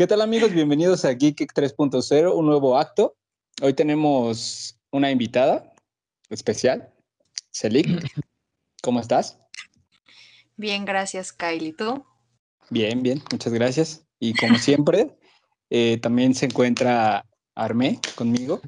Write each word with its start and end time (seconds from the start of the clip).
¿Qué 0.00 0.06
tal 0.06 0.22
amigos? 0.22 0.54
Bienvenidos 0.54 1.04
a 1.04 1.10
Geek 1.10 1.52
3.0, 1.52 2.34
un 2.34 2.46
nuevo 2.46 2.78
acto. 2.78 3.18
Hoy 3.60 3.74
tenemos 3.74 4.80
una 4.90 5.10
invitada 5.10 5.74
especial, 6.30 6.90
Celik. 7.52 7.86
¿Cómo 8.82 8.98
estás? 8.98 9.38
Bien, 10.56 10.86
gracias, 10.86 11.34
Kylie. 11.34 11.74
¿Tú? 11.74 12.02
Bien, 12.70 13.02
bien, 13.02 13.22
muchas 13.30 13.52
gracias. 13.52 14.02
Y 14.18 14.32
como 14.32 14.56
siempre, 14.56 15.18
eh, 15.68 15.98
también 15.98 16.34
se 16.34 16.46
encuentra 16.46 17.26
Armé 17.54 18.00
conmigo. 18.14 18.62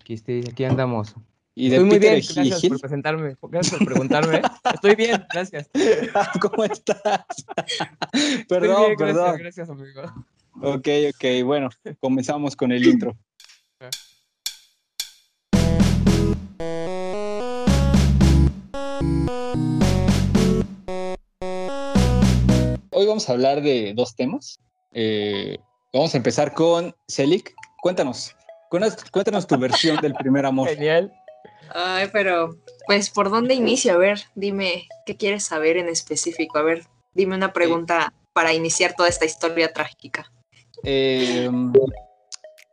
Aquí, 0.00 0.12
estoy, 0.12 0.44
aquí 0.46 0.64
andamos. 0.64 1.14
Y 1.60 1.68
de 1.68 1.76
Estoy 1.76 1.90
muy 1.90 1.98
Peter 1.98 2.20
bien, 2.22 2.34
gracias 2.34 2.70
por 2.70 2.80
presentarme, 2.80 3.36
gracias 3.42 3.78
por 3.78 3.86
preguntarme. 3.86 4.40
Estoy 4.72 4.94
bien, 4.94 5.26
gracias. 5.30 5.68
¿Cómo 6.40 6.64
estás? 6.64 7.26
Estoy 8.14 8.44
perdón, 8.48 8.86
bien, 8.86 8.96
perdón. 8.96 9.36
Gracias, 9.36 9.68
gracias, 9.68 9.68
amigo. 9.68 10.24
Ok, 10.62 10.88
ok, 11.14 11.44
bueno, 11.44 11.68
comenzamos 12.00 12.56
con 12.56 12.72
el 12.72 12.86
intro. 12.86 13.14
Hoy 22.90 23.06
vamos 23.06 23.28
a 23.28 23.32
hablar 23.32 23.60
de 23.60 23.92
dos 23.94 24.16
temas. 24.16 24.58
Eh, 24.92 25.58
vamos 25.92 26.14
a 26.14 26.16
empezar 26.16 26.54
con 26.54 26.94
Celik. 27.06 27.54
Cuéntanos, 27.82 28.34
cuéntanos, 28.70 29.10
cuéntanos 29.10 29.46
tu 29.46 29.58
versión 29.58 29.98
del 29.98 30.14
primer 30.14 30.46
amor. 30.46 30.66
Genial. 30.70 31.12
Ay, 31.72 32.08
pero, 32.12 32.56
pues, 32.86 33.10
¿por 33.10 33.30
dónde 33.30 33.54
inicio? 33.54 33.92
A 33.92 33.96
ver, 33.96 34.20
dime, 34.34 34.88
¿qué 35.06 35.16
quieres 35.16 35.44
saber 35.44 35.76
en 35.76 35.88
específico? 35.88 36.58
A 36.58 36.62
ver, 36.62 36.86
dime 37.14 37.36
una 37.36 37.52
pregunta 37.52 38.12
para 38.32 38.52
iniciar 38.52 38.94
toda 38.96 39.08
esta 39.08 39.24
historia 39.24 39.72
trágica. 39.72 40.32
Eh, 40.82 41.48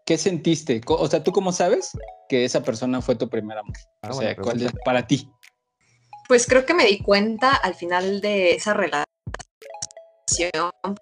¿Qué 0.06 0.18
sentiste? 0.18 0.82
O 0.88 1.08
sea, 1.08 1.24
¿tú 1.24 1.32
cómo 1.32 1.52
sabes 1.52 1.92
que 2.30 2.46
esa 2.46 2.64
persona 2.64 3.02
fue 3.02 3.16
tu 3.16 3.30
primer 3.30 3.58
amor? 3.58 3.76
Ah, 4.02 4.10
o 4.12 4.14
sea, 4.14 4.36
¿cuál 4.36 4.62
es 4.62 4.72
para 4.86 5.06
ti? 5.06 5.30
Pues 6.28 6.48
creo 6.48 6.66
que 6.66 6.74
me 6.74 6.86
di 6.86 7.00
cuenta 7.00 7.54
al 7.54 7.76
final 7.76 8.22
de 8.22 8.52
esa 8.52 8.74
relación 8.74 9.06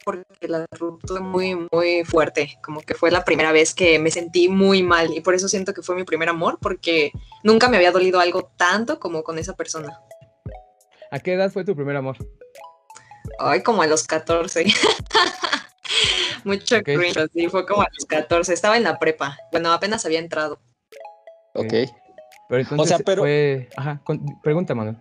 porque 0.04 0.48
la 0.48 0.66
ruptura 0.72 1.20
fue 1.20 1.22
muy, 1.22 1.68
muy 1.72 2.04
fuerte. 2.06 2.58
Como 2.64 2.82
que 2.82 2.94
fue 2.94 3.12
la 3.12 3.24
primera 3.26 3.52
vez 3.52 3.74
que 3.74 4.00
me 4.00 4.12
sentí 4.12 4.50
muy 4.50 4.84
mal 4.84 5.14
y 5.14 5.22
por 5.22 5.34
eso 5.34 5.48
siento 5.48 5.74
que 5.74 5.82
fue 5.82 5.96
mi 5.96 6.04
primer 6.04 6.30
amor 6.30 6.58
porque 6.62 7.12
nunca 7.44 7.68
me 7.70 7.78
había 7.78 7.92
dolido 7.92 8.20
algo 8.20 8.52
tanto 8.58 9.00
como 9.00 9.24
con 9.24 9.38
esa 9.40 9.56
persona. 9.56 10.00
¿A 11.12 11.20
qué 11.20 11.34
edad 11.34 11.52
fue 11.52 11.64
tu 11.66 11.76
primer 11.76 11.96
amor? 11.96 12.18
Ay, 13.40 13.64
como 13.64 13.82
a 13.82 13.88
los 13.88 14.06
14. 14.06 14.66
Mucho 16.44 16.78
Ok. 16.78 16.84
cringe, 16.84 17.18
así, 17.18 17.48
fue 17.48 17.66
como 17.66 17.82
a 17.82 17.88
los 17.94 18.06
14. 18.06 18.54
Estaba 18.54 18.78
en 18.78 18.84
la 18.84 19.00
prepa. 19.00 19.38
Bueno, 19.52 19.72
apenas 19.72 20.06
había 20.06 20.20
entrado. 20.20 20.60
Ok. 21.54 21.74
Pero 22.48 22.62
entonces 22.62 22.90
sea, 22.90 23.00
pero- 23.00 23.24
fue... 23.24 23.70
Ajá, 23.76 24.00
con- 24.04 24.24
pregunta, 24.42 24.76
Manuel. 24.76 24.98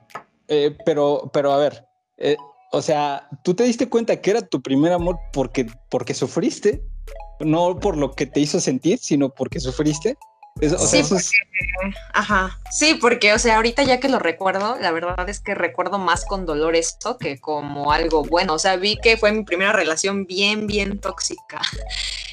Eh, 0.49 0.77
pero, 0.87 1.31
pero 1.33 1.53
a 1.53 1.59
ver, 1.59 1.87
eh, 2.17 2.37
o 2.75 2.83
sea, 2.83 3.29
¿tú 3.43 3.55
te 3.55 3.65
diste 3.65 3.89
cuenta 3.89 4.21
que 4.21 4.31
era 4.31 4.43
tu 4.43 4.61
primer 4.63 4.93
amor 4.93 5.19
porque, 5.33 5.67
porque 5.91 6.15
sufriste? 6.15 6.83
No 7.41 7.79
por 7.79 7.97
lo 7.97 8.13
que 8.13 8.27
te 8.27 8.41
hizo 8.41 8.61
sentir, 8.61 8.99
sino 8.99 9.29
porque 9.31 9.61
sufriste. 9.61 10.17
Eso- 10.61 10.77
o 10.77 10.79
sea, 10.79 10.89
Sí, 10.89 10.99
eso 11.01 11.17
es- 11.17 11.33
Ajá. 12.13 12.59
Sí, 12.71 12.95
porque, 13.01 13.33
o 13.33 13.39
sea, 13.41 13.57
ahorita 13.57 13.83
ya 13.83 13.99
que 13.99 14.09
lo 14.09 14.19
recuerdo, 14.21 14.77
la 14.81 14.93
verdad 14.93 15.29
es 15.29 15.41
que 15.41 15.55
recuerdo 15.55 15.99
más 15.99 16.25
con 16.25 16.47
dolor 16.47 16.77
esto 16.77 17.19
que 17.19 17.41
como 17.41 17.91
algo 17.91 18.23
bueno. 18.25 18.55
O 18.55 18.59
sea, 18.59 18.77
vi 18.77 18.97
que 18.97 19.17
fue 19.17 19.33
mi 19.33 19.43
primera 19.45 19.73
relación 19.73 20.27
bien, 20.27 20.67
bien 20.69 21.01
tóxica. 21.01 21.61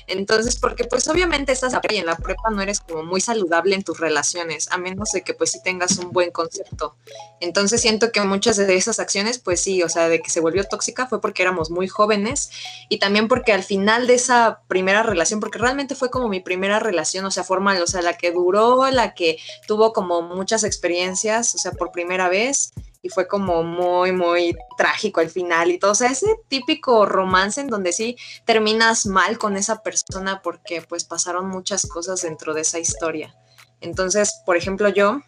Entonces, 0.08 0.58
porque 0.58 0.86
pues 0.86 1.08
obviamente 1.08 1.52
estás 1.52 1.74
y 1.90 1.98
en 1.98 2.06
la 2.06 2.16
prepa 2.16 2.50
no 2.50 2.62
eres 2.62 2.80
como 2.80 3.04
muy 3.04 3.22
saludable 3.22 3.76
en 3.76 3.84
tus 3.84 4.00
relaciones, 4.00 4.68
a 4.72 4.78
menos 4.78 5.12
de 5.12 5.24
que 5.24 5.34
pues 5.34 5.52
sí 5.52 5.60
tengas 5.64 5.98
un 5.98 6.12
buen 6.12 6.32
concepto. 6.32 6.96
Entonces 7.40 7.82
siento 7.82 8.12
que 8.12 8.22
muchas 8.22 8.58
de 8.58 8.76
esas 8.76 9.00
acciones, 9.00 9.40
pues 9.40 9.62
sí, 9.62 9.84
o 9.84 9.90
sea, 9.90 10.08
de 10.08 10.22
que 10.22 10.30
se 10.30 10.40
volvió 10.40 10.64
tóxica 10.64 11.08
fue 11.08 11.22
porque 11.22 11.42
éramos 11.42 11.72
muy 11.72 11.88
jóvenes 11.88 12.52
y 12.90 13.00
también 13.00 13.28
porque 13.28 13.54
al 13.54 13.64
final 13.64 14.08
de 14.08 14.16
esa 14.16 14.62
primera 14.68 15.04
relación, 15.04 15.40
porque 15.40 15.60
realmente 15.60 15.96
fue 15.96 16.10
como 16.10 16.30
mi 16.30 16.40
primera 16.40 16.80
relación, 16.80 17.26
o 17.26 17.32
sea, 17.32 17.44
formal, 17.44 17.82
o 17.82 17.88
sea, 17.88 18.02
la 18.02 18.18
que 18.18 18.32
duró, 18.32 18.90
la 18.92 19.14
que 19.14 19.38
tuvo 19.68 19.94
como 19.94 20.22
muchas 20.22 20.64
experiencias, 20.64 21.56
o 21.56 21.58
sea, 21.58 21.72
por 21.72 21.92
primera 21.92 22.30
vez, 22.30 22.74
y 23.02 23.10
fue 23.10 23.28
como 23.28 23.64
muy, 23.64 24.12
muy 24.12 24.56
trágico 24.78 25.20
al 25.22 25.30
final 25.30 25.72
y 25.72 25.80
todo, 25.80 25.92
o 25.92 25.96
sea, 25.96 26.12
ese 26.12 26.36
típico 26.48 27.06
romance 27.06 27.60
en 27.60 27.68
donde 27.68 27.94
sí 27.94 28.16
terminas 28.46 29.06
mal 29.06 29.38
con 29.38 29.58
esa 29.58 29.82
persona 29.82 30.42
porque 30.44 30.82
pues 30.82 31.04
pasaron 31.04 31.48
muchas 31.48 31.86
cosas 31.88 32.22
dentro 32.22 32.54
de 32.54 32.62
esa 32.62 32.80
historia. 32.80 33.36
Entonces, 33.80 34.42
por 34.46 34.56
ejemplo, 34.56 34.90
yo, 34.90 35.22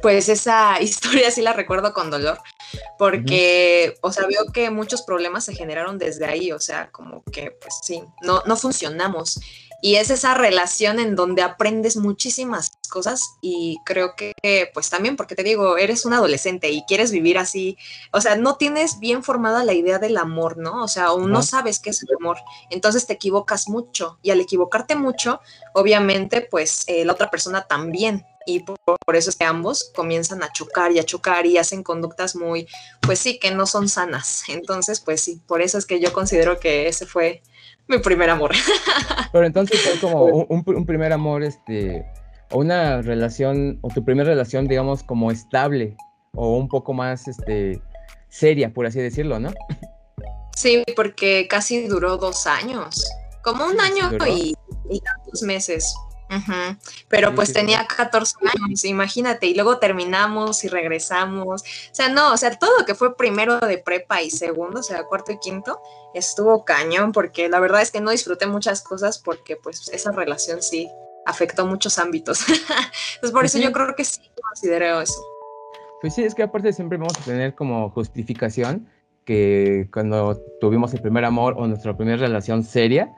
pues 0.00 0.28
esa 0.28 0.80
historia 0.80 1.30
sí 1.30 1.42
la 1.42 1.52
recuerdo 1.52 1.92
con 1.92 2.10
dolor, 2.10 2.38
porque, 2.98 3.94
o 4.00 4.10
sea, 4.10 4.26
veo 4.26 4.50
que 4.52 4.70
muchos 4.70 5.02
problemas 5.02 5.44
se 5.44 5.54
generaron 5.54 5.98
desde 5.98 6.24
ahí, 6.24 6.52
o 6.52 6.60
sea, 6.60 6.90
como 6.90 7.22
que, 7.24 7.50
pues 7.60 7.74
sí, 7.82 8.02
no, 8.22 8.42
no 8.46 8.56
funcionamos. 8.56 9.38
Y 9.80 9.94
es 9.96 10.10
esa 10.10 10.34
relación 10.34 10.98
en 10.98 11.14
donde 11.14 11.42
aprendes 11.42 11.96
muchísimas 11.96 12.72
cosas 12.90 13.22
y 13.40 13.78
creo 13.84 14.16
que, 14.16 14.34
pues 14.74 14.90
también, 14.90 15.16
porque 15.16 15.36
te 15.36 15.44
digo, 15.44 15.78
eres 15.78 16.04
un 16.04 16.14
adolescente 16.14 16.70
y 16.70 16.82
quieres 16.82 17.12
vivir 17.12 17.38
así, 17.38 17.78
o 18.12 18.20
sea, 18.20 18.34
no 18.34 18.56
tienes 18.56 18.98
bien 18.98 19.22
formada 19.22 19.64
la 19.64 19.74
idea 19.74 19.98
del 19.98 20.16
amor, 20.16 20.56
¿no? 20.56 20.82
O 20.82 20.88
sea, 20.88 21.12
o 21.12 21.28
no 21.28 21.42
sabes 21.42 21.78
qué 21.78 21.90
es 21.90 22.02
el 22.02 22.08
amor, 22.18 22.38
entonces 22.70 23.06
te 23.06 23.12
equivocas 23.12 23.68
mucho 23.68 24.18
y 24.22 24.30
al 24.30 24.40
equivocarte 24.40 24.96
mucho, 24.96 25.40
obviamente, 25.74 26.40
pues 26.40 26.84
eh, 26.88 27.04
la 27.04 27.12
otra 27.12 27.30
persona 27.30 27.62
también. 27.62 28.26
Y 28.46 28.60
por, 28.60 28.78
por 29.04 29.14
eso 29.14 29.28
es 29.28 29.36
que 29.36 29.44
ambos 29.44 29.92
comienzan 29.94 30.42
a 30.42 30.50
chocar 30.50 30.90
y 30.90 30.98
a 30.98 31.04
chocar 31.04 31.44
y 31.44 31.58
hacen 31.58 31.82
conductas 31.82 32.34
muy, 32.34 32.66
pues 33.02 33.18
sí, 33.18 33.38
que 33.38 33.50
no 33.50 33.66
son 33.66 33.90
sanas. 33.90 34.44
Entonces, 34.48 35.00
pues 35.00 35.20
sí, 35.20 35.42
por 35.46 35.60
eso 35.60 35.76
es 35.76 35.84
que 35.84 36.00
yo 36.00 36.14
considero 36.14 36.58
que 36.58 36.88
ese 36.88 37.04
fue 37.04 37.42
mi 37.88 37.98
primer 37.98 38.30
amor. 38.30 38.52
Pero 39.32 39.46
entonces 39.46 39.80
fue 39.80 39.98
como 40.00 40.24
un, 40.24 40.86
primer 40.86 41.12
amor, 41.12 41.42
este, 41.42 42.06
o 42.50 42.58
una 42.58 43.02
relación, 43.02 43.78
o 43.82 43.88
tu 43.88 44.04
primera 44.04 44.30
relación, 44.30 44.66
digamos, 44.66 45.02
como 45.02 45.30
estable, 45.30 45.96
o 46.34 46.56
un 46.56 46.68
poco 46.68 46.92
más, 46.92 47.28
este, 47.28 47.80
seria, 48.28 48.72
por 48.72 48.86
así 48.86 49.00
decirlo, 49.00 49.40
¿no? 49.40 49.52
Sí, 50.56 50.84
porque 50.96 51.46
casi 51.48 51.86
duró 51.86 52.16
dos 52.16 52.46
años, 52.46 53.04
como 53.42 53.66
un 53.66 53.80
año 53.80 54.10
y, 54.26 54.54
y 54.90 55.00
tantos 55.00 55.42
meses. 55.42 55.94
Ujú. 56.30 56.76
Pero 57.08 57.34
pues 57.34 57.52
tenía 57.52 57.86
14 57.86 58.36
años, 58.64 58.84
imagínate, 58.84 59.46
y 59.46 59.54
luego 59.54 59.78
terminamos 59.78 60.62
y 60.64 60.68
regresamos. 60.68 61.62
O 61.62 61.94
sea, 61.94 62.08
no, 62.08 62.32
o 62.32 62.36
sea, 62.36 62.58
todo 62.58 62.78
lo 62.78 62.84
que 62.84 62.94
fue 62.94 63.16
primero 63.16 63.58
de 63.60 63.78
prepa 63.78 64.20
y 64.20 64.30
segundo, 64.30 64.80
o 64.80 64.82
sea, 64.82 65.04
cuarto 65.04 65.32
y 65.32 65.38
quinto, 65.38 65.80
estuvo 66.14 66.64
cañón, 66.64 67.12
porque 67.12 67.48
la 67.48 67.60
verdad 67.60 67.80
es 67.80 67.90
que 67.90 68.00
no 68.00 68.10
disfruté 68.10 68.46
muchas 68.46 68.82
cosas 68.82 69.18
porque 69.18 69.56
pues 69.56 69.88
esa 69.88 70.12
relación 70.12 70.62
sí 70.62 70.88
afectó 71.24 71.66
muchos 71.66 71.98
ámbitos. 71.98 72.40
Entonces, 72.48 73.30
por 73.32 73.40
Pues 73.40 73.54
eso 73.54 73.64
yo 73.64 73.72
creo 73.72 73.94
que 73.94 74.04
sí 74.04 74.20
considero 74.42 75.00
eso. 75.00 75.22
Pues 76.00 76.14
sí, 76.14 76.24
es 76.24 76.34
que 76.34 76.44
aparte 76.44 76.72
siempre 76.72 76.98
vamos 76.98 77.16
a 77.18 77.24
tener 77.24 77.54
como 77.54 77.90
justificación 77.90 78.88
que 79.24 79.88
cuando 79.92 80.40
tuvimos 80.60 80.94
el 80.94 81.02
primer 81.02 81.24
amor 81.24 81.54
o 81.58 81.66
nuestra 81.66 81.96
primera 81.96 82.16
relación 82.16 82.62
seria, 82.62 83.12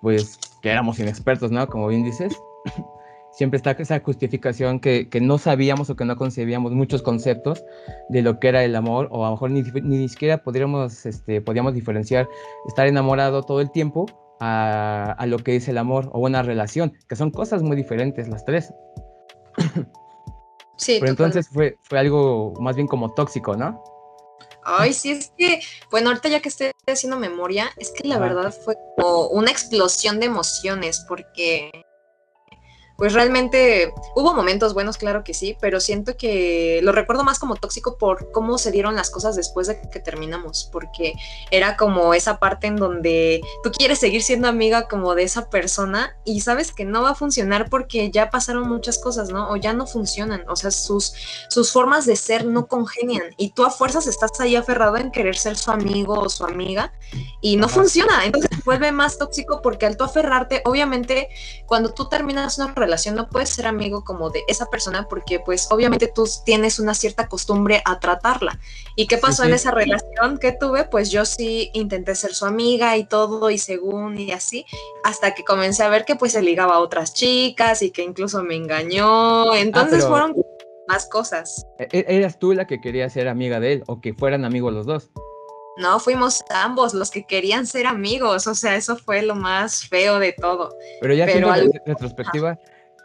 pues 0.00 0.38
que 0.64 0.70
éramos 0.70 0.98
inexpertos, 0.98 1.50
¿no? 1.50 1.68
Como 1.68 1.88
bien 1.88 2.02
dices. 2.04 2.40
Siempre 3.32 3.58
está 3.58 3.72
esa 3.72 4.00
justificación 4.00 4.80
que, 4.80 5.10
que 5.10 5.20
no 5.20 5.36
sabíamos 5.38 5.90
o 5.90 5.96
que 5.96 6.04
no 6.04 6.16
concebíamos 6.16 6.72
muchos 6.72 7.02
conceptos 7.02 7.64
de 8.08 8.22
lo 8.22 8.38
que 8.38 8.48
era 8.48 8.64
el 8.64 8.74
amor, 8.76 9.08
o 9.10 9.26
a 9.26 9.28
lo 9.28 9.34
mejor 9.34 9.50
ni, 9.50 9.62
ni 9.62 10.08
siquiera 10.08 10.38
podríamos, 10.38 11.04
este, 11.04 11.42
podíamos 11.42 11.74
diferenciar 11.74 12.28
estar 12.66 12.86
enamorado 12.86 13.42
todo 13.42 13.60
el 13.60 13.72
tiempo 13.72 14.06
a, 14.40 15.16
a 15.18 15.26
lo 15.26 15.38
que 15.38 15.56
es 15.56 15.68
el 15.68 15.78
amor 15.78 16.10
o 16.14 16.20
una 16.20 16.42
relación, 16.42 16.94
que 17.08 17.16
son 17.16 17.30
cosas 17.30 17.62
muy 17.62 17.76
diferentes 17.76 18.28
las 18.28 18.44
tres. 18.44 18.72
Sí, 20.76 20.96
Pero 20.98 21.10
entonces 21.10 21.48
fue, 21.48 21.76
fue 21.82 21.98
algo 21.98 22.54
más 22.60 22.76
bien 22.76 22.86
como 22.86 23.12
tóxico, 23.12 23.54
¿no? 23.56 23.82
Ay, 24.64 24.92
sí, 24.92 25.10
es 25.10 25.32
que, 25.36 25.60
bueno, 25.90 26.08
ahorita 26.08 26.28
ya 26.28 26.40
que 26.40 26.48
estoy 26.48 26.70
haciendo 26.92 27.18
memoria, 27.18 27.70
es 27.76 27.90
que 27.90 28.06
la 28.06 28.18
verdad 28.18 28.52
fue 28.52 28.76
como 28.96 29.28
una 29.28 29.50
explosión 29.50 30.20
de 30.20 30.26
emociones, 30.26 31.04
porque, 31.08 31.84
pues 32.96 33.12
realmente 33.12 33.92
hubo 34.14 34.34
momentos 34.34 34.72
buenos, 34.72 34.96
claro 34.98 35.24
que 35.24 35.34
sí, 35.34 35.56
pero 35.60 35.80
siento 35.80 36.16
que 36.16 36.80
lo 36.82 36.92
recuerdo 36.92 37.24
más 37.24 37.38
como 37.38 37.56
tóxico 37.56 37.98
por 37.98 38.30
cómo 38.30 38.56
se 38.56 38.70
dieron 38.70 38.94
las 38.94 39.10
cosas 39.10 39.34
después 39.34 39.66
de 39.66 39.80
que 39.90 39.98
terminamos, 39.98 40.68
porque 40.70 41.14
era 41.50 41.76
como 41.76 42.14
esa 42.14 42.38
parte 42.38 42.68
en 42.68 42.76
donde 42.76 43.40
tú 43.64 43.72
quieres 43.72 43.98
seguir 43.98 44.22
siendo 44.22 44.46
amiga 44.46 44.86
como 44.86 45.14
de 45.14 45.24
esa 45.24 45.50
persona 45.50 46.16
y 46.24 46.42
sabes 46.42 46.72
que 46.72 46.84
no 46.84 47.02
va 47.02 47.10
a 47.10 47.14
funcionar 47.14 47.68
porque 47.68 48.10
ya 48.10 48.30
pasaron 48.30 48.68
muchas 48.68 48.98
cosas, 48.98 49.30
¿no? 49.30 49.50
O 49.50 49.56
ya 49.56 49.72
no 49.72 49.86
funcionan, 49.86 50.44
o 50.48 50.54
sea, 50.54 50.70
sus, 50.70 51.14
sus 51.48 51.72
formas 51.72 52.06
de 52.06 52.14
ser 52.14 52.46
no 52.46 52.66
congenian 52.68 53.24
y 53.36 53.50
tú 53.50 53.64
a 53.64 53.70
fuerzas 53.70 54.06
estás 54.06 54.38
ahí 54.40 54.54
aferrado 54.54 54.96
en 54.98 55.10
querer 55.10 55.36
ser 55.36 55.56
su 55.56 55.72
amigo 55.72 56.14
o 56.14 56.28
su 56.28 56.44
amiga 56.44 56.92
y 57.40 57.56
no 57.56 57.68
funciona, 57.68 58.24
entonces 58.24 58.50
vuelve 58.64 58.92
más 58.92 59.18
tóxico 59.18 59.60
porque 59.62 59.86
al 59.86 59.96
tú 59.96 60.04
aferrarte, 60.04 60.62
obviamente 60.64 61.28
cuando 61.66 61.92
tú 61.92 62.08
terminas 62.08 62.56
una 62.58 62.68
relación 62.68 62.83
no 62.86 63.28
puedes 63.28 63.50
ser 63.50 63.66
amigo 63.66 64.04
como 64.04 64.30
de 64.30 64.44
esa 64.48 64.66
persona 64.66 65.06
porque 65.08 65.40
pues 65.40 65.68
obviamente 65.70 66.10
tú 66.14 66.28
tienes 66.44 66.78
una 66.78 66.94
cierta 66.94 67.28
costumbre 67.28 67.82
a 67.84 67.98
tratarla. 68.00 68.58
¿Y 68.96 69.06
qué 69.06 69.18
pasó 69.18 69.44
en 69.44 69.52
esa 69.52 69.70
relación 69.70 70.38
que 70.38 70.52
tuve? 70.52 70.84
Pues 70.84 71.10
yo 71.10 71.24
sí 71.24 71.70
intenté 71.74 72.14
ser 72.14 72.34
su 72.34 72.46
amiga 72.46 72.96
y 72.96 73.04
todo 73.04 73.50
y 73.50 73.58
según 73.58 74.18
y 74.18 74.32
así, 74.32 74.64
hasta 75.04 75.34
que 75.34 75.44
comencé 75.44 75.82
a 75.82 75.88
ver 75.88 76.04
que 76.04 76.16
pues 76.16 76.32
se 76.32 76.42
ligaba 76.42 76.74
a 76.74 76.80
otras 76.80 77.14
chicas 77.14 77.82
y 77.82 77.90
que 77.90 78.02
incluso 78.02 78.42
me 78.42 78.56
engañó. 78.56 79.52
Ah, 79.52 79.58
entonces 79.58 80.06
fueron 80.06 80.34
más 80.88 81.06
cosas. 81.06 81.66
¿e-, 81.78 81.88
e-, 81.90 82.16
¿Eras 82.16 82.38
tú 82.38 82.52
la 82.52 82.66
que 82.66 82.80
quería 82.80 83.08
ser 83.10 83.28
amiga 83.28 83.60
de 83.60 83.74
él 83.74 83.84
o 83.86 84.00
que 84.00 84.14
fueran 84.14 84.44
amigos 84.44 84.72
los 84.72 84.86
dos? 84.86 85.10
No, 85.76 85.98
fuimos 85.98 86.44
ambos 86.50 86.94
los 86.94 87.10
que 87.10 87.26
querían 87.26 87.66
ser 87.66 87.86
amigos, 87.88 88.46
o 88.46 88.54
sea, 88.54 88.76
eso 88.76 88.96
fue 88.96 89.22
lo 89.22 89.34
más 89.34 89.88
feo 89.88 90.20
de 90.20 90.32
todo. 90.32 90.72
Pero 91.00 91.14
ya 91.14 91.24
en 91.24 91.72
retrospectiva, 91.84 92.60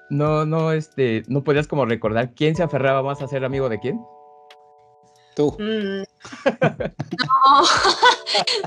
no, 0.09 0.45
no, 0.45 0.71
este, 0.71 1.23
no 1.27 1.43
podías 1.43 1.67
como 1.67 1.85
recordar 1.85 2.33
quién 2.33 2.55
se 2.55 2.63
aferraba 2.63 3.03
más 3.03 3.21
a 3.21 3.27
ser 3.27 3.43
amigo 3.43 3.69
de 3.69 3.79
quién. 3.79 3.99
Tú. 5.35 5.55
Mm. 5.59 6.03
no, 7.25 7.63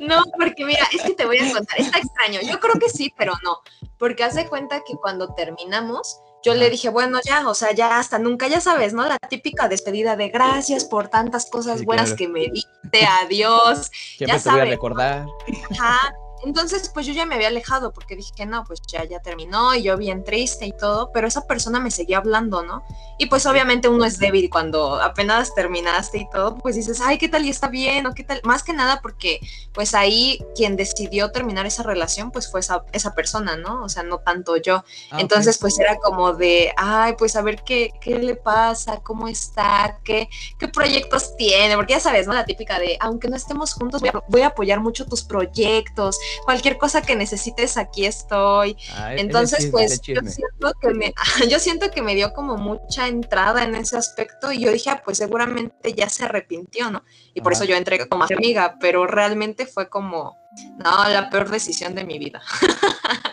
no, 0.06 0.22
porque 0.38 0.64
mira, 0.64 0.86
es 0.92 1.02
que 1.02 1.14
te 1.14 1.26
voy 1.26 1.38
a 1.38 1.52
contar, 1.52 1.80
está 1.80 1.98
extraño. 1.98 2.40
Yo 2.42 2.60
creo 2.60 2.74
que 2.80 2.88
sí, 2.88 3.12
pero 3.18 3.32
no, 3.44 3.58
porque 3.98 4.24
haz 4.24 4.34
de 4.34 4.48
cuenta 4.48 4.80
que 4.86 4.94
cuando 4.94 5.34
terminamos, 5.34 6.20
yo 6.42 6.54
le 6.54 6.70
dije, 6.70 6.88
bueno, 6.88 7.20
ya, 7.24 7.48
o 7.48 7.54
sea, 7.54 7.72
ya 7.72 7.98
hasta 7.98 8.18
nunca, 8.18 8.48
ya 8.48 8.60
sabes, 8.60 8.94
¿no? 8.94 9.06
La 9.06 9.18
típica 9.18 9.68
despedida 9.68 10.16
de 10.16 10.28
gracias 10.30 10.84
por 10.84 11.08
tantas 11.08 11.48
cosas 11.48 11.84
buenas 11.84 12.14
que 12.14 12.28
me 12.28 12.48
diste, 12.48 13.06
adiós. 13.22 13.90
ya 14.18 14.38
sabes. 14.38 14.60
Voy 14.60 14.68
a 14.68 14.70
recordar. 14.70 15.26
Ajá. 15.70 16.14
Entonces, 16.44 16.90
pues 16.92 17.06
yo 17.06 17.12
ya 17.12 17.26
me 17.26 17.36
había 17.36 17.48
alejado 17.48 17.92
porque 17.92 18.16
dije 18.16 18.32
que 18.34 18.46
no, 18.46 18.64
pues 18.64 18.82
ya, 18.86 19.04
ya 19.04 19.20
terminó 19.20 19.74
y 19.74 19.82
yo 19.82 19.96
bien 19.96 20.24
triste 20.24 20.66
y 20.66 20.72
todo, 20.72 21.10
pero 21.12 21.28
esa 21.28 21.46
persona 21.46 21.78
me 21.78 21.90
seguía 21.90 22.18
hablando, 22.18 22.62
¿no? 22.62 22.82
Y 23.18 23.26
pues 23.26 23.46
obviamente 23.46 23.88
uno 23.88 24.04
es 24.04 24.18
débil 24.18 24.50
cuando 24.50 25.00
apenas 25.00 25.54
terminaste 25.54 26.18
y 26.18 26.30
todo, 26.30 26.58
pues 26.58 26.74
dices, 26.74 27.00
ay, 27.00 27.18
¿qué 27.18 27.28
tal? 27.28 27.44
Y 27.46 27.50
está 27.50 27.68
bien, 27.68 28.06
o 28.06 28.14
qué 28.14 28.24
tal. 28.24 28.40
Más 28.44 28.62
que 28.62 28.72
nada 28.72 29.00
porque 29.00 29.40
pues 29.72 29.94
ahí 29.94 30.44
quien 30.56 30.76
decidió 30.76 31.30
terminar 31.30 31.66
esa 31.66 31.82
relación, 31.82 32.32
pues 32.32 32.50
fue 32.50 32.60
esa, 32.60 32.84
esa 32.92 33.14
persona, 33.14 33.56
¿no? 33.56 33.84
O 33.84 33.88
sea, 33.88 34.02
no 34.02 34.18
tanto 34.18 34.56
yo. 34.56 34.84
Ah, 35.10 35.20
Entonces, 35.20 35.58
pues 35.58 35.78
era 35.78 35.96
como 35.96 36.32
de, 36.32 36.72
ay, 36.76 37.14
pues 37.16 37.36
a 37.36 37.42
ver 37.42 37.62
qué, 37.62 37.92
qué 38.00 38.18
le 38.18 38.34
pasa, 38.34 39.00
cómo 39.02 39.28
está, 39.28 40.00
qué, 40.04 40.28
qué 40.58 40.68
proyectos 40.68 41.36
tiene, 41.36 41.76
porque 41.76 41.94
ya 41.94 42.00
sabes, 42.00 42.26
¿no? 42.26 42.32
La 42.32 42.44
típica 42.44 42.78
de, 42.78 42.96
aunque 43.00 43.28
no 43.28 43.36
estemos 43.36 43.74
juntos, 43.74 44.00
voy 44.00 44.10
a, 44.10 44.22
voy 44.28 44.40
a 44.42 44.48
apoyar 44.48 44.80
mucho 44.80 45.06
tus 45.06 45.22
proyectos 45.22 46.18
cualquier 46.44 46.78
cosa 46.78 47.02
que 47.02 47.16
necesites, 47.16 47.76
aquí 47.76 48.06
estoy. 48.06 48.76
Entonces, 49.16 49.66
pues 49.66 50.00
yo 50.02 50.20
siento, 50.22 50.72
que 50.80 50.94
me, 50.94 51.14
yo 51.50 51.58
siento 51.58 51.90
que 51.90 52.02
me 52.02 52.14
dio 52.14 52.32
como 52.32 52.56
mucha 52.56 53.08
entrada 53.08 53.64
en 53.64 53.74
ese 53.74 53.96
aspecto 53.96 54.52
y 54.52 54.60
yo 54.60 54.72
dije, 54.72 54.90
ah, 54.90 55.02
pues 55.04 55.18
seguramente 55.18 55.92
ya 55.94 56.08
se 56.08 56.24
arrepintió, 56.24 56.90
¿no? 56.90 57.04
Y 57.34 57.40
por 57.40 57.52
eso 57.52 57.64
yo 57.64 57.76
entré 57.76 58.06
como 58.08 58.24
amiga, 58.24 58.76
pero 58.80 59.06
realmente 59.06 59.66
fue 59.66 59.88
como, 59.88 60.36
no, 60.78 61.08
la 61.08 61.30
peor 61.30 61.50
decisión 61.50 61.94
de 61.94 62.04
mi 62.04 62.18
vida. 62.18 62.40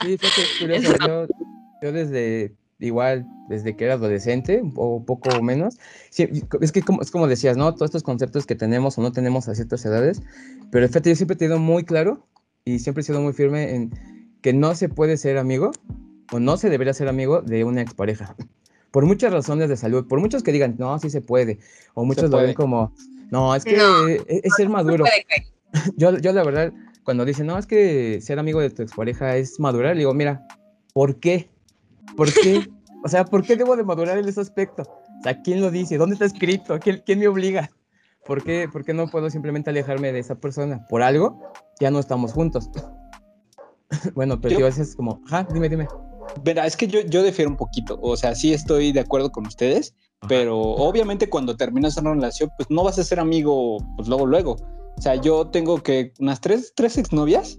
Sí, 0.01 0.17
fue 0.17 0.81
yo, 1.07 1.27
yo 1.81 1.91
desde 1.91 2.55
igual 2.79 3.25
desde 3.49 3.75
que 3.75 3.85
era 3.85 3.95
adolescente, 3.95 4.61
o 4.75 5.03
poco 5.03 5.41
menos. 5.41 5.77
es 6.15 6.71
que 6.71 6.81
como, 6.81 7.01
es 7.01 7.11
como 7.11 7.27
decías, 7.27 7.57
¿no? 7.57 7.73
Todos 7.73 7.89
estos 7.89 8.03
conceptos 8.03 8.45
que 8.45 8.55
tenemos 8.55 8.97
o 8.97 9.01
no 9.01 9.11
tenemos 9.11 9.47
a 9.47 9.55
ciertas 9.55 9.83
edades, 9.85 10.21
pero 10.71 10.87
fíjate, 10.87 11.09
yo 11.09 11.15
siempre 11.15 11.35
he 11.35 11.37
tenido 11.37 11.59
muy 11.59 11.83
claro 11.83 12.25
y 12.65 12.79
siempre 12.79 13.01
he 13.01 13.05
sido 13.05 13.21
muy 13.21 13.33
firme 13.33 13.75
en 13.75 13.91
que 14.41 14.53
no 14.53 14.75
se 14.75 14.89
puede 14.89 15.17
ser 15.17 15.37
amigo 15.37 15.71
o 16.31 16.39
no 16.39 16.57
se 16.57 16.69
debería 16.69 16.93
ser 16.93 17.07
amigo 17.07 17.41
de 17.41 17.63
una 17.63 17.81
expareja. 17.81 18.35
Por 18.91 19.05
muchas 19.05 19.31
razones 19.31 19.69
de 19.69 19.77
salud, 19.77 20.07
por 20.07 20.19
muchos 20.19 20.41
que 20.41 20.51
digan, 20.51 20.73
no, 20.79 20.97
sí 20.97 21.11
se 21.11 21.21
puede, 21.21 21.59
o 21.93 22.05
muchos 22.05 22.31
lo 22.31 22.37
ven 22.37 22.55
como, 22.55 22.91
no, 23.29 23.53
es 23.53 23.63
que 23.63 23.75
es, 24.27 24.53
ser 24.57 24.67
maduro. 24.67 25.05
yo, 25.95 26.17
yo 26.17 26.33
la 26.33 26.43
verdad, 26.43 26.73
cuando 27.03 27.23
dicen, 27.23 27.45
no, 27.45 27.59
es 27.59 27.67
que 27.67 28.19
ser 28.19 28.39
amigo 28.39 28.59
de 28.59 28.71
tu 28.71 28.81
expareja 28.81 29.35
es 29.37 29.59
madurar, 29.59 29.93
le 29.93 29.99
digo, 29.99 30.15
mira, 30.15 30.43
¿por 30.91 31.19
qué? 31.19 31.51
¿Por 32.17 32.33
qué? 32.33 32.67
o 33.03 33.07
sea, 33.07 33.25
¿por 33.25 33.43
qué 33.43 33.55
debo 33.55 33.77
de 33.77 33.83
madurar 33.83 34.17
en 34.17 34.27
ese 34.27 34.41
aspecto? 34.41 34.81
O 34.81 35.23
sea, 35.23 35.39
¿quién 35.43 35.61
lo 35.61 35.69
dice? 35.69 35.97
¿Dónde 35.97 36.15
está 36.15 36.25
escrito? 36.25 36.79
¿Quién, 36.79 37.03
quién 37.05 37.19
me 37.19 37.27
obliga? 37.27 37.69
¿Por 38.25 38.43
qué, 38.43 38.67
¿Por 38.71 38.85
qué 38.85 38.93
no 38.93 39.07
puedo 39.07 39.29
simplemente 39.29 39.69
alejarme 39.69 40.11
de 40.11 40.19
esa 40.19 40.35
persona? 40.35 40.85
¿Por 40.87 41.01
algo? 41.01 41.41
Ya 41.79 41.89
no 41.91 41.99
estamos 41.99 42.33
juntos. 42.33 42.69
bueno, 44.13 44.39
pero 44.39 44.59
yo, 44.59 44.65
a 44.65 44.69
veces 44.69 44.95
como, 44.95 45.21
ajá, 45.27 45.47
dime, 45.51 45.69
dime. 45.69 45.87
Verá, 46.43 46.65
es 46.67 46.77
que 46.77 46.87
yo, 46.87 47.01
yo 47.01 47.23
difiero 47.23 47.49
un 47.49 47.57
poquito. 47.57 47.97
O 48.01 48.15
sea, 48.15 48.35
sí 48.35 48.53
estoy 48.53 48.91
de 48.91 48.99
acuerdo 48.99 49.31
con 49.31 49.47
ustedes, 49.47 49.95
pero 50.27 50.59
obviamente 50.59 51.29
cuando 51.29 51.55
terminas 51.55 51.97
una 51.97 52.13
relación, 52.13 52.51
pues 52.57 52.69
no 52.69 52.83
vas 52.83 52.99
a 52.99 53.03
ser 53.03 53.19
amigo, 53.19 53.77
pues 53.95 54.07
luego, 54.07 54.25
luego. 54.25 54.57
O 54.97 55.01
sea, 55.01 55.15
yo 55.15 55.47
tengo 55.47 55.81
que 55.81 56.13
unas 56.19 56.41
tres, 56.41 56.73
tres 56.75 56.97
exnovias 56.97 57.57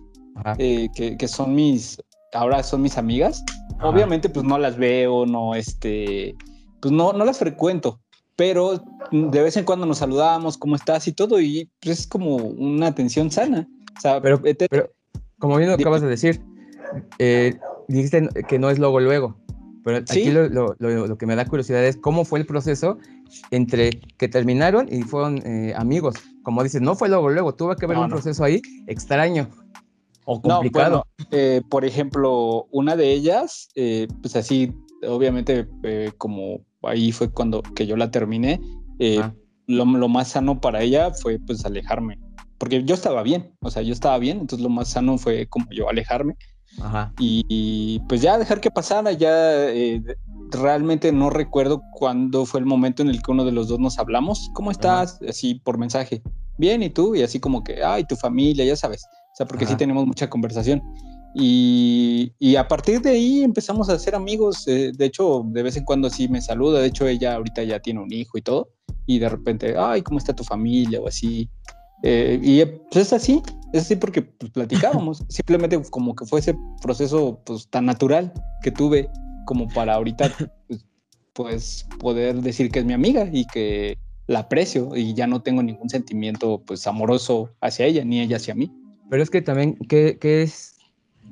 eh, 0.59 0.89
que, 0.95 1.17
que, 1.17 1.29
son 1.29 1.55
mis, 1.55 2.01
ahora 2.33 2.63
son 2.63 2.83
mis 2.83 2.97
amigas. 2.97 3.43
Obviamente, 3.83 4.29
pues 4.29 4.45
no 4.45 4.59
las 4.59 4.77
veo, 4.77 5.27
no, 5.27 5.55
este, 5.55 6.37
pues 6.81 6.93
no, 6.93 7.13
no 7.13 7.25
las 7.25 7.39
frecuento 7.39 7.99
pero 8.41 8.83
de 9.13 9.43
vez 9.43 9.59
en 9.59 9.67
cuando 9.67 9.85
nos 9.85 9.99
saludamos, 9.99 10.57
¿cómo 10.57 10.75
estás? 10.75 11.07
y 11.07 11.13
todo, 11.13 11.39
y 11.43 11.71
pues 11.79 11.99
es 11.99 12.07
como 12.07 12.37
una 12.37 12.87
atención 12.87 13.31
sana. 13.31 13.69
O 13.99 14.01
sea, 14.01 14.23
pero, 14.23 14.41
pero 14.41 14.91
como 15.39 15.59
bien 15.59 15.69
lo 15.69 15.75
acabas 15.75 16.01
de 16.01 16.09
decir, 16.09 16.41
eh, 17.19 17.59
dijiste 17.87 18.31
que 18.49 18.59
no 18.59 18.71
es 18.71 18.79
luego 18.79 18.99
luego, 18.99 19.37
pero 19.85 19.99
aquí 19.99 20.31
lo, 20.31 20.49
lo, 20.49 20.75
lo, 20.79 21.19
que 21.19 21.27
me 21.27 21.37
da 21.37 21.45
curiosidad 21.45 21.85
es 21.85 21.99
cómo 21.99 22.25
fue 22.25 22.39
el 22.39 22.47
proceso 22.47 22.97
entre 23.51 23.91
que 24.17 24.29
terminaron 24.29 24.89
y 24.91 25.03
fueron 25.03 25.47
eh, 25.47 25.75
amigos. 25.77 26.15
Como 26.43 26.63
dices, 26.63 26.81
no 26.81 26.95
fue 26.95 27.11
luego 27.11 27.29
luego, 27.29 27.55
tuvo 27.55 27.77
que 27.77 27.85
haber 27.85 27.99
un 27.99 28.09
proceso 28.09 28.43
ahí 28.43 28.63
extraño 28.87 29.51
o 30.25 30.41
complicado. 30.41 31.05
Eh, 31.31 31.61
por 31.69 31.85
ejemplo, 31.85 32.69
una 32.71 32.97
de 32.97 33.13
ellas, 33.13 33.69
pues 34.23 34.35
así, 34.35 34.73
obviamente, 35.03 35.69
como 36.17 36.65
ahí 36.83 37.13
fue 37.13 37.31
cuando 37.31 37.63
que 37.63 37.87
yo 37.87 37.97
la 37.97 38.11
terminé. 38.11 38.61
Eh, 38.99 39.21
lo, 39.67 39.85
más 39.87 40.29
sano 40.29 40.61
para 40.61 40.83
ella 40.83 41.13
fue 41.13 41.39
pues 41.39 41.65
alejarme, 41.65 42.19
porque 42.59 42.83
yo 42.85 42.95
estaba 42.95 43.23
bien, 43.23 43.55
o 43.61 43.71
sea, 43.71 43.83
yo 43.83 43.93
estaba 43.93 44.19
bien, 44.19 44.41
entonces 44.41 44.63
lo 44.63 44.71
más 44.71 44.89
sano 44.89 45.17
fue 45.17 45.47
como 45.47 45.67
yo 45.71 45.89
alejarme. 45.89 46.37
Y, 47.19 48.01
pues 48.09 48.23
ya 48.23 48.39
dejar 48.39 48.61
que 48.61 48.71
pasara, 48.71 49.13
ya 49.13 49.69
eh, 49.71 50.03
realmente 50.51 51.13
no 51.13 51.31
recuerdo 51.31 51.83
cuándo 51.93 52.47
fue 52.47 52.61
el 52.61 52.67
momento 52.67 53.03
en 53.03 53.09
el 53.09 53.23
que 53.23 53.31
uno 53.31 53.45
de 53.45 53.53
los 53.53 53.69
dos 53.69 53.79
nos 53.79 53.99
hablamos, 53.99 54.51
¿cómo 54.55 54.71
estás? 54.71 55.21
Así 55.29 55.57
por 55.57 55.79
mensaje, 55.79 56.23
bien, 56.59 56.83
¿y 56.83 56.91
tú? 56.91 57.15
Y 57.15 57.23
así 57.23 57.41
como 57.41 57.65
que, 57.65 57.83
ay, 57.83 58.05
tu 58.05 58.17
familia, 58.17 58.65
ya 58.65 58.77
sabes, 58.77 59.05
o 59.05 59.37
sea, 59.37 59.47
porque 59.47 59.67
sí 59.67 59.77
tenemos 59.77 60.07
mucha 60.07 60.29
conversación. 60.29 60.83
Y, 61.35 62.57
a 62.57 62.67
partir 62.67 63.01
de 63.01 63.11
ahí 63.11 63.43
empezamos 63.43 63.89
a 63.89 63.99
ser 63.99 64.15
amigos. 64.15 64.67
Eh, 64.67 64.93
de 64.97 65.05
hecho, 65.05 65.43
de 65.47 65.63
vez 65.63 65.77
en 65.77 65.85
cuando 65.85 66.11
sí 66.11 66.29
me 66.29 66.41
saluda. 66.41 66.81
De 66.81 66.89
hecho, 66.89 67.07
ella 67.07 67.35
ahorita 67.35 67.63
ya 67.63 67.81
tiene 67.81 68.01
un 68.01 68.13
hijo 68.13 68.39
y 68.39 68.43
todo. 68.43 68.71
Y 69.07 69.19
de 69.19 69.29
repente, 69.29 69.75
ay, 69.79 70.03
¿cómo 70.03 70.19
está 70.19 70.35
tu 70.35 70.45
familia? 70.45 71.01
O 71.01 71.09
así. 71.09 71.49
Eh, 72.03 72.41
y 72.43 72.65
pues 72.65 73.07
es 73.07 73.13
así, 73.13 73.43
es 73.73 73.83
así 73.83 73.97
porque 73.97 74.23
pues, 74.23 74.51
platicábamos. 74.53 75.25
Simplemente 75.29 75.81
como 75.91 76.15
que 76.15 76.27
fue 76.27 76.41
ese 76.41 76.55
proceso 76.83 77.41
pues, 77.45 77.69
tan 77.69 77.87
natural 77.87 78.33
que 78.63 78.71
tuve 78.71 79.11
como 79.47 79.69
para 79.69 79.95
ahorita 79.95 80.31
pues, 80.69 80.87
pues, 81.35 81.87
poder 81.99 82.41
decir 82.41 82.71
que 82.71 82.81
es 82.81 82.85
mi 82.85 82.93
amiga 82.93 83.29
y 83.31 83.47
que 83.47 83.99
la 84.27 84.41
aprecio 84.41 84.95
y 84.95 85.13
ya 85.13 85.27
no 85.27 85.43
tengo 85.43 85.61
ningún 85.63 85.91
sentimiento 85.91 86.63
pues 86.65 86.87
amoroso 86.87 87.51
hacia 87.61 87.87
ella 87.87 88.05
ni 88.05 88.21
ella 88.21 88.37
hacia 88.37 88.55
mí. 88.55 88.71
Pero 89.11 89.23
es 89.23 89.31
que 89.31 89.43
también, 89.43 89.77
¿qué, 89.89 90.19
qué 90.21 90.43
es 90.43 90.80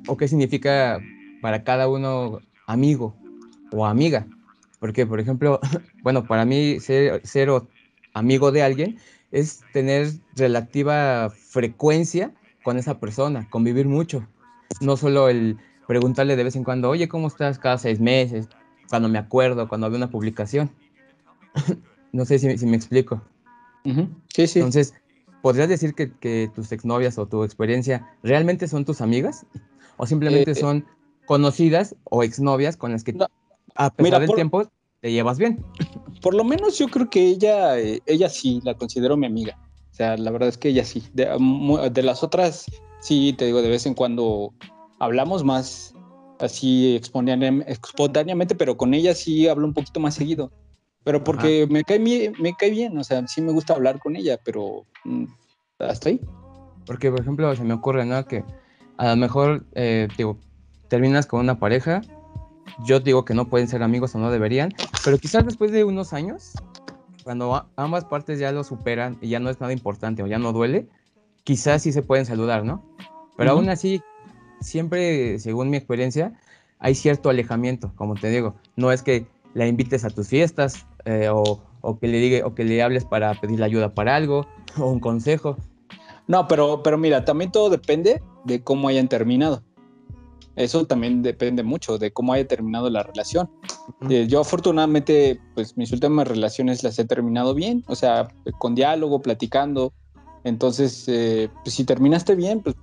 o 0.07 0.17
qué 0.17 0.27
significa 0.27 0.99
para 1.41 1.63
cada 1.63 1.87
uno 1.87 2.41
amigo 2.67 3.15
o 3.71 3.85
amiga. 3.85 4.27
Porque, 4.79 5.05
por 5.05 5.19
ejemplo, 5.19 5.59
bueno, 6.03 6.25
para 6.25 6.45
mí 6.45 6.79
ser, 6.79 7.25
ser 7.25 7.49
amigo 8.13 8.51
de 8.51 8.63
alguien 8.63 8.97
es 9.31 9.61
tener 9.73 10.11
relativa 10.35 11.29
frecuencia 11.29 12.33
con 12.63 12.77
esa 12.77 12.99
persona, 12.99 13.47
convivir 13.49 13.87
mucho. 13.87 14.27
No 14.81 14.97
solo 14.97 15.29
el 15.29 15.57
preguntarle 15.87 16.35
de 16.35 16.43
vez 16.43 16.55
en 16.55 16.63
cuando, 16.63 16.89
oye, 16.89 17.07
¿cómo 17.07 17.27
estás 17.27 17.57
cada 17.57 17.77
seis 17.77 17.99
meses? 17.99 18.47
cuando 18.89 19.07
me 19.07 19.19
acuerdo, 19.19 19.67
cuando 19.67 19.89
veo 19.89 19.97
una 19.97 20.09
publicación. 20.09 20.71
no 22.11 22.25
sé 22.25 22.39
si, 22.39 22.65
me 22.65 22.75
explico. 22.75 23.21
Sí, 24.33 24.47
sí. 24.47 24.59
Entonces, 24.59 24.93
¿podrías 25.41 25.69
decir 25.69 25.93
que, 25.93 26.51
tus 26.53 26.71
exnovias 26.71 27.17
o 27.17 27.27
tu 27.27 27.43
experiencia 27.43 28.09
realmente 28.23 28.67
son 28.67 28.85
tus 28.85 29.01
amigas? 29.01 29.45
¿O 29.99 30.07
simplemente 30.07 30.51
eh, 30.51 30.55
son 30.55 30.85
conocidas 31.25 31.93
o 32.05 32.23
exnovias 32.23 32.77
con 32.77 32.93
las 32.93 33.03
que 33.03 33.15
a 33.75 33.93
pesar 33.93 34.21
del 34.21 34.33
tiempo 34.33 34.63
te 35.01 35.11
llevas 35.11 35.37
bien? 35.37 35.63
Por 36.21 36.33
lo 36.33 36.45
menos 36.45 36.79
yo 36.79 36.87
creo 36.87 37.09
que 37.09 37.27
ella, 37.27 37.77
eh, 37.77 38.01
ella 38.05 38.29
sí, 38.29 38.61
la 38.63 38.75
considero 38.75 39.17
mi 39.17 39.25
amiga. 39.25 39.59
O 39.91 39.93
sea, 39.93 40.15
la 40.15 40.31
verdad 40.31 40.47
es 40.47 40.57
que 40.57 40.69
ella 40.69 40.85
sí. 40.85 41.03
De, 41.13 41.27
de 41.91 42.01
las 42.01 42.23
otras, 42.23 42.65
sí, 43.01 43.35
te 43.37 43.45
digo, 43.45 43.61
de 43.61 43.67
vez 43.67 43.85
en 43.85 43.93
cuando 43.93 44.53
hablamos 44.99 45.43
más 45.43 45.93
así 46.39 46.95
espontáneamente, 46.95 48.55
pero 48.55 48.77
con 48.77 48.93
ella 48.93 49.13
sí 49.13 49.49
hablo 49.49 49.67
un 49.67 49.73
poquito 49.73 49.99
más 49.99 50.15
seguido. 50.15 50.49
Pero 51.03 51.25
porque 51.25 51.67
me 51.69 51.83
cae, 51.83 51.99
me 51.99 52.53
cae 52.57 52.69
bien, 52.69 52.97
o 52.97 53.03
sea, 53.03 53.27
sí 53.27 53.41
me 53.41 53.51
gusta 53.51 53.73
hablar 53.73 53.99
con 53.99 54.15
ella, 54.15 54.39
pero 54.45 54.85
mm, 55.03 55.25
hasta 55.79 56.09
ahí. 56.09 56.21
Porque, 56.85 57.11
por 57.11 57.19
ejemplo, 57.19 57.53
se 57.53 57.63
me 57.63 57.73
ocurre, 57.73 58.05
¿no? 58.05 58.25
Que 58.25 58.45
a 58.99 59.07
lo 59.11 59.15
mejor, 59.15 59.65
eh, 59.75 60.09
digo, 60.17 60.37
terminas 60.89 61.25
con 61.25 61.39
una 61.39 61.57
pareja, 61.57 62.01
yo 62.85 62.99
digo 62.99 63.23
que 63.23 63.33
no 63.33 63.47
pueden 63.47 63.69
ser 63.69 63.81
amigos 63.81 64.13
o 64.13 64.19
no 64.19 64.29
deberían, 64.29 64.73
pero 65.05 65.17
quizás 65.17 65.45
después 65.45 65.71
de 65.71 65.85
unos 65.85 66.11
años, 66.11 66.53
cuando 67.23 67.65
ambas 67.77 68.03
partes 68.03 68.39
ya 68.39 68.51
lo 68.51 68.65
superan 68.65 69.17
y 69.21 69.29
ya 69.29 69.39
no 69.39 69.49
es 69.49 69.61
nada 69.61 69.71
importante 69.71 70.21
o 70.21 70.27
ya 70.27 70.37
no 70.37 70.51
duele, 70.51 70.89
quizás 71.45 71.83
sí 71.83 71.93
se 71.93 72.01
pueden 72.01 72.25
saludar, 72.25 72.65
¿no? 72.65 72.83
Pero 73.37 73.51
aún 73.51 73.69
así, 73.69 74.01
siempre, 74.59 75.39
según 75.39 75.69
mi 75.69 75.77
experiencia, 75.77 76.33
hay 76.79 76.93
cierto 76.93 77.29
alejamiento, 77.29 77.93
como 77.95 78.15
te 78.15 78.29
digo. 78.29 78.55
No 78.75 78.91
es 78.91 79.01
que 79.01 79.25
la 79.53 79.65
invites 79.65 80.03
a 80.03 80.09
tus 80.09 80.27
fiestas 80.27 80.85
eh, 81.05 81.29
o, 81.31 81.61
que 82.01 82.07
le 82.09 82.17
diga, 82.17 82.45
o 82.45 82.53
que 82.53 82.65
le 82.65 82.83
hables 82.83 83.05
para 83.05 83.33
pedirle 83.39 83.65
ayuda 83.65 83.93
para 83.93 84.17
algo 84.17 84.45
o 84.77 84.89
un 84.91 84.99
consejo. 84.99 85.55
No, 86.29 86.47
pero, 86.47 86.83
pero 86.83 86.95
mira, 86.99 87.25
también 87.25 87.51
todo 87.51 87.71
depende 87.71 88.21
de 88.45 88.63
cómo 88.63 88.87
hayan 88.87 89.07
terminado. 89.07 89.63
Eso 90.55 90.85
también 90.85 91.23
depende 91.23 91.63
mucho 91.63 91.97
de 91.97 92.11
cómo 92.11 92.33
haya 92.33 92.47
terminado 92.47 92.87
la 92.91 93.01
relación. 93.01 93.49
Eh, 94.11 94.27
yo 94.27 94.41
afortunadamente, 94.41 95.41
pues 95.55 95.75
mis 95.75 95.91
últimas 95.91 96.27
relaciones 96.27 96.83
las 96.83 96.99
he 96.99 97.05
terminado 97.05 97.55
bien, 97.55 97.83
o 97.87 97.95
sea, 97.95 98.27
con 98.59 98.75
diálogo, 98.75 99.23
platicando. 99.23 99.91
Entonces, 100.43 101.05
eh, 101.07 101.49
pues 101.63 101.73
si 101.73 101.83
terminaste 101.83 102.35
bien, 102.35 102.61
pues 102.61 102.75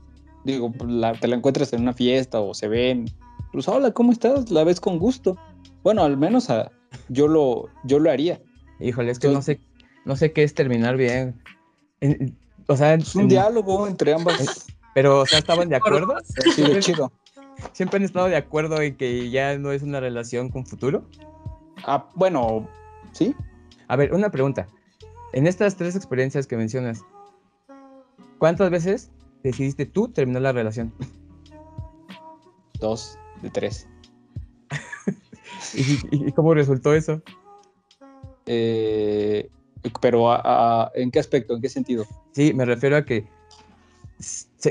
digo, 0.45 0.73
pues, 0.73 0.91
te 1.21 1.29
la 1.29 1.37
encuentras 1.37 1.73
en 1.73 1.83
una 1.83 1.93
fiesta 1.93 2.41
o 2.41 2.53
se 2.53 2.67
ven, 2.67 3.09
pues 3.53 3.69
hola, 3.69 3.93
¿cómo 3.93 4.11
estás? 4.11 4.51
La 4.51 4.65
ves 4.65 4.81
con 4.81 4.99
gusto. 4.99 5.37
Bueno, 5.85 6.03
al 6.03 6.17
menos 6.17 6.51
a, 6.51 6.73
yo, 7.11 7.29
lo, 7.29 7.69
yo 7.85 8.01
lo 8.01 8.11
haría. 8.11 8.41
Híjole, 8.81 9.13
es 9.13 9.21
que 9.21 9.29
no 9.29 9.41
sé, 9.41 9.61
no 10.05 10.17
sé 10.17 10.33
qué 10.33 10.43
es 10.43 10.53
terminar 10.53 10.97
bien. 10.97 11.41
O 12.67 12.77
sea, 12.77 12.95
es 12.95 13.15
un 13.15 13.29
diálogo 13.29 13.87
entre 13.87 14.13
ambas. 14.15 14.67
Pero, 14.95 15.21
o 15.21 15.27
sea, 15.27 15.39
¿estaban 15.39 15.69
de 15.69 15.77
acuerdo? 15.77 16.15
Sí, 16.55 16.65
chido. 16.81 17.13
¿Siempre 17.73 17.99
han 17.99 18.05
estado 18.05 18.27
de 18.27 18.37
acuerdo 18.37 18.81
en 18.81 18.97
que 18.97 19.31
ya 19.31 19.59
no 19.59 19.73
es 19.73 19.83
una 19.83 20.01
relación 20.01 20.49
con 20.51 20.67
futuro? 20.67 21.05
Ah, 21.85 22.09
bueno, 22.15 22.69
sí. 23.13 23.35
A 23.89 23.97
ver, 23.97 24.13
una 24.13 24.31
pregunta. 24.31 24.69
En 25.33 25.47
estas 25.47 25.77
tres 25.77 25.97
experiencias 25.97 26.47
que 26.47 26.57
mencionas, 26.57 27.05
¿cuántas 28.39 28.71
veces 28.71 29.11
decidiste 29.43 29.87
tú 29.87 30.09
terminar 30.09 30.43
la 30.43 30.53
relación? 30.53 30.93
Dos 32.81 33.19
de 33.43 33.51
tres. 33.51 33.89
¿Y, 36.11 36.33
cómo 36.33 36.55
resultó 36.55 36.95
eso? 36.95 37.23
Eh, 38.47 39.51
pero 40.01 40.31
¿en 40.95 41.11
qué 41.11 41.19
aspecto? 41.19 41.55
¿En 41.55 41.63
qué 41.63 41.69
sentido? 41.69 42.05
Sí, 42.33 42.53
me 42.55 42.65
refiero 42.65 42.97
a 42.97 43.05
que, 43.05 43.27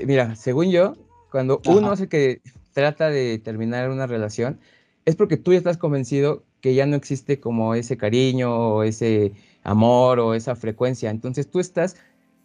mira, 0.06 0.36
según 0.36 0.72
yo, 0.72 0.96
cuando 1.32 1.62
uno 1.66 1.92
hace 1.92 2.08
que 2.08 2.42
trata 2.74 3.10
de 3.10 3.40
terminar 3.40 3.90
una 3.90 4.08
relación, 4.08 4.60
es 5.06 5.16
porque 5.16 5.38
tú 5.38 5.52
ya 5.52 5.58
estás 5.58 5.78
convencido 5.78 6.44
que 6.62 6.74
ya 6.74 6.86
no 6.86 6.96
existe 6.96 7.40
como 7.40 7.76
ese 7.76 7.98
cariño 7.98 8.56
o 8.56 8.84
ese 8.84 9.34
amor 9.64 10.20
o 10.20 10.34
esa 10.34 10.56
frecuencia. 10.56 11.10
Entonces 11.10 11.50
tú 11.50 11.60
estás 11.60 11.96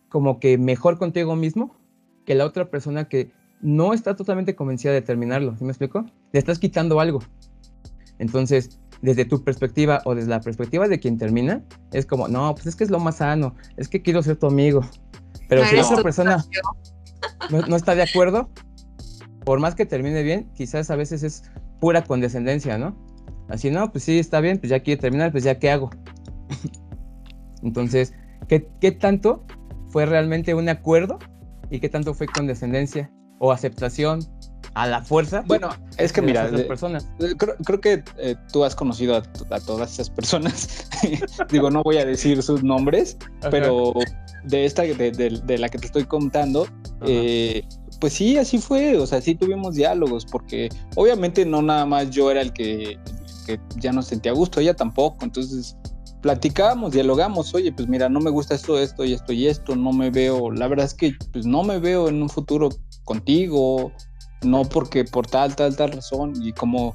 como 0.09 0.41
que 0.41 0.59
mejor 0.59 0.99
contigo 0.99 1.37
mismo 1.37 1.77
que 2.27 2.35
la 2.35 2.45
otra 2.45 2.71
persona 2.71 3.09
que 3.09 3.31
no 3.63 3.95
está 3.95 4.17
totalmente 4.17 4.55
convencida 4.55 4.93
de 4.93 5.03
terminarlo. 5.03 5.57
¿Sí 5.57 5.65
me 5.65 5.71
explico? 5.71 6.05
Le 6.33 6.39
estás 6.39 6.59
quitando 6.59 7.01
algo. 7.01 7.21
Entonces, 8.19 8.80
desde 9.03 9.25
tu 9.25 9.43
perspectiva 9.43 10.03
o 10.05 10.15
desde 10.15 10.31
la 10.31 10.41
perspectiva 10.41 10.89
de 10.89 11.01
quien 11.01 11.19
termina, 11.19 11.63
es 11.93 12.07
como, 12.07 12.29
no, 12.29 12.55
pues 12.55 12.67
es 12.67 12.77
que 12.77 12.85
es 12.85 12.91
lo 12.91 12.99
más 12.99 13.17
sano, 13.17 13.55
es 13.77 13.89
que 13.89 14.03
quiero 14.03 14.23
ser 14.23 14.37
tu 14.37 14.47
amigo. 14.47 14.83
Pero 15.49 15.65
si 15.65 15.77
otra 15.79 16.03
persona 16.03 16.45
no, 17.51 17.77
está 17.77 17.95
de 17.95 18.03
acuerdo, 18.03 18.51
por 19.45 19.59
más 19.59 19.75
que 19.75 19.87
termine 19.87 20.23
bien, 20.23 20.51
quizás 20.55 20.91
a 20.91 20.97
veces 20.97 21.23
es 21.23 21.45
pura 21.81 22.05
condescendencia, 22.05 22.79
¿no? 22.79 22.97
Así, 23.49 23.71
no, 23.71 23.91
pues 23.91 24.05
sí, 24.05 24.19
está 24.19 24.41
bien, 24.41 24.59
pues 24.59 24.71
ya 24.71 24.81
quiere 24.81 25.01
terminar, 25.01 25.33
pues 25.33 25.45
ya 25.45 25.59
qué 25.59 25.71
hago. 25.71 25.91
Entonces, 27.63 28.13
¿qué, 28.49 28.69
¿qué 28.81 28.93
tanto 28.93 29.45
fue 29.89 30.07
realmente 30.07 30.55
un 30.55 30.69
acuerdo 30.69 31.19
y 31.71 31.81
qué 31.81 31.89
tanto 31.89 32.15
fue 32.15 32.27
condescendencia 32.27 33.11
o 33.39 33.51
aceptación 33.51 34.21
a 34.75 34.87
la 34.87 35.03
fuerza. 35.03 35.43
Bueno, 35.47 35.71
es 35.97 36.13
que 36.13 36.23
mira, 36.23 36.51
personas. 36.69 37.09
Creo, 37.39 37.81
que 37.81 38.05
eh, 38.19 38.37
tú 38.53 38.65
has 38.65 38.75
conocido 38.75 39.17
a, 39.17 39.61
todas 39.61 39.93
esas 39.93 40.11
personas. 40.11 40.89
Digo, 41.51 41.71
no 41.71 41.83
voy 41.83 41.99
a 41.99 42.05
decir 42.05 42.43
sus 42.43 42.63
nombres, 42.63 43.17
pero 43.51 43.95
de 44.45 44.65
esta, 44.65 44.83
de, 44.83 45.59
la 45.59 45.69
que 45.69 45.79
te 45.79 45.87
estoy 45.87 46.05
contando, 46.05 46.67
eh, 47.07 47.63
pues 48.01 48.13
sí, 48.13 48.39
así 48.39 48.59
fue. 48.59 48.97
O 48.97 49.07
sea, 49.07 49.21
sí 49.21 49.35
tuvimos 49.35 49.75
diálogos, 49.75 50.25
porque 50.27 50.69
obviamente 50.97 51.45
no 51.45 51.63
nada 51.63 51.87
más 51.87 52.11
yo 52.11 52.31
era 52.31 52.41
el 52.41 52.53
que, 52.53 52.99
que 53.47 53.61
ya 53.77 53.93
no 53.93 54.03
sentía 54.03 54.33
gusto, 54.33 54.61
ella 54.61 54.75
tampoco. 54.75 55.25
Entonces, 55.25 55.77
platicábamos, 56.21 56.93
dialogamos, 56.93 57.55
oye, 57.55 57.73
pues 57.73 57.89
mira, 57.89 58.09
no 58.09 58.21
me 58.21 58.31
gusta 58.31 58.55
esto, 58.55 58.79
esto 58.79 59.05
y 59.05 59.15
esto 59.15 59.33
y 59.33 59.47
esto, 59.47 59.75
no 59.77 59.93
me 59.93 60.11
veo, 60.11 60.51
la 60.51 60.69
verdad 60.69 60.87
es 60.87 60.95
que 60.95 61.15
pues 61.33 61.47
no 61.47 61.63
me 61.63 61.79
veo 61.79 62.09
en 62.09 62.23
un 62.23 62.29
futuro 62.29 62.69
contigo, 63.05 63.93
no 64.43 64.65
porque 64.65 65.05
por 65.05 65.27
tal, 65.27 65.55
tal, 65.57 65.77
tal 65.77 65.93
razón, 65.93 66.33
y 66.43 66.53
como 66.53 66.95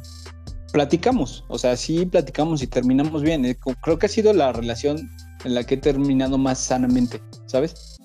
platicamos, 0.71 1.45
o 1.47 1.57
sea, 1.57 1.75
sí 1.77 2.05
platicamos 2.05 2.61
y 2.61 2.67
terminamos 2.67 3.21
bien, 3.21 3.45
eh, 3.45 3.57
creo 3.81 3.97
que 3.97 4.07
ha 4.07 4.09
sido 4.09 4.33
la 4.33 4.51
relación 4.51 5.09
en 5.43 5.55
la 5.55 5.63
que 5.63 5.75
he 5.75 5.77
terminado 5.77 6.37
más 6.37 6.59
sanamente, 6.59 7.21
¿sabes? 7.45 7.97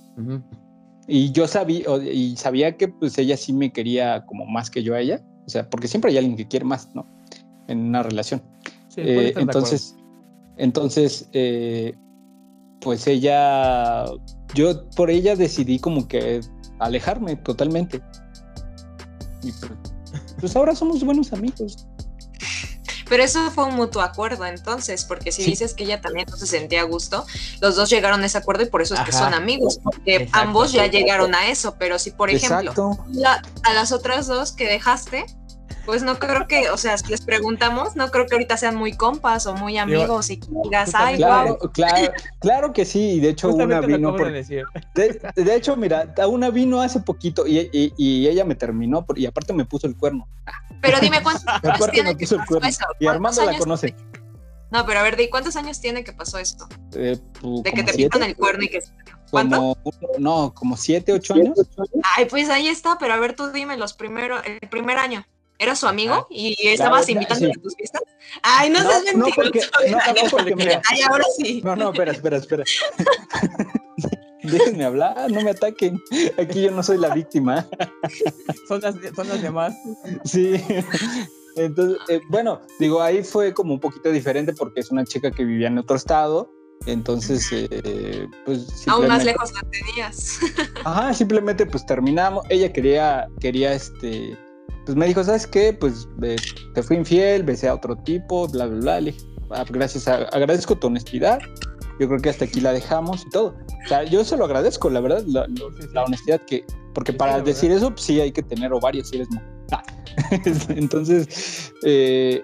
Y 1.09 1.33
yo 1.33 1.49
sabía, 1.49 1.85
y 2.13 2.37
sabía 2.37 2.77
que 2.77 2.89
pues 2.89 3.19
ella 3.19 3.37
sí 3.37 3.53
me 3.53 3.73
quería 3.73 4.25
como 4.27 4.47
más 4.47 4.71
que 4.71 4.83
yo 4.83 4.95
a 4.95 5.01
ella, 5.01 5.21
o 5.47 5.51
sea, 5.51 5.69
porque 5.69 5.89
siempre 5.89 6.11
hay 6.11 6.19
alguien 6.19 6.37
que 6.37 6.47
quiere 6.47 6.65
más, 6.65 6.89
¿no? 6.95 7.07
En 7.67 7.81
una 7.81 8.03
relación. 8.03 8.43
Eh, 8.97 9.33
entonces, 9.37 9.97
entonces, 10.57 11.29
eh, 11.33 11.95
pues 12.81 13.07
ella, 13.07 14.05
yo 14.55 14.89
por 14.91 15.11
ella 15.11 15.37
decidí 15.37 15.79
como 15.79 16.07
que 16.07 16.41
alejarme 16.79 17.37
totalmente. 17.37 18.01
Y 19.43 19.53
pues, 19.53 19.73
pues, 20.39 20.57
ahora 20.57 20.75
somos 20.75 21.05
buenos 21.05 21.33
amigos. 21.33 21.87
Pero 23.09 23.25
eso 23.25 23.51
fue 23.51 23.65
un 23.65 23.75
mutuo 23.75 24.03
acuerdo 24.03 24.47
entonces, 24.47 25.05
porque 25.05 25.33
si 25.33 25.43
dices 25.43 25.75
que 25.75 25.83
ella 25.83 26.01
también 26.01 26.29
no 26.31 26.37
se 26.37 26.47
sentía 26.47 26.83
a 26.83 26.85
gusto, 26.85 27.27
los 27.61 27.75
dos 27.75 27.91
llegaron 27.91 28.23
a 28.23 28.27
ese 28.27 28.39
acuerdo 28.39 28.63
y 28.63 28.67
por 28.67 28.83
eso 28.83 28.95
es 28.95 29.01
que 29.01 29.11
son 29.11 29.35
amigos, 29.35 29.81
porque 29.83 30.29
ambos 30.31 30.71
ya 30.71 30.87
llegaron 30.87 31.35
a 31.35 31.49
eso, 31.49 31.75
pero 31.77 31.99
si 31.99 32.13
por 32.13 32.31
ejemplo 32.31 32.73
a 33.65 33.73
las 33.73 33.91
otras 33.91 34.29
dos 34.29 34.53
que 34.53 34.69
dejaste, 34.69 35.27
pues 35.85 36.03
no 36.03 36.19
creo 36.19 36.47
que, 36.47 36.71
o 36.71 36.77
sea, 36.77 36.97
si 36.99 37.09
les 37.09 37.21
preguntamos, 37.23 37.97
no 37.97 38.11
creo 38.11 38.27
que 38.27 38.35
ahorita 38.35 38.57
sean 38.57 38.77
muy 38.77 38.97
compas 38.97 39.47
o 39.47 39.55
muy 39.55 39.79
amigos 39.79 40.31
y 40.31 40.39
que 40.39 40.49
digas, 40.65 40.95
ay, 40.95 41.17
claro, 41.17 41.59
claro, 41.73 42.13
claro 42.41 42.73
que 42.73 42.85
sí, 42.85 43.13
y 43.13 43.21
de 43.21 43.31
hecho 43.31 43.51
una 43.51 43.81
vino 43.81 44.17
por, 44.17 44.31
de, 44.31 45.33
de, 45.35 45.55
hecho, 45.55 45.77
mira, 45.77 46.13
una 46.29 46.51
vino 46.51 46.81
hace 46.81 47.01
poquito 47.01 47.47
y, 47.47 47.71
y, 47.73 48.29
ella 48.29 48.45
me 48.45 48.55
terminó 48.55 49.05
y 49.17 49.27
aparte 49.27 49.53
me 49.53 49.65
puso 49.65 49.87
el 49.87 49.97
cuerno. 49.97 50.29
Pero 50.81 50.99
dime 51.01 51.23
cuántos 51.23 51.47
años 51.47 51.91
tiene 51.91 52.17
que 52.17 52.27
pasó 52.27 52.59
eso. 52.63 52.87
Y 52.99 53.07
Armando 53.07 53.45
la 53.45 53.59
conoce. 53.59 53.95
No, 54.71 54.87
pero 54.87 55.01
a 55.01 55.03
ver, 55.03 55.17
¿de 55.17 55.29
cuántos 55.29 55.57
años 55.57 55.81
tiene 55.81 56.05
que 56.05 56.13
pasó 56.13 56.39
esto? 56.39 56.69
Eh, 56.95 57.19
pues, 57.41 57.63
de 57.65 57.73
que 57.73 57.83
te 57.83 57.93
pitan 57.95 58.23
el 58.23 58.37
cuerno 58.37 58.65
y 58.65 58.69
que... 58.69 58.81
¿Cuánto? 59.31 59.77
no, 60.19 60.53
como 60.55 60.77
siete, 60.77 61.13
ocho 61.13 61.35
años. 61.35 61.59
Ay, 62.17 62.25
pues 62.25 62.49
ahí 62.49 62.69
está, 62.69 62.99
pero 62.99 63.15
a 63.15 63.17
ver, 63.19 63.35
tú 63.35 63.51
dime 63.51 63.77
los 63.77 63.95
primeros, 63.95 64.43
el 64.45 64.69
primer 64.69 64.99
año. 64.99 65.25
¿Era 65.61 65.77
su 65.77 65.87
amigo? 65.87 66.27
¿Y 66.31 66.57
estabas 66.69 67.07
invitando 67.11 67.49
a 67.49 67.61
tus 67.63 67.77
fiestas? 67.77 68.01
Ay, 68.43 68.71
no, 68.71 68.81
seas 68.81 69.05
mentiroso. 69.05 69.31
No, 69.31 69.35
porque, 69.35 69.61
no, 69.91 69.99
no, 69.99 70.31
porque 70.31 70.57
mira, 70.57 70.81
Ay, 70.89 71.03
ahora 71.03 71.25
sí. 71.37 71.61
No, 71.63 71.77
no, 71.77 71.91
espera, 71.93 72.13
espera, 72.13 72.37
espera. 72.39 72.65
Déjenme 74.43 74.87
hablar, 74.87 75.31
no 75.31 75.43
me 75.43 75.51
ataquen. 75.51 76.03
Aquí 76.39 76.63
yo 76.63 76.71
no 76.71 76.83
soy 76.83 76.97
la 76.97 77.15
víctima. 77.15 77.69
Son 78.69 78.81
las, 78.81 78.95
son 79.15 79.29
las 79.29 79.43
demás. 79.43 79.75
Sí. 80.25 80.55
Entonces, 81.57 81.99
eh, 82.09 82.21
bueno, 82.31 82.63
digo, 82.79 83.03
ahí 83.03 83.23
fue 83.23 83.53
como 83.53 83.75
un 83.75 83.81
poquito 83.81 84.11
diferente 84.11 84.55
porque 84.55 84.81
es 84.81 84.91
una 84.91 85.05
chica 85.05 85.31
que 85.31 85.45
vivía 85.45 85.69
en 85.69 85.77
otro 85.77 85.97
estado. 85.97 86.51
Entonces, 86.87 87.47
eh, 87.53 88.27
pues. 88.47 88.89
Aún 88.89 89.09
más 89.09 89.27
lejos 89.27 89.53
la 89.53 89.61
tenías. 89.69 90.39
Ajá, 90.85 91.13
simplemente 91.13 91.67
pues 91.67 91.85
terminamos. 91.85 92.47
Ella 92.49 92.73
quería, 92.73 93.29
quería 93.41 93.75
este. 93.75 94.39
Pues 94.85 94.97
me 94.97 95.07
dijo, 95.07 95.23
¿sabes 95.23 95.47
qué? 95.47 95.73
Pues 95.73 96.09
te 96.75 96.83
fui 96.83 96.97
infiel, 96.97 97.43
besé 97.43 97.69
a 97.69 97.75
otro 97.75 97.97
tipo, 97.97 98.49
bla, 98.49 98.67
bla, 98.67 98.81
bla. 98.81 99.01
Le 99.01 99.13
dije, 99.13 99.27
ah, 99.51 99.65
gracias, 99.69 100.09
agradezco 100.09 100.77
tu 100.77 100.89
honestidad. 100.89 101.39
Yo 101.99 102.09
creo 102.09 102.21
que 102.21 102.31
hasta 102.31 102.47
aquí 102.47 102.61
la 102.61 102.73
dejamos 102.73 103.25
y 103.27 103.31
todo. 103.31 103.55
O 103.85 103.89
sea, 103.89 104.05
yo 104.05 104.25
se 104.25 104.37
lo 104.37 104.47
agradezco, 104.47 104.89
la 104.89 105.01
verdad, 105.01 105.23
la, 105.27 105.47
la 105.93 106.05
honestidad 106.05 106.41
que. 106.47 106.65
Porque 106.95 107.13
para 107.13 107.41
decir 107.41 107.71
eso, 107.71 107.91
pues, 107.91 108.03
sí 108.03 108.21
hay 108.21 108.33
que 108.33 108.43
tener 108.43 108.73
ovarios 108.73 109.09
si 109.09 109.17
eres 109.17 109.29
Ah. 109.73 109.83
Entonces, 110.71 111.73
eh, 111.85 112.43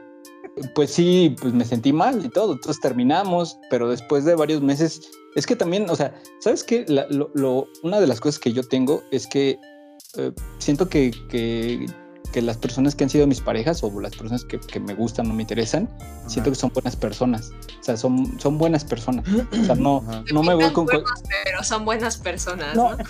pues 0.75 0.90
sí, 0.90 1.35
pues 1.40 1.52
me 1.52 1.64
sentí 1.64 1.93
mal 1.93 2.25
y 2.25 2.28
todo. 2.28 2.52
Entonces 2.52 2.81
terminamos, 2.81 3.59
pero 3.71 3.88
después 3.88 4.25
de 4.25 4.35
varios 4.35 4.62
meses, 4.62 5.11
es 5.35 5.47
que 5.47 5.57
también, 5.57 5.88
o 5.90 5.97
sea, 5.97 6.14
¿sabes 6.40 6.64
qué? 6.64 6.85
lo, 6.88 7.69
una 7.83 8.00
de 8.00 8.07
las 8.07 8.21
cosas 8.21 8.38
que 8.38 8.52
yo 8.52 8.62
tengo 8.62 9.02
es 9.11 9.26
que 9.26 9.59
eh, 10.16 10.33
siento 10.59 10.88
que, 10.88 11.11
que, 11.28 11.87
las 12.43 12.57
personas 12.57 12.95
que 12.95 13.05
han 13.05 13.11
sido 13.11 13.26
mis 13.26 13.40
parejas 13.40 13.83
o 13.83 14.00
las 14.00 14.14
personas 14.14 14.45
que, 14.45 14.81
me 14.81 14.95
gustan 14.95 15.31
o 15.31 15.35
me 15.35 15.43
interesan, 15.43 15.88
siento 16.26 16.50
que 16.50 16.57
son 16.57 16.71
buenas 16.73 16.97
personas. 16.97 17.52
O 17.81 17.83
sea, 17.83 17.97
son, 17.97 18.38
son 18.40 18.59
buenas 18.59 18.85
personas. 18.85 19.25
O 19.28 19.64
sea, 19.64 19.75
no, 19.75 20.05
no 20.33 20.43
me 20.43 20.55
voy 20.55 20.71
con... 20.73 20.87
pero 20.87 21.62
son 21.62 21.85
buenas 21.85 22.16
personas, 22.19 22.76
¿no? 22.76 22.97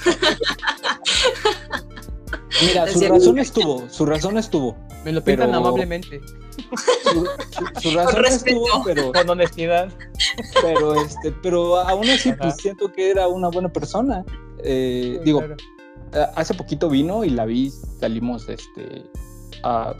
Mira, 2.62 2.90
su 2.90 3.00
razón 3.00 3.38
estuvo, 3.38 3.88
su 3.90 4.06
razón 4.06 4.38
estuvo. 4.38 4.76
Me 5.04 5.12
lo 5.12 5.22
pintan 5.22 5.54
amablemente. 5.54 6.20
Su, 7.80 7.90
razón 7.92 8.24
estuvo, 8.24 8.66
pero. 8.84 9.12
Con 9.12 9.30
honestidad. 9.30 9.88
Pero 10.62 10.94
este, 10.94 11.32
pero 11.42 11.76
aún 11.76 12.08
así, 12.08 12.32
pues 12.32 12.56
siento 12.56 12.90
que 12.92 13.10
era 13.10 13.28
una 13.28 13.48
buena 13.48 13.68
persona. 13.68 14.24
Eh, 14.64 15.20
digo, 15.24 15.42
hace 16.34 16.54
poquito 16.54 16.88
vino 16.88 17.24
y 17.24 17.30
la 17.30 17.46
vi, 17.46 17.72
salimos 18.00 18.48
este 18.48 19.02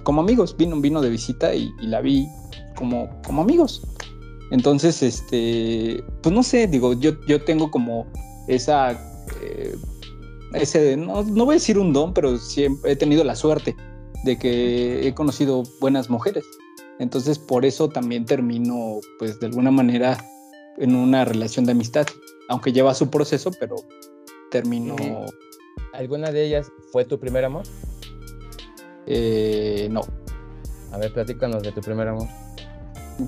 como 0.05 0.21
amigos, 0.21 0.57
vino, 0.57 0.81
vino 0.81 1.01
de 1.01 1.11
visita 1.11 1.55
y, 1.55 1.73
la 1.81 2.01
vi 2.01 2.29
como, 2.77 3.11
como 3.25 3.43
amigos. 3.43 3.83
Entonces, 4.53 5.03
este, 5.03 6.05
pues 6.23 6.33
no 6.33 6.43
sé, 6.43 6.69
digo, 6.69 6.93
yo, 6.93 7.13
yo 7.27 7.43
tengo 7.43 7.69
como 7.71 8.07
esa 8.47 8.93
eh, 9.43 9.77
ese, 10.55 10.97
no, 10.97 11.25
voy 11.25 11.55
a 11.55 11.55
decir 11.55 11.79
un 11.79 11.93
don, 11.93 12.15
pero 12.15 12.39
siempre 12.39 12.93
he 12.93 12.97
tenido 12.97 13.25
la 13.25 13.35
suerte 13.35 13.77
de 14.25 14.39
que 14.39 15.07
he 15.07 15.15
conocido 15.15 15.65
buenas 15.81 16.09
mujeres. 16.09 16.45
Entonces 16.99 17.39
por 17.39 17.65
eso 17.65 17.89
también 17.89 18.25
termino, 18.25 19.01
pues 19.19 19.39
de 19.41 19.47
alguna 19.47 19.71
manera, 19.71 20.17
en 20.79 20.95
una 20.95 21.25
relación 21.25 21.65
de 21.67 21.73
amistad, 21.73 22.07
aunque 22.49 22.73
lleva 22.73 22.95
su 22.95 23.11
proceso, 23.11 23.51
pero 23.59 23.77
termino... 24.51 24.97
¿Alguna 25.93 26.31
de 26.31 26.45
ellas 26.45 26.71
fue 26.93 27.05
tu 27.05 27.19
primer 27.19 27.45
amor? 27.45 27.65
Eh, 29.07 29.89
no. 29.91 30.01
A 30.93 30.99
ver, 30.99 31.13
platícanos 31.13 31.63
de 31.63 31.73
tu 31.73 31.81
primer 31.81 32.09
amor. 32.09 32.29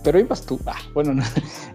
Pero 0.04 0.18
ibas 0.18 0.44
tú. 0.44 0.60
Ah, 0.66 0.78
bueno, 0.92 1.14
no. 1.14 1.22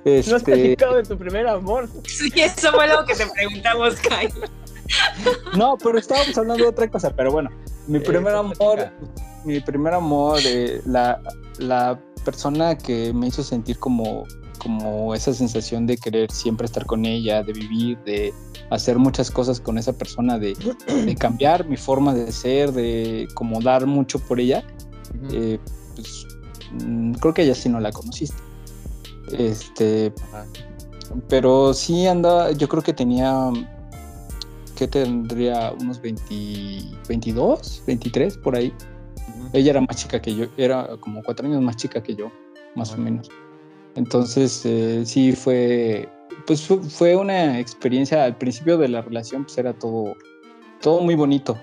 Este... 0.06 0.30
¿No 0.30 0.36
has 0.38 0.44
platicado 0.44 0.96
de 0.98 1.04
tu 1.04 1.18
primer 1.18 1.48
amor? 1.48 1.90
Sí, 2.06 2.32
eso 2.36 2.72
fue 2.72 2.88
lo 2.88 3.06
que 3.06 3.16
te 3.16 3.26
preguntamos, 3.28 3.96
Kai. 3.96 4.30
No, 5.58 5.78
pero 5.82 5.98
estábamos 5.98 6.38
hablando 6.38 6.64
de 6.64 6.70
otra 6.70 6.90
cosa, 6.90 7.16
pero 7.16 7.32
bueno, 7.32 7.50
mi 7.88 8.00
primer 8.00 8.34
amor, 8.36 8.92
mi 9.46 9.60
primer 9.62 9.94
amor, 9.94 10.40
eh, 10.44 10.82
la, 10.86 11.22
la 11.58 12.00
persona 12.26 12.78
que 12.78 13.14
me 13.14 13.28
hizo 13.28 13.44
sentir 13.44 13.80
como, 13.80 14.26
como 14.64 15.14
esa 15.14 15.34
sensación 15.34 15.86
de 15.86 15.98
querer 15.98 16.32
siempre 16.32 16.66
estar 16.66 16.86
con 16.86 17.06
ella, 17.06 17.44
de 17.44 17.54
vivir, 17.54 17.98
de 18.06 18.34
hacer 18.70 18.98
muchas 18.98 19.30
cosas 19.30 19.60
con 19.60 19.78
esa 19.78 19.94
persona, 19.94 20.40
de, 20.40 20.56
cambiar 21.20 21.68
mi 21.68 21.78
forma 21.78 22.14
de 22.14 22.32
ser, 22.32 22.72
de 22.72 23.28
como 23.34 23.62
dar 23.62 23.86
mucho 23.86 24.20
por 24.20 24.40
ella, 24.40 24.64
eh, 25.32 25.60
pues 25.96 26.26
mm, 26.86 27.14
creo 27.14 27.34
que 27.34 27.44
ella 27.44 27.56
sí 27.56 27.70
no 27.70 27.80
la 27.80 27.92
conociste. 27.92 28.42
Este, 29.38 30.14
pero 31.28 31.74
sí 31.74 32.08
andaba, 32.08 32.52
yo 32.52 32.68
creo 32.68 32.84
que 32.84 32.94
tenía 32.94 33.52
que 34.76 34.88
tendría 34.88 35.72
unos 35.80 36.02
20, 36.02 36.24
22, 37.08 37.84
23 37.86 38.38
por 38.38 38.56
ahí. 38.56 38.74
Ella 39.54 39.72
era 39.72 39.82
más 39.82 39.96
chica 39.98 40.20
que 40.22 40.36
yo, 40.36 40.46
era 40.58 40.98
como 41.00 41.22
cuatro 41.22 41.48
años 41.48 41.62
más 41.62 41.76
chica 41.76 42.02
que 42.02 42.16
yo, 42.16 42.32
más 42.76 42.92
o 42.94 42.98
menos. 42.98 43.30
Entonces, 43.96 44.66
eh, 44.66 45.04
sí 45.06 45.34
fue, 45.34 46.10
pues 46.48 46.68
fue 46.68 47.16
una 47.16 47.60
experiencia, 47.60 48.24
al 48.24 48.38
principio 48.38 48.78
de 48.78 48.88
la 48.88 49.02
relación, 49.02 49.44
pues 49.44 49.58
era 49.58 49.74
todo, 49.74 50.16
todo 50.82 51.02
muy 51.02 51.16
bonito, 51.16 51.58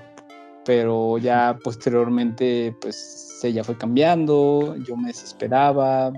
pero 0.64 1.18
ya 1.18 1.58
posteriormente, 1.62 2.74
pues 2.80 3.40
ella 3.42 3.64
fue 3.64 3.76
cambiando, 3.76 4.76
yo 4.86 4.96
me 4.96 5.08
desesperaba. 5.08 6.12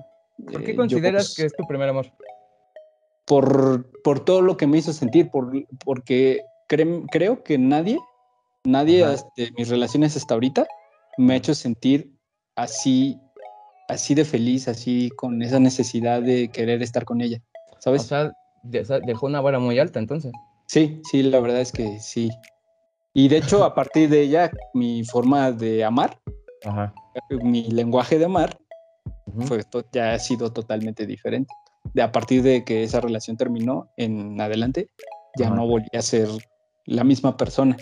¿Por 0.50 0.62
qué 0.62 0.72
eh, 0.72 0.76
consideras 0.76 1.28
pues 1.28 1.36
que 1.36 1.44
es 1.46 1.52
tu 1.56 1.66
primer 1.66 1.88
amor? 1.88 2.06
Por, 3.24 3.90
por 4.02 4.20
todo 4.20 4.42
lo 4.42 4.56
que 4.56 4.66
me 4.66 4.78
hizo 4.78 4.92
sentir, 4.92 5.30
por, 5.30 5.50
porque 5.84 6.44
creo 6.68 7.42
que 7.42 7.58
nadie, 7.58 7.98
nadie 8.64 9.06
de 9.36 9.52
mis 9.56 9.68
relaciones 9.68 10.16
hasta 10.16 10.34
ahorita 10.34 10.66
me 11.18 11.34
ha 11.34 11.36
hecho 11.36 11.54
sentir 11.54 12.10
así, 12.56 13.18
así 13.92 14.14
de 14.14 14.24
feliz, 14.24 14.68
así 14.68 15.10
con 15.16 15.42
esa 15.42 15.58
necesidad 15.58 16.22
de 16.22 16.48
querer 16.48 16.82
estar 16.82 17.04
con 17.04 17.20
ella, 17.20 17.40
¿sabes? 17.78 18.02
O 18.02 18.04
sea, 18.06 18.32
dejó 19.04 19.26
una 19.26 19.40
vara 19.40 19.58
muy 19.58 19.78
alta 19.78 19.98
entonces. 19.98 20.32
Sí, 20.66 21.00
sí, 21.10 21.22
la 21.22 21.40
verdad 21.40 21.60
es 21.60 21.72
que 21.72 21.98
sí. 22.00 22.30
Y 23.14 23.28
de 23.28 23.38
hecho, 23.38 23.64
a 23.64 23.74
partir 23.74 24.08
de 24.08 24.22
ella, 24.22 24.50
mi 24.72 25.04
forma 25.04 25.52
de 25.52 25.84
amar, 25.84 26.18
mi 27.42 27.68
lenguaje 27.70 28.18
de 28.18 28.24
amar, 28.24 28.58
ya 29.92 30.14
ha 30.14 30.18
sido 30.18 30.52
totalmente 30.52 31.06
diferente. 31.06 31.52
De 31.94 32.02
a 32.02 32.10
partir 32.12 32.42
de 32.42 32.64
que 32.64 32.84
esa 32.84 33.00
relación 33.00 33.36
terminó 33.36 33.88
en 33.96 34.40
adelante, 34.40 34.88
ya 35.36 35.50
no 35.50 35.66
volví 35.66 35.88
a 35.96 36.02
ser 36.02 36.28
la 36.86 37.04
misma 37.04 37.36
persona. 37.36 37.76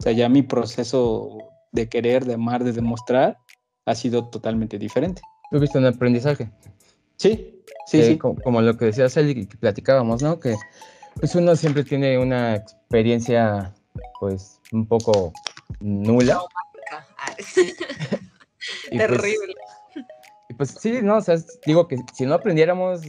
O 0.00 0.02
sea, 0.02 0.12
ya 0.12 0.28
mi 0.28 0.42
proceso 0.42 1.36
de 1.72 1.88
querer, 1.88 2.24
de 2.24 2.34
amar, 2.34 2.64
de 2.64 2.72
demostrar, 2.72 3.36
ha 3.86 3.94
sido 3.94 4.30
totalmente 4.30 4.78
diferente. 4.78 5.20
¿Tuviste 5.50 5.78
un 5.78 5.86
aprendizaje? 5.86 6.50
Sí, 7.16 7.62
sí, 7.86 8.02
sí. 8.02 8.18
Como, 8.18 8.60
lo 8.60 8.76
que 8.76 8.86
decías 8.86 9.16
él 9.16 9.30
y 9.30 9.46
que 9.46 9.56
platicábamos, 9.56 10.22
¿no? 10.22 10.40
Que 10.40 10.54
pues 11.18 11.34
uno 11.34 11.54
siempre 11.54 11.84
tiene 11.84 12.18
una 12.18 12.56
experiencia, 12.56 13.72
pues, 14.20 14.60
un 14.72 14.86
poco 14.86 15.32
nula. 15.80 16.40
Pues, 18.88 18.98
Terrible. 18.98 19.54
y 20.48 20.54
pues 20.54 20.70
sí, 20.70 21.00
no, 21.02 21.18
o 21.18 21.20
sea, 21.20 21.36
digo 21.66 21.86
que 21.86 21.98
si 22.14 22.24
no 22.24 22.32
aprendiéramos, 22.32 23.02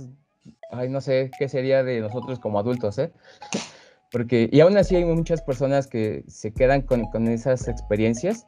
ay, 0.69 0.89
no 0.89 0.99
sé 0.99 1.31
qué 1.39 1.47
sería 1.47 1.81
de 1.81 2.01
nosotros 2.01 2.39
como 2.39 2.59
adultos, 2.59 2.97
¿eh? 2.99 3.13
Porque, 4.11 4.49
y 4.51 4.59
aún 4.59 4.75
así 4.75 4.97
hay 4.97 5.05
muchas 5.05 5.41
personas 5.41 5.87
que 5.87 6.25
se 6.27 6.53
quedan 6.53 6.81
con, 6.81 7.05
con 7.05 7.29
esas 7.29 7.69
experiencias 7.69 8.45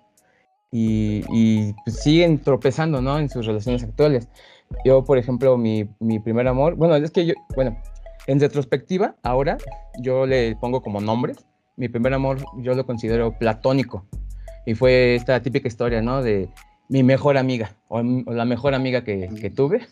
y, 0.71 1.23
y 1.30 1.73
pues 1.86 1.97
siguen 2.01 2.39
tropezando, 2.39 3.01
¿no? 3.01 3.19
En 3.19 3.30
sus 3.30 3.45
relaciones 3.45 3.84
actuales. 3.84 4.27
Yo, 4.84 5.03
por 5.03 5.17
ejemplo, 5.17 5.58
mi, 5.58 5.88
mi 5.99 6.19
primer 6.19 6.47
amor, 6.47 6.75
bueno, 6.75 6.95
es 6.95 7.12
que 7.12 7.25
yo, 7.25 7.34
bueno, 7.56 7.77
en 8.27 8.39
retrospectiva, 8.39 9.15
ahora 9.23 9.58
yo 9.99 10.25
le 10.25 10.56
pongo 10.58 10.82
como 10.82 10.99
nombre. 10.99 11.34
Mi 11.77 11.88
primer 11.88 12.13
amor 12.13 12.43
yo 12.58 12.73
lo 12.73 12.86
considero 12.86 13.38
platónico. 13.38 14.06
Y 14.65 14.75
fue 14.75 15.15
esta 15.15 15.41
típica 15.41 15.67
historia, 15.67 16.01
¿no? 16.01 16.21
De 16.21 16.49
mi 16.89 17.03
mejor 17.03 17.38
amiga 17.38 17.75
o, 17.88 18.01
la 18.01 18.45
mejor 18.45 18.73
amiga 18.73 19.03
que, 19.03 19.30
que, 19.39 19.49
tuve. 19.49 19.88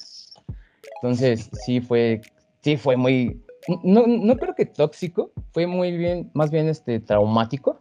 Entonces, 0.95 1.49
sí 1.65 1.79
fue, 1.79 2.21
sí 2.61 2.75
fue 2.77 2.97
muy, 2.97 3.41
no, 3.83 4.05
no 4.07 4.35
creo 4.37 4.55
que 4.55 4.65
tóxico, 4.65 5.31
fue 5.53 5.67
muy 5.67 5.95
bien, 5.95 6.29
más 6.33 6.51
bien 6.51 6.67
este, 6.67 6.99
traumático, 6.99 7.79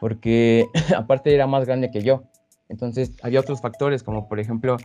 porque 0.00 0.66
aparte 0.96 1.34
era 1.34 1.46
más 1.46 1.66
grande 1.66 1.90
que 1.90 2.02
yo. 2.02 2.24
Entonces 2.68 3.12
había 3.22 3.40
otros 3.40 3.60
factores, 3.60 4.02
como 4.02 4.28
por 4.28 4.40
ejemplo, 4.40 4.76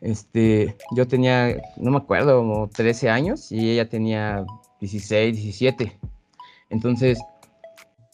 este, 0.00 0.76
yo 0.94 1.06
tenía, 1.06 1.56
no 1.76 1.90
me 1.90 1.98
acuerdo, 1.98 2.38
como 2.38 2.68
13 2.68 3.10
años 3.10 3.50
y 3.50 3.70
ella 3.70 3.88
tenía 3.88 4.44
16, 4.80 5.36
17. 5.36 5.98
Entonces, 6.70 7.18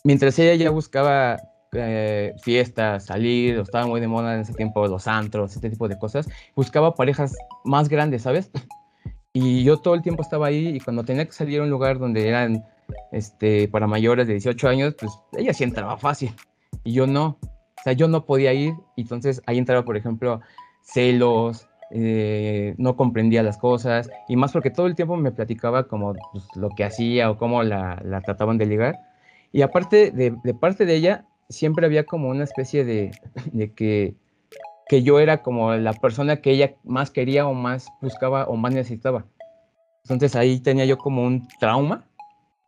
mientras 0.05 0.39
ella 0.39 0.55
ya 0.55 0.71
buscaba 0.71 1.39
eh, 1.73 2.35
fiestas, 2.43 3.07
salir, 3.07 3.59
estaba 3.59 3.87
muy 3.87 4.01
de 4.01 4.09
moda 4.09 4.35
en 4.35 4.41
ese 4.43 4.53
tiempo 4.55 4.87
los 4.87 5.07
antros, 5.09 5.55
este 5.55 5.71
tipo 5.71 5.89
de 5.89 5.99
cosas, 5.99 6.29
buscaba 6.55 6.95
parejas 6.95 7.35
más 7.65 7.89
grandes, 7.89 8.23
¿sabes? 8.23 8.51
Y 9.35 9.65
yo 9.65 9.79
todo 9.79 9.95
el 9.95 10.03
tiempo 10.03 10.21
estaba 10.21 10.49
ahí 10.49 10.77
y 10.77 10.81
cuando 10.81 11.05
tenía 11.05 11.25
que 11.25 11.33
salir 11.33 11.61
a 11.61 11.63
un 11.63 11.71
lugar 11.71 11.99
donde 11.99 12.29
eran 12.29 12.67
este, 13.11 13.69
para 13.69 13.87
mayores 13.87 14.27
de 14.27 14.35
18 14.35 14.69
años, 14.69 14.95
pues 14.99 15.13
ella 15.37 15.53
sí 15.53 15.65
entraba 15.65 15.97
fácil 15.97 16.35
y 16.85 16.93
yo 16.93 17.07
no. 17.07 17.39
O 17.43 17.83
sea, 17.85 17.93
yo 17.95 18.07
no 18.09 18.25
podía 18.25 18.53
ir 18.53 18.75
entonces 18.97 19.43
ahí 19.47 19.59
entraba, 19.59 19.85
por 19.85 19.97
ejemplo, 19.97 20.41
celos, 20.83 21.69
eh, 21.91 22.75
no 22.79 22.97
comprendía 22.97 23.43
las 23.43 23.59
cosas, 23.59 24.11
y 24.29 24.37
más 24.37 24.53
porque 24.53 24.71
todo 24.71 24.87
el 24.87 24.95
tiempo 24.95 25.17
me 25.17 25.33
platicaba 25.33 25.89
como 25.89 26.15
pues, 26.33 26.45
lo 26.57 26.71
que 26.71 26.85
hacía 26.85 27.31
o 27.31 27.37
cómo 27.37 27.63
la, 27.63 28.23
trataban 28.25 28.59
de 28.59 28.67
ligar. 28.67 28.99
Y 29.53 29.63
aparte 29.63 30.11
de, 30.11 30.33
parte 30.55 30.87
de 30.87 30.95
ella, 30.97 31.27
siempre 31.49 31.85
había 31.85 32.05
como 32.05 32.31
una 32.31 32.45
especie 32.45 32.85
de, 32.85 33.11
de 33.53 33.73
que, 33.73 34.15
que 34.89 35.03
yo 35.03 35.21
era 35.21 35.43
como 35.43 35.75
la 35.75 35.93
persona 35.93 36.41
que 36.41 36.53
ella 36.53 36.75
más 36.85 37.11
quería 37.11 37.47
o 37.47 37.53
más 37.55 37.89
buscaba 38.01 38.45
o 38.47 38.57
más 38.57 38.73
necesitaba. 38.73 39.27
Entonces 40.05 40.35
ahí 40.35 40.61
tenía 40.61 40.85
yo 40.87 40.99
como 40.99 41.25
un 41.25 41.47
trauma, 41.61 42.07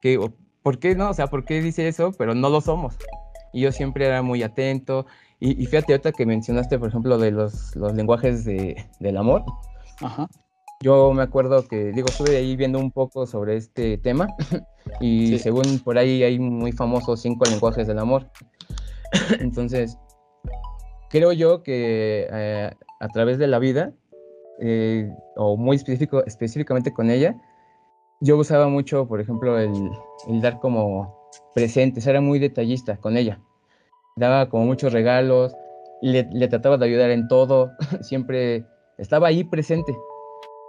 que, 0.04 0.20
¿por 0.62 0.78
qué 0.78 0.94
no? 0.94 1.08
O 1.08 1.14
sea, 1.14 1.28
¿por 1.28 1.46
qué 1.46 1.62
dice 1.62 1.88
eso? 1.88 2.12
Pero 2.18 2.34
no 2.34 2.50
lo 2.50 2.60
somos. 2.60 2.94
Y 3.54 3.62
yo 3.62 3.72
siempre 3.72 4.04
era 4.04 4.20
muy 4.20 4.42
atento. 4.42 5.06
Y, 5.40 5.64
fíjate 5.64 5.94
ahorita 5.94 6.12
que 6.12 6.26
mencionaste, 6.26 6.78
por 6.78 6.90
ejemplo, 6.90 7.16
de 7.16 7.30
los, 7.30 7.74
los 7.74 7.94
lenguajes 7.94 8.44
de, 8.44 8.84
del 9.00 9.16
amor. 9.16 9.44
Ajá. 10.02 10.28
Yo 10.82 11.14
me 11.14 11.22
acuerdo 11.22 11.66
que, 11.66 11.92
digo, 11.92 12.08
estuve 12.08 12.36
ahí 12.36 12.54
viendo 12.54 12.78
un 12.78 12.90
poco 12.90 13.26
sobre 13.26 13.56
este 13.56 13.96
tema 13.96 14.28
y 15.00 15.38
según 15.38 15.78
por 15.78 15.96
ahí 15.96 16.22
hay 16.22 16.38
muy 16.38 16.72
famosos 16.72 17.22
cinco 17.22 17.46
lenguajes 17.46 17.86
del 17.86 17.98
amor. 17.98 18.28
Entonces, 19.40 19.96
creo 21.08 21.32
yo 21.32 21.62
que 21.62 22.28
eh, 22.30 22.70
a 23.00 23.08
través 23.08 23.38
de 23.38 23.46
la 23.46 23.58
vida 23.58 23.94
eh, 24.60 25.10
o 25.36 25.56
muy 25.56 25.76
específico, 25.76 26.22
específicamente 26.26 26.92
con 26.92 27.10
ella, 27.10 27.40
yo 28.24 28.38
usaba 28.38 28.68
mucho, 28.68 29.06
por 29.06 29.20
ejemplo, 29.20 29.58
el, 29.58 29.90
dar 30.40 30.58
como 30.58 31.30
presentes, 31.54 32.06
era 32.06 32.22
muy 32.22 32.38
detallista 32.38 32.96
con 32.96 33.18
ella. 33.18 33.38
Daba 34.16 34.48
como 34.48 34.64
muchos 34.64 34.92
regalos, 34.94 35.54
le, 36.00 36.26
le 36.32 36.48
trataba 36.48 36.78
de 36.78 36.86
ayudar 36.86 37.10
en 37.10 37.28
todo, 37.28 37.70
siempre 38.00 38.64
estaba 38.96 39.28
ahí 39.28 39.44
presente. 39.44 39.94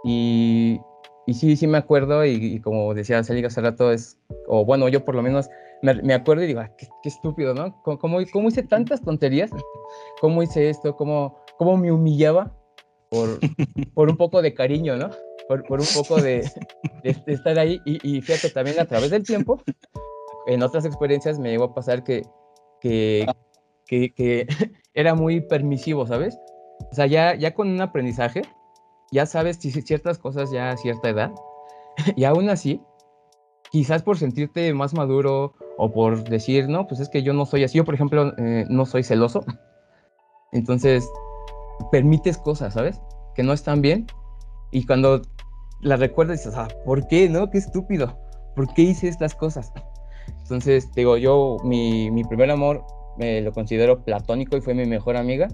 Y, 0.03 0.81
y 1.25 1.33
sí, 1.33 1.55
sí 1.55 1.65
me 1.65 1.77
acuerdo, 1.77 2.25
y, 2.25 2.59
como 2.59 2.93
decía 2.93 3.23
Celiga 3.23 3.47
hace 3.47 3.61
rato, 3.61 3.91
es, 3.91 4.19
o 4.47 4.65
bueno, 4.65 4.89
yo 4.89 5.05
por 5.05 5.15
lo 5.15 5.21
menos 5.21 5.49
me, 5.81 6.13
acuerdo 6.13 6.43
y 6.43 6.47
digo, 6.47 6.59
ah, 6.59 6.71
qué, 6.77 6.87
estúpido, 7.03 7.53
¿no? 7.53 7.81
¿Cómo, 7.83 8.17
¿Cómo, 8.33 8.47
hice 8.49 8.63
tantas 8.63 9.01
tonterías? 9.01 9.51
¿Cómo 10.21 10.43
hice 10.43 10.69
esto? 10.69 10.97
¿Cómo, 10.97 11.39
cómo 11.57 11.77
me 11.77 11.91
humillaba? 11.91 12.53
por, 13.09 13.39
por 13.93 14.09
un 14.09 14.17
poco 14.17 14.41
de 14.41 14.53
cariño, 14.53 14.97
¿no? 14.97 15.09
Por, 15.47 15.63
por 15.63 15.79
un 15.79 15.87
poco 15.93 16.21
de, 16.21 16.49
de, 17.03 17.15
estar 17.27 17.57
ahí. 17.59 17.79
Y, 17.85 18.17
y, 18.17 18.21
fíjate, 18.21 18.49
también 18.49 18.79
a 18.79 18.85
través 18.85 19.11
del 19.11 19.23
tiempo, 19.23 19.61
en 20.47 20.63
otras 20.63 20.85
experiencias 20.85 21.39
me 21.39 21.51
llegó 21.51 21.65
a 21.65 21.73
pasar 21.73 22.03
que, 22.03 22.23
que, 22.81 23.27
que, 23.85 24.13
que 24.13 24.47
era 24.93 25.13
muy 25.15 25.41
permisivo, 25.41 26.07
¿sabes? 26.07 26.37
O 26.91 26.95
sea, 26.95 27.05
ya, 27.05 27.35
ya 27.35 27.53
con 27.53 27.69
un 27.69 27.81
aprendizaje, 27.81 28.41
ya 29.11 29.25
sabes 29.25 29.57
ciertas 29.59 30.17
cosas 30.17 30.51
ya 30.51 30.71
a 30.71 30.77
cierta 30.77 31.09
edad, 31.09 31.31
y 32.15 32.23
aún 32.25 32.49
así, 32.49 32.81
quizás 33.71 34.03
por 34.03 34.17
sentirte 34.17 34.73
más 34.73 34.93
maduro 34.93 35.53
o 35.77 35.91
por 35.91 36.23
decir, 36.23 36.69
no, 36.69 36.87
pues 36.87 37.01
es 37.01 37.09
que 37.09 37.23
yo 37.23 37.33
no 37.33 37.45
soy 37.45 37.63
así. 37.63 37.77
Yo, 37.77 37.85
por 37.85 37.95
ejemplo, 37.95 38.33
eh, 38.37 38.65
no 38.69 38.85
soy 38.85 39.03
celoso. 39.03 39.43
Entonces, 40.51 41.09
permites 41.91 42.37
cosas, 42.37 42.73
¿sabes? 42.73 43.01
Que 43.35 43.43
no 43.43 43.53
están 43.53 43.81
bien. 43.81 44.07
Y 44.71 44.85
cuando 44.85 45.21
las 45.85 45.99
recuerdas 45.99 46.39
dices, 46.39 46.57
ah, 46.57 46.67
¿por 46.83 47.07
qué? 47.07 47.29
¿No? 47.29 47.49
Qué 47.51 47.59
estúpido. 47.59 48.17
¿Por 48.55 48.73
qué 48.73 48.81
hice 48.81 49.07
estas 49.07 49.35
cosas? 49.35 49.71
Entonces, 50.41 50.91
digo, 50.95 51.15
yo, 51.17 51.57
mi, 51.63 52.09
mi 52.09 52.23
primer 52.23 52.49
amor 52.49 52.83
me 53.17 53.39
lo 53.41 53.51
considero 53.51 54.03
platónico 54.03 54.57
y 54.57 54.61
fue 54.61 54.73
mi 54.73 54.85
mejor 54.85 55.15
amiga. 55.15 55.47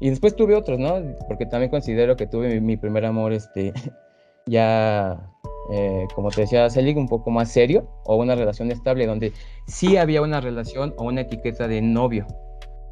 Y 0.00 0.08
después 0.08 0.34
tuve 0.34 0.54
otros, 0.54 0.78
¿no? 0.78 1.02
Porque 1.28 1.44
también 1.44 1.70
considero 1.70 2.16
que 2.16 2.26
tuve 2.26 2.58
mi, 2.58 2.78
primer 2.78 3.04
amor, 3.04 3.34
este, 3.34 3.74
ya, 4.46 5.30
eh, 5.72 6.06
como 6.14 6.30
te 6.30 6.40
decía, 6.42 6.70
Celig, 6.70 6.96
un 6.96 7.08
poco 7.08 7.30
más 7.30 7.50
serio 7.50 7.86
o 8.06 8.16
una 8.16 8.34
relación 8.34 8.70
estable 8.70 9.06
donde 9.06 9.34
sí 9.66 9.98
había 9.98 10.22
una 10.22 10.40
relación 10.40 10.94
o 10.96 11.04
una 11.04 11.20
etiqueta 11.20 11.68
de 11.68 11.82
novio. 11.82 12.26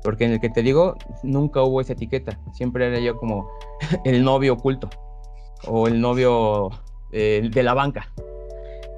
Porque 0.05 0.27
en 0.27 0.33
el 0.33 0.41
que 0.41 0.51
te 0.51 0.63
digo, 0.63 0.97
nunca 1.23 1.63
hubo 1.63 1.81
esa 1.81 1.95
etiqueta. 1.95 2.39
Siempre 2.53 2.89
era 2.89 3.01
yo 3.01 3.17
como 3.17 3.49
el 4.05 4.23
novio 4.23 4.53
oculto 4.53 4.91
o 5.66 5.88
el 5.88 6.01
novio 6.01 6.71
eh, 7.12 7.49
de 7.53 7.62
la 7.62 7.75
banca. 7.75 8.12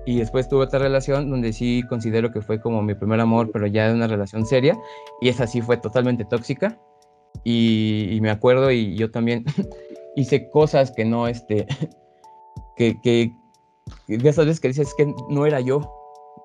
Y 0.06 0.18
después 0.18 0.48
tuve 0.48 0.64
otra 0.64 0.78
relación 0.78 1.30
donde 1.30 1.52
sí 1.52 1.82
considero 1.88 2.32
que 2.32 2.40
fue 2.40 2.60
como 2.60 2.82
mi 2.82 2.94
primer 2.94 3.20
amor, 3.20 3.50
pero 3.52 3.66
ya 3.66 3.88
de 3.88 3.94
una 3.94 4.06
relación 4.06 4.46
seria. 4.46 4.78
Y 5.20 5.28
esa 5.28 5.46
sí 5.46 5.60
fue 5.60 5.76
totalmente 5.76 6.24
tóxica. 6.24 6.78
Y, 7.44 8.18
me 8.20 8.30
acuerdo 8.30 8.70
y 8.70 8.96
yo 8.96 9.10
también 9.10 9.44
hice 10.16 10.50
cosas 10.50 10.90
que 10.90 11.04
no, 11.04 11.28
este, 11.28 11.66
que, 12.76 13.00
que 13.02 13.32
de 14.08 14.28
esas 14.28 14.46
veces 14.46 14.60
que 14.60 14.68
dices 14.68 14.94
que 14.96 15.14
no 15.28 15.46
era 15.46 15.60
yo. 15.60 15.96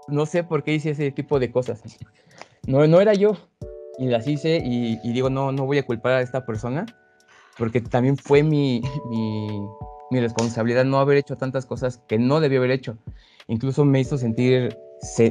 No 0.08 0.26
sé 0.26 0.44
por 0.44 0.64
qué 0.64 0.76
hice 0.76 0.92
ese 0.92 1.12
tipo 1.12 1.40
de 1.40 1.52
cosas. 1.52 1.82
No, 2.68 2.86
no 2.88 3.02
era 3.02 3.14
yo 3.14 3.36
y 3.98 4.08
las 4.08 4.28
hice 4.28 4.62
y, 4.64 4.98
digo, 5.12 5.30
no, 5.30 5.52
no 5.52 5.66
voy 5.66 5.78
a 5.78 5.86
culpar 5.86 6.14
a 6.14 6.22
esta 6.22 6.46
persona 6.46 6.86
porque 7.58 7.82
también 7.82 8.18
fue 8.18 8.44
mi, 8.44 8.82
mi, 9.10 9.48
mi, 10.12 10.20
responsabilidad 10.20 10.86
no 10.86 11.00
haber 11.00 11.18
hecho 11.18 11.36
tantas 11.36 11.66
cosas 11.66 12.04
que 12.08 12.18
no 12.18 12.40
debí 12.40 12.58
haber 12.58 12.72
hecho. 12.72 12.98
Incluso 13.48 13.86
me 13.86 14.00
hizo 14.00 14.18
sentir 14.18 14.78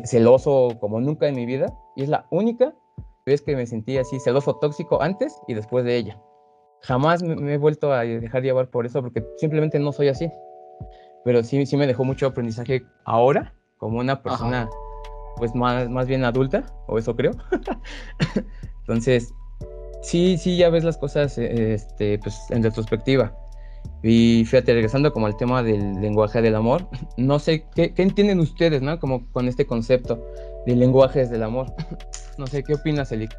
celoso 0.04 0.76
como 0.80 1.00
nunca 1.00 1.26
en 1.26 1.34
mi 1.34 1.46
vida 1.46 1.66
y 1.96 2.02
es 2.02 2.08
la 2.08 2.26
única 2.30 2.74
vez 3.26 3.42
que 3.42 3.56
me 3.56 3.66
sentí 3.66 3.96
así 3.98 4.20
celoso 4.20 4.56
tóxico 4.56 5.02
antes 5.02 5.36
y 5.48 5.54
después 5.54 5.84
de 5.84 5.96
ella. 5.96 6.20
Jamás 6.82 7.22
me, 7.22 7.54
he 7.54 7.58
vuelto 7.58 7.92
a 7.92 8.02
dejar 8.02 8.42
llevar 8.42 8.68
por 8.68 8.84
eso 8.86 9.02
porque 9.02 9.24
simplemente 9.38 9.78
no 9.78 9.92
soy 9.92 10.08
así. 10.08 10.30
Pero 11.24 11.42
sí, 11.42 11.64
sí 11.64 11.76
me 11.76 11.86
dejó 11.86 12.04
mucho 12.04 12.26
aprendizaje 12.26 12.82
ahora 13.04 13.54
como 13.78 13.98
una 13.98 14.22
persona 14.22 14.68
pues 15.36 15.54
más, 15.54 15.88
más 15.88 16.06
bien 16.06 16.24
adulta, 16.24 16.64
o 16.86 16.98
eso 16.98 17.16
creo. 17.16 17.32
Entonces, 18.80 19.34
sí, 20.02 20.36
sí, 20.38 20.56
ya 20.56 20.70
ves 20.70 20.84
las 20.84 20.96
cosas 20.96 21.36
este, 21.38 22.18
pues, 22.18 22.38
en 22.50 22.62
retrospectiva. 22.62 23.34
Y 24.02 24.44
fíjate, 24.44 24.74
regresando 24.74 25.12
como 25.12 25.26
al 25.26 25.36
tema 25.36 25.62
del 25.62 25.94
lenguaje 26.00 26.42
del 26.42 26.56
amor, 26.56 26.88
no 27.16 27.38
sé, 27.38 27.66
¿qué, 27.74 27.94
qué 27.94 28.02
entienden 28.02 28.40
ustedes, 28.40 28.82
no? 28.82 28.98
Como 28.98 29.30
con 29.32 29.48
este 29.48 29.66
concepto 29.66 30.22
de 30.66 30.76
lenguajes 30.76 31.30
del 31.30 31.42
amor. 31.42 31.72
no 32.38 32.46
sé, 32.46 32.62
¿qué 32.62 32.74
opinas, 32.74 33.12
Elik? 33.12 33.34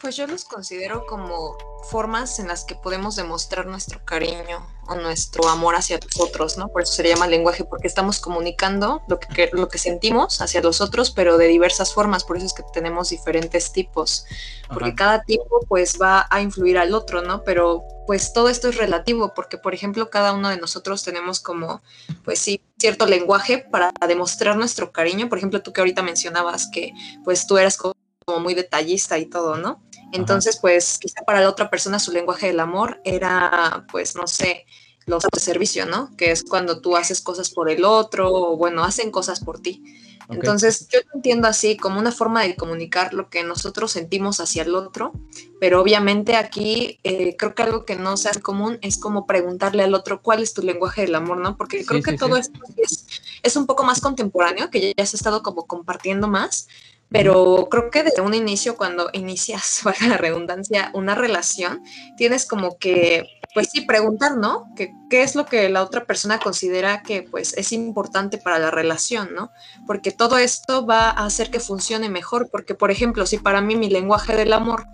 Pues 0.00 0.16
yo 0.16 0.26
los 0.26 0.44
considero 0.44 1.06
como 1.06 1.56
formas 1.84 2.38
en 2.38 2.48
las 2.48 2.64
que 2.64 2.74
podemos 2.74 3.16
demostrar 3.16 3.66
nuestro 3.66 4.04
cariño 4.04 4.66
o 4.88 4.94
nuestro 4.96 5.48
amor 5.48 5.74
hacia 5.76 5.98
los 5.98 6.20
otros, 6.20 6.58
¿no? 6.58 6.68
Por 6.68 6.82
eso 6.82 6.92
se 6.92 7.08
llama 7.08 7.26
lenguaje, 7.26 7.64
porque 7.64 7.86
estamos 7.86 8.20
comunicando 8.20 9.02
lo 9.08 9.18
que, 9.18 9.50
lo 9.52 9.68
que 9.68 9.78
sentimos 9.78 10.40
hacia 10.40 10.60
los 10.60 10.80
otros, 10.80 11.10
pero 11.10 11.38
de 11.38 11.46
diversas 11.46 11.92
formas, 11.92 12.24
por 12.24 12.36
eso 12.36 12.46
es 12.46 12.52
que 12.52 12.64
tenemos 12.72 13.10
diferentes 13.10 13.72
tipos, 13.72 14.26
porque 14.68 14.94
cada 14.94 15.22
tipo 15.22 15.60
pues 15.68 15.98
va 16.00 16.26
a 16.30 16.40
influir 16.40 16.78
al 16.78 16.94
otro, 16.94 17.22
¿no? 17.22 17.44
Pero 17.44 17.84
pues 18.06 18.32
todo 18.32 18.48
esto 18.48 18.68
es 18.68 18.76
relativo, 18.76 19.32
porque 19.34 19.58
por 19.58 19.74
ejemplo 19.74 20.10
cada 20.10 20.32
uno 20.32 20.48
de 20.48 20.56
nosotros 20.56 21.02
tenemos 21.04 21.40
como, 21.40 21.80
pues 22.24 22.40
sí, 22.40 22.60
cierto 22.78 23.06
lenguaje 23.06 23.58
para 23.58 23.92
demostrar 24.08 24.56
nuestro 24.56 24.92
cariño, 24.92 25.28
por 25.28 25.38
ejemplo 25.38 25.62
tú 25.62 25.72
que 25.72 25.80
ahorita 25.80 26.02
mencionabas 26.02 26.68
que 26.72 26.92
pues 27.24 27.46
tú 27.46 27.58
eras 27.58 27.76
como 28.24 28.40
muy 28.40 28.54
detallista 28.54 29.18
y 29.18 29.26
todo, 29.26 29.56
¿no? 29.56 29.82
Entonces, 30.12 30.58
pues 30.60 30.98
quizá 30.98 31.22
para 31.22 31.40
la 31.40 31.48
otra 31.48 31.70
persona 31.70 31.98
su 31.98 32.12
lenguaje 32.12 32.48
del 32.48 32.60
amor 32.60 33.00
era, 33.04 33.86
pues, 33.90 34.14
no 34.14 34.26
sé, 34.26 34.66
los 35.06 35.24
de 35.32 35.40
servicio, 35.40 35.86
¿no? 35.86 36.14
Que 36.16 36.30
es 36.30 36.44
cuando 36.44 36.80
tú 36.80 36.96
haces 36.96 37.20
cosas 37.20 37.50
por 37.50 37.70
el 37.70 37.84
otro 37.84 38.30
o, 38.32 38.56
bueno, 38.56 38.84
hacen 38.84 39.10
cosas 39.10 39.40
por 39.40 39.60
ti. 39.60 39.82
Entonces, 40.28 40.88
yo 40.88 41.00
lo 41.00 41.16
entiendo 41.16 41.48
así, 41.48 41.76
como 41.76 41.98
una 41.98 42.12
forma 42.12 42.42
de 42.42 42.56
comunicar 42.56 43.12
lo 43.12 43.28
que 43.28 43.42
nosotros 43.42 43.92
sentimos 43.92 44.40
hacia 44.40 44.62
el 44.62 44.74
otro, 44.74 45.12
pero 45.60 45.80
obviamente 45.80 46.36
aquí 46.36 46.98
eh, 47.02 47.36
creo 47.36 47.54
que 47.54 47.62
algo 47.62 47.84
que 47.84 47.96
no 47.96 48.16
sea 48.16 48.32
común 48.40 48.78
es 48.82 48.98
como 48.98 49.26
preguntarle 49.26 49.82
al 49.82 49.94
otro 49.94 50.22
cuál 50.22 50.42
es 50.42 50.54
tu 50.54 50.62
lenguaje 50.62 51.02
del 51.02 51.14
amor, 51.14 51.38
¿no? 51.38 51.56
Porque 51.56 51.84
creo 51.84 52.02
que 52.02 52.16
todo 52.16 52.36
esto 52.36 52.58
es, 52.76 53.06
es, 53.42 53.56
un 53.56 53.66
poco 53.66 53.84
más 53.84 54.00
contemporáneo, 54.00 54.70
que 54.70 54.94
ya 54.96 55.06
se 55.06 55.16
ha 55.16 55.18
estado 55.18 55.42
como 55.42 55.66
compartiendo 55.66 56.28
más, 56.28 56.68
pero 57.12 57.68
creo 57.70 57.90
que 57.90 58.02
desde 58.02 58.22
un 58.22 58.34
inicio, 58.34 58.76
cuando 58.76 59.10
inicias, 59.12 59.80
valga 59.84 60.08
la 60.08 60.16
redundancia, 60.16 60.90
una 60.94 61.14
relación, 61.14 61.82
tienes 62.16 62.46
como 62.46 62.78
que, 62.78 63.26
pues 63.54 63.68
sí, 63.70 63.82
preguntar, 63.82 64.36
¿no? 64.36 64.72
¿Qué, 64.76 64.92
¿Qué 65.10 65.22
es 65.22 65.34
lo 65.34 65.46
que 65.46 65.68
la 65.68 65.82
otra 65.82 66.04
persona 66.04 66.38
considera 66.38 67.02
que 67.02 67.22
pues 67.22 67.56
es 67.56 67.72
importante 67.72 68.38
para 68.38 68.58
la 68.58 68.70
relación, 68.70 69.34
¿no? 69.34 69.52
Porque 69.86 70.10
todo 70.10 70.38
esto 70.38 70.86
va 70.86 71.10
a 71.10 71.26
hacer 71.26 71.50
que 71.50 71.60
funcione 71.60 72.08
mejor, 72.08 72.48
porque 72.50 72.74
por 72.74 72.90
ejemplo, 72.90 73.26
si 73.26 73.38
para 73.38 73.60
mí 73.60 73.76
mi 73.76 73.90
lenguaje 73.90 74.36
del 74.36 74.52
amor 74.52 74.86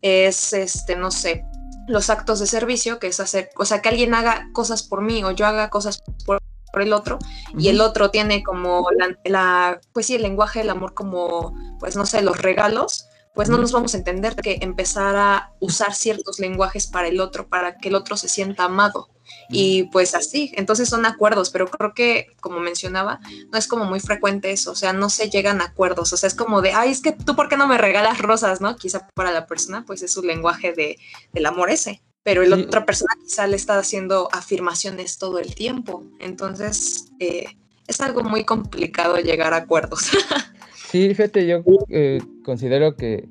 es, 0.00 0.52
este, 0.52 0.96
no 0.96 1.10
sé, 1.10 1.44
los 1.86 2.10
actos 2.10 2.40
de 2.40 2.46
servicio, 2.46 2.98
que 2.98 3.08
es 3.08 3.20
hacer, 3.20 3.50
o 3.56 3.64
sea, 3.64 3.82
que 3.82 3.88
alguien 3.88 4.14
haga 4.14 4.48
cosas 4.52 4.82
por 4.82 5.02
mí 5.02 5.24
o 5.24 5.30
yo 5.32 5.46
haga 5.46 5.70
cosas 5.70 6.02
por 6.24 6.38
por 6.74 6.82
el 6.82 6.92
otro 6.92 7.20
y 7.56 7.68
el 7.68 7.80
otro 7.80 8.10
tiene 8.10 8.42
como 8.42 8.88
la, 9.24 9.80
pues 9.92 10.06
sí, 10.06 10.16
el 10.16 10.22
lenguaje 10.22 10.58
del 10.58 10.70
amor 10.70 10.92
como, 10.92 11.54
pues 11.78 11.94
no 11.94 12.04
sé, 12.04 12.20
los 12.20 12.42
regalos, 12.42 13.06
pues 13.32 13.48
no 13.48 13.58
nos 13.58 13.70
vamos 13.70 13.94
a 13.94 13.98
entender 13.98 14.34
que 14.34 14.58
empezar 14.60 15.14
a 15.14 15.52
usar 15.60 15.94
ciertos 15.94 16.40
lenguajes 16.40 16.88
para 16.88 17.06
el 17.06 17.20
otro, 17.20 17.48
para 17.48 17.78
que 17.78 17.90
el 17.90 17.94
otro 17.94 18.16
se 18.16 18.28
sienta 18.28 18.64
amado. 18.64 19.08
Y 19.48 19.84
pues 19.84 20.16
así, 20.16 20.52
entonces 20.56 20.88
son 20.88 21.06
acuerdos, 21.06 21.50
pero 21.50 21.68
creo 21.68 21.94
que, 21.94 22.26
como 22.40 22.58
mencionaba, 22.58 23.20
no 23.52 23.58
es 23.58 23.68
como 23.68 23.84
muy 23.84 24.00
frecuente 24.00 24.50
eso, 24.50 24.72
o 24.72 24.74
sea, 24.74 24.92
no 24.92 25.10
se 25.10 25.30
llegan 25.30 25.60
a 25.60 25.66
acuerdos, 25.66 26.12
o 26.12 26.16
sea, 26.16 26.26
es 26.26 26.34
como 26.34 26.60
de, 26.60 26.72
ay, 26.72 26.90
es 26.90 27.00
que 27.00 27.12
tú, 27.12 27.36
¿por 27.36 27.48
qué 27.48 27.56
no 27.56 27.68
me 27.68 27.78
regalas 27.78 28.18
rosas, 28.18 28.60
no? 28.60 28.74
Quizá 28.76 29.06
para 29.14 29.30
la 29.30 29.46
persona, 29.46 29.84
pues 29.86 30.02
es 30.02 30.12
su 30.12 30.22
lenguaje 30.22 30.72
de, 30.72 30.98
del 31.32 31.46
amor 31.46 31.70
ese, 31.70 32.02
pero 32.24 32.42
la 32.42 32.56
otra 32.56 32.86
persona 32.86 33.14
quizá 33.22 33.46
le 33.46 33.54
está 33.54 33.78
haciendo 33.78 34.28
afirmaciones 34.32 35.18
todo 35.18 35.38
el 35.38 35.54
tiempo, 35.54 36.04
entonces 36.18 37.12
eh, 37.20 37.44
es 37.86 38.00
algo 38.00 38.24
muy 38.24 38.44
complicado 38.44 39.18
llegar 39.18 39.52
a 39.52 39.58
acuerdos. 39.58 40.10
sí, 40.90 41.08
fíjate, 41.10 41.46
yo 41.46 41.62
eh, 41.90 42.20
considero 42.42 42.96
que, 42.96 43.28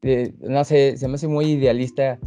eh, 0.00 0.32
no 0.40 0.64
sé, 0.64 0.96
se 0.96 1.08
me 1.08 1.14
hace 1.14 1.28
muy 1.28 1.44
idealista 1.44 2.18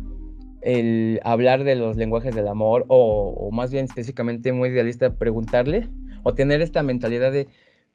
el 0.61 1.19
hablar 1.23 1.63
de 1.63 1.75
los 1.75 1.97
lenguajes 1.97 2.35
del 2.35 2.47
amor 2.47 2.85
o, 2.87 3.49
más 3.51 3.71
bien 3.71 3.85
específicamente 3.85 4.53
muy 4.53 4.69
idealista 4.69 5.13
preguntarle 5.13 5.89
o 6.23 6.33
tener 6.33 6.61
esta 6.61 6.83
mentalidad 6.83 7.31
de 7.31 7.47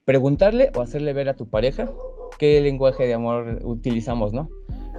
preguntarle 0.05 0.71
o 0.75 0.81
hacerle 0.81 1.13
ver 1.13 1.29
a 1.29 1.35
tu 1.35 1.49
pareja 1.49 1.91
qué 2.39 2.61
lenguaje 2.61 3.07
de 3.07 3.15
amor 3.15 3.61
utilizamos, 3.65 4.33
¿no? 4.33 4.49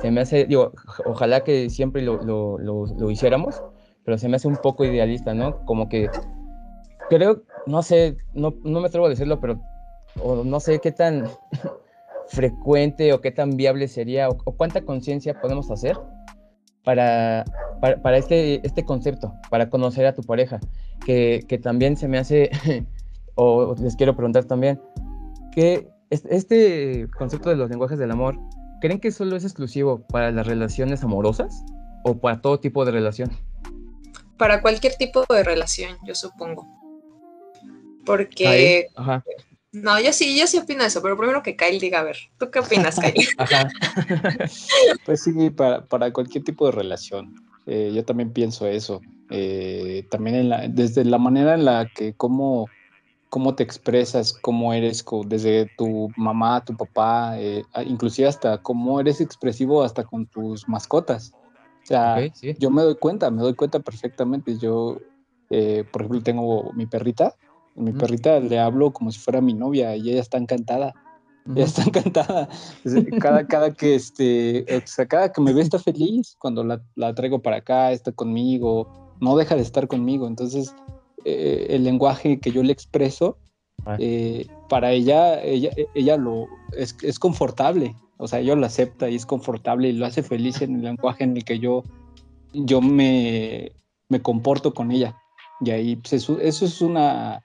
Se 0.01 0.11
me 0.11 0.21
hace, 0.21 0.45
digo, 0.45 0.73
ojalá 1.05 1.43
que 1.43 1.69
siempre 1.69 2.01
lo, 2.01 2.21
lo, 2.23 2.57
lo, 2.57 3.11
hiciéramos, 3.11 3.61
pero 4.03 4.17
se 4.17 4.27
me 4.29 4.37
hace 4.37 4.47
un 4.47 4.57
poco 4.57 4.83
idealista, 4.83 5.33
¿no? 5.33 5.63
Como 5.65 5.89
que 5.89 6.09
creo, 7.09 7.43
no 7.67 7.83
sé, 7.83 8.17
no, 8.33 8.55
no 8.63 8.79
me 8.79 8.87
atrevo 8.87 9.05
a 9.05 9.09
decirlo, 9.09 9.39
pero 9.39 9.59
o 10.21 10.43
no 10.43 10.59
sé 10.59 10.79
qué 10.79 10.91
tan 10.91 11.27
frecuente 12.27 13.13
o 13.13 13.21
qué 13.21 13.31
tan 13.31 13.57
viable 13.57 13.87
sería 13.87 14.29
o 14.29 14.35
cuánta 14.35 14.81
conciencia 14.81 15.39
podemos 15.39 15.69
hacer 15.69 15.97
para, 16.83 17.45
para, 17.79 18.17
este, 18.17 18.65
este 18.65 18.85
concepto, 18.85 19.33
para 19.49 19.69
conocer 19.69 20.05
a 20.05 20.13
tu 20.13 20.21
pareja, 20.23 20.59
que, 21.05 21.43
que 21.47 21.57
también 21.57 21.97
se 21.97 22.07
me 22.07 22.17
hace, 22.17 22.49
o 23.35 23.75
les 23.79 23.95
quiero 23.95 24.15
preguntar 24.15 24.45
también, 24.45 24.79
que 25.51 25.89
este 26.11 27.07
concepto 27.17 27.49
de 27.49 27.55
los 27.55 27.69
lenguajes 27.69 27.97
del 27.97 28.11
amor, 28.11 28.37
¿creen 28.81 28.99
que 28.99 29.11
solo 29.11 29.35
es 29.35 29.43
exclusivo 29.43 30.05
para 30.07 30.31
las 30.31 30.45
relaciones 30.45 31.03
amorosas 31.03 31.63
o 32.03 32.19
para 32.19 32.41
todo 32.41 32.59
tipo 32.59 32.85
de 32.85 32.91
relación? 32.91 33.31
Para 34.37 34.61
cualquier 34.61 34.95
tipo 34.95 35.25
de 35.29 35.43
relación, 35.43 35.97
yo 36.05 36.15
supongo. 36.15 36.67
Porque 38.05 38.87
Ajá. 38.95 39.23
No, 39.73 40.01
yo 40.01 40.11
sí, 40.11 40.37
yo 40.37 40.47
sí 40.47 40.57
opino 40.57 40.83
eso, 40.83 41.01
pero 41.01 41.17
primero 41.17 41.41
que 41.41 41.55
Kyle 41.55 41.79
diga, 41.79 42.01
a 42.01 42.03
ver, 42.03 42.17
¿tú 42.37 42.51
qué 42.51 42.59
opinas, 42.59 42.99
Kyle? 42.99 43.25
pues 45.05 45.23
sí, 45.23 45.49
para, 45.49 45.85
para, 45.85 46.11
cualquier 46.11 46.43
tipo 46.43 46.65
de 46.65 46.73
relación. 46.73 47.33
Eh, 47.65 47.91
yo 47.93 48.03
también 48.03 48.33
pienso 48.33 48.67
eso. 48.67 49.01
Eh, 49.29 50.05
también 50.11 50.35
en 50.35 50.49
la, 50.49 50.67
desde 50.67 51.05
la 51.05 51.17
manera 51.17 51.53
en 51.53 51.63
la 51.63 51.89
que 51.95 52.13
cómo, 52.13 52.67
cómo 53.31 53.55
te 53.55 53.63
expresas, 53.63 54.33
cómo 54.33 54.73
eres, 54.73 55.03
desde 55.25 55.71
tu 55.75 56.09
mamá, 56.15 56.63
tu 56.63 56.77
papá, 56.77 57.39
eh, 57.39 57.63
inclusive 57.87 58.27
hasta 58.27 58.59
cómo 58.59 58.99
eres 58.99 59.19
expresivo 59.21 59.81
hasta 59.81 60.03
con 60.03 60.27
tus 60.27 60.69
mascotas. 60.69 61.33
O 61.83 61.87
sea, 61.87 62.17
yo 62.59 62.69
me 62.69 62.83
doy 62.83 62.95
cuenta, 62.95 63.31
me 63.31 63.41
doy 63.41 63.55
cuenta 63.55 63.79
perfectamente. 63.79 64.55
Yo, 64.59 64.99
por 65.49 66.01
ejemplo, 66.01 66.21
tengo 66.21 66.71
mi 66.73 66.85
perrita 66.85 67.33
mi 67.75 67.93
perrita 67.93 68.39
le 68.39 68.59
hablo 68.59 68.91
como 68.91 69.11
si 69.11 69.19
fuera 69.19 69.41
mi 69.41 69.53
novia 69.53 69.95
y 69.95 70.09
ella 70.09 70.21
está 70.21 70.37
encantada. 70.37 70.93
Ella 71.55 71.65
está 71.65 71.83
encantada. 71.83 72.49
Cada, 73.19 73.47
cada 73.47 73.73
que 73.73 73.95
este, 73.95 74.65
cada 75.07 75.31
que 75.31 75.41
me 75.41 75.53
ve 75.53 75.61
está 75.61 75.79
feliz 75.79 76.35
cuando 76.37 76.63
la, 76.63 76.81
la, 76.95 77.13
traigo 77.15 77.41
para 77.41 77.57
acá, 77.57 77.91
está 77.91 78.11
conmigo, 78.11 79.15
no 79.19 79.35
deja 79.37 79.55
de 79.55 79.61
estar 79.61 79.87
conmigo. 79.87 80.27
Entonces, 80.27 80.75
eh, 81.25 81.67
el 81.69 81.83
lenguaje 81.83 82.39
que 82.39 82.51
yo 82.51 82.63
le 82.63 82.73
expreso, 82.73 83.37
ah. 83.85 83.97
eh, 83.99 84.47
para 84.69 84.91
ella, 84.91 85.41
ella, 85.43 85.71
ella 85.95 86.17
lo 86.17 86.47
es, 86.77 86.95
es, 87.01 87.19
confortable. 87.19 87.95
O 88.17 88.27
sea, 88.27 88.39
ella 88.39 88.55
lo 88.55 88.65
acepta 88.65 89.09
y 89.09 89.15
es 89.15 89.25
confortable 89.25 89.89
y 89.89 89.93
lo 89.93 90.05
hace 90.05 90.23
feliz 90.23 90.61
en 90.61 90.75
el 90.75 90.83
lenguaje 90.83 91.23
en 91.23 91.37
el 91.37 91.43
que 91.43 91.59
yo, 91.59 91.83
yo 92.53 92.81
me, 92.81 93.71
me 94.09 94.21
comporto 94.21 94.73
con 94.73 94.91
ella. 94.91 95.17
Y 95.59 95.71
ahí, 95.71 95.95
pues 95.95 96.13
eso, 96.13 96.39
eso 96.39 96.65
es 96.65 96.81
una, 96.81 97.43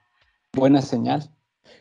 buena 0.57 0.81
señal. 0.81 1.29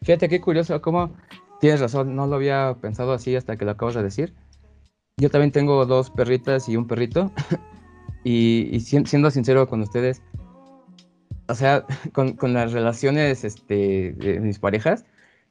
Fíjate 0.03 0.29
qué 0.29 0.41
curioso, 0.41 0.81
cómo 0.81 1.13
tienes 1.61 1.81
razón, 1.81 2.15
no 2.15 2.27
lo 2.27 2.37
había 2.37 2.77
pensado 2.81 3.13
así 3.13 3.35
hasta 3.35 3.57
que 3.57 3.65
lo 3.65 3.73
acabas 3.73 3.95
de 3.95 4.03
decir. 4.03 4.35
Yo 5.19 5.31
también 5.31 5.51
tengo 5.51 5.87
dos 5.87 6.11
perritas 6.11 6.69
y 6.69 6.77
un 6.77 6.87
perrito. 6.87 7.33
y, 8.25 8.79
siendo 8.81 9.31
sincero 9.31 9.67
con 9.69 9.81
ustedes, 9.81 10.23
o 11.49 11.55
sea, 11.55 11.85
con, 12.13 12.37
las 12.53 12.73
relaciones 12.73 13.45
este, 13.45 14.13
de 14.13 14.41
mis 14.41 14.59
parejas, 14.59 15.05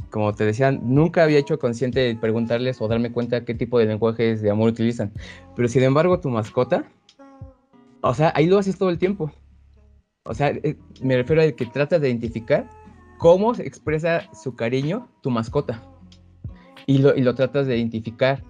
como 0.09 0.33
te 0.33 0.45
decía, 0.45 0.71
nunca 0.71 1.23
había 1.23 1.39
hecho 1.39 1.57
consciente 1.57 2.17
preguntarles 2.19 2.81
o 2.81 2.87
darme 2.87 3.11
cuenta 3.11 3.45
qué 3.45 3.53
tipo 3.53 3.79
de 3.79 3.85
lenguajes 3.85 4.41
de 4.41 4.51
amor 4.51 4.69
utilizan. 4.69 5.11
Pero 5.55 5.67
sin 5.67 5.83
embargo, 5.83 6.19
tu 6.19 6.29
mascota, 6.29 6.85
o 8.01 8.13
sea, 8.13 8.31
ahí 8.35 8.47
lo 8.47 8.57
haces 8.57 8.77
todo 8.77 8.89
el 8.89 8.97
tiempo. 8.97 9.31
O 10.23 10.33
sea, 10.33 10.49
eh, 10.49 10.77
me 11.01 11.15
refiero 11.17 11.41
a 11.41 11.51
que 11.51 11.65
tratas 11.65 12.01
de 12.01 12.09
identificar 12.09 12.69
cómo 13.17 13.53
expresa 13.55 14.29
su 14.33 14.55
cariño 14.55 15.07
tu 15.21 15.29
mascota. 15.29 15.83
Y 16.87 16.99
lo, 16.99 17.15
y 17.15 17.21
lo 17.21 17.33
tratas 17.35 17.67
de 17.67 17.77
identificar 17.77 18.43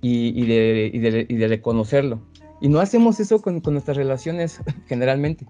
y, 0.00 0.46
de, 0.46 0.90
y, 0.92 0.98
de, 0.98 1.26
y, 1.28 1.36
de, 1.36 1.48
reconocerlo. 1.48 2.20
Y 2.60 2.68
no 2.68 2.80
hacemos 2.80 3.20
eso 3.20 3.40
con, 3.40 3.60
con 3.60 3.74
nuestras 3.74 3.96
relaciones 3.96 4.60
generalmente. 4.86 5.46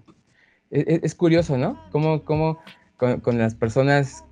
E, 0.73 0.79
e, 0.79 0.99
es, 1.03 1.13
curioso, 1.13 1.55
¿no? 1.55 1.79
Cómo, 1.91 2.25
cómo 2.25 2.59
con, 2.97 3.19
con, 3.21 3.37
las 3.37 3.53
personas, 3.53 4.25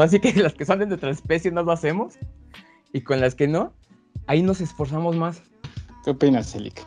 así 0.00 0.18
que 0.18 0.32
las 0.42 0.54
que 0.54 0.64
son 0.64 0.78
de 0.78 0.86
nuestra 0.86 1.10
especie 1.10 1.50
no 1.50 1.62
lo 1.62 1.72
hacemos, 1.72 2.14
y 2.94 3.02
con 3.02 3.20
las 3.20 3.34
que 3.34 3.46
no, 3.46 3.74
ahí 4.26 4.42
nos 4.42 4.62
esforzamos 4.62 5.16
más. 5.16 5.42
¿Qué 6.02 6.10
opinas, 6.10 6.50
Celica? 6.50 6.82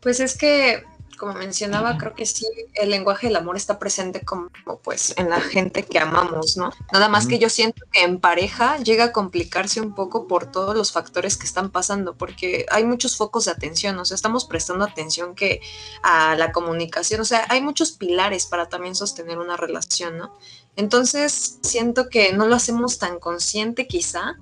Pues 0.00 0.20
es 0.20 0.36
que 0.38 0.82
como 1.22 1.34
mencionaba, 1.34 1.98
creo 1.98 2.16
que 2.16 2.26
sí, 2.26 2.44
el 2.74 2.90
lenguaje 2.90 3.28
del 3.28 3.36
amor 3.36 3.56
está 3.56 3.78
presente 3.78 4.24
como 4.24 4.50
pues 4.82 5.14
en 5.16 5.30
la 5.30 5.40
gente 5.40 5.84
que 5.84 6.00
amamos, 6.00 6.56
¿no? 6.56 6.72
Nada 6.92 7.08
más 7.08 7.28
que 7.28 7.38
yo 7.38 7.48
siento 7.48 7.84
que 7.92 8.02
en 8.02 8.18
pareja 8.18 8.78
llega 8.78 9.04
a 9.04 9.12
complicarse 9.12 9.80
un 9.80 9.94
poco 9.94 10.26
por 10.26 10.50
todos 10.50 10.74
los 10.74 10.90
factores 10.90 11.36
que 11.36 11.46
están 11.46 11.70
pasando, 11.70 12.16
porque 12.16 12.66
hay 12.72 12.82
muchos 12.82 13.16
focos 13.16 13.44
de 13.44 13.52
atención, 13.52 13.96
o 14.00 14.04
sea, 14.04 14.16
estamos 14.16 14.46
prestando 14.46 14.84
atención 14.84 15.36
que 15.36 15.60
a 16.02 16.34
la 16.34 16.50
comunicación, 16.50 17.20
o 17.20 17.24
sea, 17.24 17.46
hay 17.50 17.60
muchos 17.60 17.92
pilares 17.92 18.46
para 18.46 18.68
también 18.68 18.96
sostener 18.96 19.38
una 19.38 19.56
relación, 19.56 20.18
¿no? 20.18 20.36
Entonces, 20.74 21.60
siento 21.62 22.08
que 22.08 22.32
no 22.32 22.48
lo 22.48 22.56
hacemos 22.56 22.98
tan 22.98 23.20
consciente 23.20 23.86
quizá, 23.86 24.34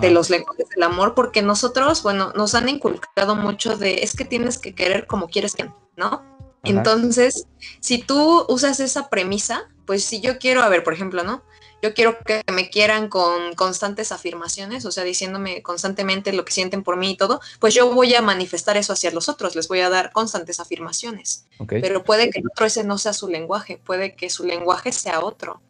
de 0.00 0.10
los 0.10 0.30
lenguajes 0.30 0.68
del 0.68 0.84
amor, 0.84 1.14
porque 1.14 1.42
nosotros, 1.42 2.04
bueno, 2.04 2.32
nos 2.36 2.54
han 2.54 2.68
inculcado 2.68 3.34
mucho 3.34 3.76
de 3.76 4.04
es 4.04 4.14
que 4.14 4.24
tienes 4.24 4.56
que 4.58 4.72
querer 4.72 5.08
como 5.08 5.28
quieres 5.28 5.56
que, 5.56 5.68
¿no? 6.00 6.24
Entonces, 6.64 7.46
si 7.80 7.98
tú 7.98 8.44
usas 8.48 8.80
esa 8.80 9.08
premisa, 9.08 9.68
pues 9.86 10.04
si 10.04 10.20
yo 10.20 10.38
quiero, 10.38 10.62
a 10.62 10.68
ver, 10.68 10.82
por 10.82 10.92
ejemplo, 10.92 11.22
¿no? 11.22 11.42
Yo 11.82 11.94
quiero 11.94 12.18
que 12.18 12.42
me 12.52 12.68
quieran 12.68 13.08
con 13.08 13.54
constantes 13.54 14.12
afirmaciones, 14.12 14.84
o 14.84 14.92
sea, 14.92 15.04
diciéndome 15.04 15.62
constantemente 15.62 16.34
lo 16.34 16.44
que 16.44 16.52
sienten 16.52 16.82
por 16.82 16.96
mí 16.98 17.12
y 17.12 17.16
todo, 17.16 17.40
pues 17.58 17.72
yo 17.72 17.94
voy 17.94 18.14
a 18.14 18.20
manifestar 18.20 18.76
eso 18.76 18.92
hacia 18.92 19.10
los 19.10 19.30
otros, 19.30 19.56
les 19.56 19.68
voy 19.68 19.80
a 19.80 19.88
dar 19.88 20.12
constantes 20.12 20.60
afirmaciones. 20.60 21.46
Pero 21.68 22.04
puede 22.04 22.28
que 22.30 22.40
el 22.40 22.46
otro 22.46 22.66
ese 22.66 22.84
no 22.84 22.98
sea 22.98 23.14
su 23.14 23.28
lenguaje, 23.28 23.80
puede 23.82 24.14
que 24.14 24.28
su 24.28 24.44
lenguaje 24.44 24.92
sea 24.92 25.20
otro. 25.20 25.62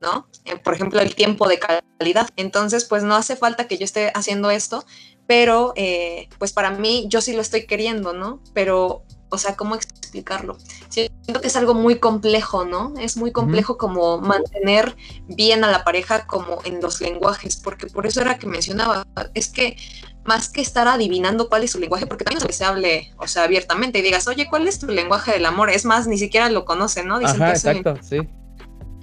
¿no? 0.00 0.28
Eh, 0.44 0.56
por 0.56 0.74
ejemplo, 0.74 1.00
el 1.00 1.16
tiempo 1.16 1.48
de 1.48 1.58
calidad. 1.58 2.28
Entonces, 2.36 2.84
pues 2.84 3.02
no 3.02 3.16
hace 3.16 3.34
falta 3.34 3.66
que 3.66 3.78
yo 3.78 3.84
esté 3.84 4.12
haciendo 4.14 4.50
esto, 4.52 4.84
pero 5.26 5.72
eh, 5.76 6.28
pues 6.38 6.52
para 6.52 6.70
mí 6.70 7.06
yo 7.08 7.20
sí 7.20 7.32
lo 7.32 7.42
estoy 7.42 7.66
queriendo, 7.66 8.12
¿no? 8.12 8.40
Pero, 8.54 9.02
o 9.30 9.38
sea, 9.38 9.56
¿cómo 9.56 9.74
explicarlo? 9.74 10.56
Siento 10.88 11.40
que 11.40 11.46
es 11.46 11.56
algo 11.56 11.74
muy 11.74 11.98
complejo, 11.98 12.64
¿no? 12.64 12.94
Es 12.98 13.16
muy 13.16 13.32
complejo 13.32 13.76
como 13.76 14.18
mantener 14.18 14.96
bien 15.26 15.64
a 15.64 15.70
la 15.70 15.84
pareja 15.84 16.26
como 16.26 16.58
en 16.64 16.80
los 16.80 17.00
lenguajes, 17.00 17.56
porque 17.56 17.86
por 17.86 18.06
eso 18.06 18.20
era 18.20 18.38
que 18.38 18.46
mencionaba, 18.46 19.06
es 19.34 19.48
que 19.48 19.76
más 20.24 20.50
que 20.50 20.60
estar 20.60 20.88
adivinando 20.88 21.48
cuál 21.48 21.64
es 21.64 21.72
su 21.72 21.78
lenguaje, 21.78 22.06
porque 22.06 22.24
también 22.24 22.52
se 22.52 22.64
hable, 22.64 23.12
o 23.16 23.26
sea, 23.26 23.44
abiertamente 23.44 23.98
y 23.98 24.02
digas, 24.02 24.28
oye, 24.28 24.46
¿cuál 24.48 24.68
es 24.68 24.78
tu 24.78 24.86
lenguaje 24.86 25.32
del 25.32 25.46
amor? 25.46 25.70
Es 25.70 25.84
más, 25.84 26.06
ni 26.06 26.18
siquiera 26.18 26.50
lo 26.50 26.64
conocen, 26.64 27.08
¿no? 27.08 27.18
Dicen 27.18 27.42
Ajá, 27.42 27.50
exacto, 27.50 27.96
sí. 28.02 28.18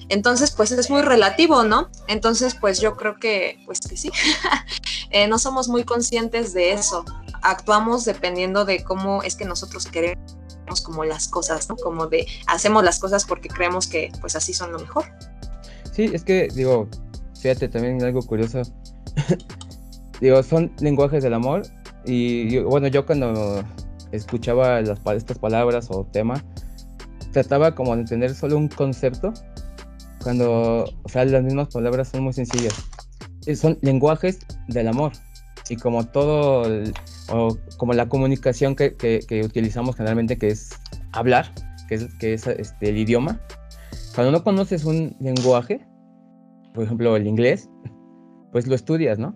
Entonces, 0.09 0.51
pues 0.51 0.71
es 0.71 0.89
muy 0.89 1.01
relativo, 1.01 1.63
¿no? 1.63 1.89
Entonces, 2.07 2.55
pues 2.55 2.79
yo 2.79 2.95
creo 2.95 3.17
que, 3.17 3.59
pues 3.65 3.79
que 3.79 3.97
sí, 3.97 4.11
eh, 5.09 5.27
no 5.27 5.39
somos 5.39 5.67
muy 5.67 5.83
conscientes 5.83 6.53
de 6.53 6.73
eso. 6.73 7.05
Actuamos 7.41 8.05
dependiendo 8.05 8.65
de 8.65 8.83
cómo 8.83 9.23
es 9.23 9.35
que 9.35 9.45
nosotros 9.45 9.87
queremos 9.87 10.19
como 10.83 11.05
las 11.05 11.27
cosas, 11.27 11.69
¿no? 11.69 11.75
Como 11.75 12.07
de 12.07 12.27
hacemos 12.47 12.83
las 12.83 12.99
cosas 12.99 13.25
porque 13.25 13.49
creemos 13.49 13.87
que 13.87 14.11
pues 14.21 14.35
así 14.35 14.53
son 14.53 14.71
lo 14.71 14.79
mejor. 14.79 15.05
Sí, 15.91 16.09
es 16.13 16.23
que 16.23 16.49
digo, 16.53 16.87
fíjate 17.39 17.69
también 17.69 18.03
algo 18.03 18.21
curioso. 18.21 18.61
digo, 20.21 20.41
son 20.43 20.71
lenguajes 20.79 21.23
del 21.23 21.33
amor. 21.33 21.63
Y 22.05 22.59
bueno, 22.59 22.87
yo 22.87 23.05
cuando 23.05 23.63
escuchaba 24.11 24.79
estas 24.79 25.39
palabras 25.39 25.87
o 25.89 26.05
tema, 26.11 26.43
trataba 27.31 27.75
como 27.75 27.95
de 27.95 28.05
tener 28.05 28.33
solo 28.33 28.57
un 28.57 28.67
concepto, 28.67 29.33
cuando, 30.25 30.85
o 31.03 31.07
sea, 31.07 31.23
las 31.23 31.43
mismas 31.43 31.67
palabras 31.67 32.07
son 32.07 32.23
muy 32.23 32.33
sencillas. 32.33 32.73
Son 33.53 33.77
lenguajes 33.83 34.39
del 34.67 34.87
amor. 34.87 35.11
Y 35.69 35.75
como 35.75 36.03
todo, 36.07 36.63
o 37.31 37.55
como 37.77 37.93
la 37.93 38.09
comunicación 38.09 38.75
que, 38.75 38.95
que, 38.95 39.41
utilizamos 39.45 39.95
generalmente, 39.95 40.39
que 40.39 40.47
es 40.47 40.71
hablar, 41.11 41.51
que 41.87 41.95
es, 41.95 42.13
que 42.15 42.33
es 42.33 42.47
este, 42.47 42.89
el 42.89 42.97
idioma, 42.97 43.39
cuando 44.15 44.31
no 44.31 44.43
conoces 44.43 44.83
un 44.83 45.15
lenguaje, 45.19 45.85
por 46.73 46.85
ejemplo 46.85 47.15
el 47.15 47.27
inglés, 47.27 47.69
pues 48.51 48.65
lo 48.65 48.73
estudias, 48.73 49.19
¿no? 49.19 49.35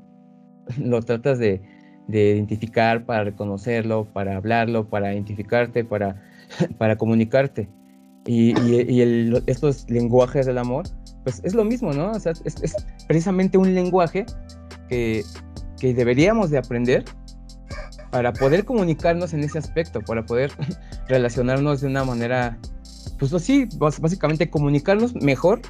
Lo 0.79 1.03
tratas 1.03 1.37
de, 1.37 1.61
de 2.07 2.31
identificar 2.31 3.05
para 3.05 3.25
reconocerlo, 3.25 4.05
para 4.11 4.37
hablarlo, 4.37 4.89
para 4.89 5.13
identificarte, 5.13 5.83
para, 5.83 6.23
para 6.79 6.97
comunicarte. 6.97 7.69
Y, 8.25 8.53
y, 8.59 9.33
estos 9.47 9.89
lenguajes 9.89 10.45
del 10.45 10.57
amor, 10.57 10.85
pues 11.23 11.41
es 11.43 11.53
lo 11.53 11.63
mismo, 11.63 11.93
¿no? 11.93 12.11
O 12.11 12.19
sea, 12.19 12.33
es, 12.43 12.61
es 12.61 12.75
precisamente 13.07 13.57
un 13.57 13.73
lenguaje 13.73 14.25
que, 14.87 15.23
que 15.79 15.93
deberíamos 15.93 16.49
de 16.49 16.57
aprender 16.57 17.05
para 18.11 18.33
poder 18.33 18.65
comunicarnos 18.65 19.33
en 19.33 19.43
ese 19.43 19.57
aspecto, 19.57 20.01
para 20.01 20.25
poder 20.25 20.51
relacionarnos 21.07 21.81
de 21.81 21.87
una 21.87 22.03
manera, 22.03 22.57
pues 23.17 23.33
así, 23.33 23.67
básicamente 23.77 24.49
comunicarnos 24.49 25.15
mejor 25.15 25.61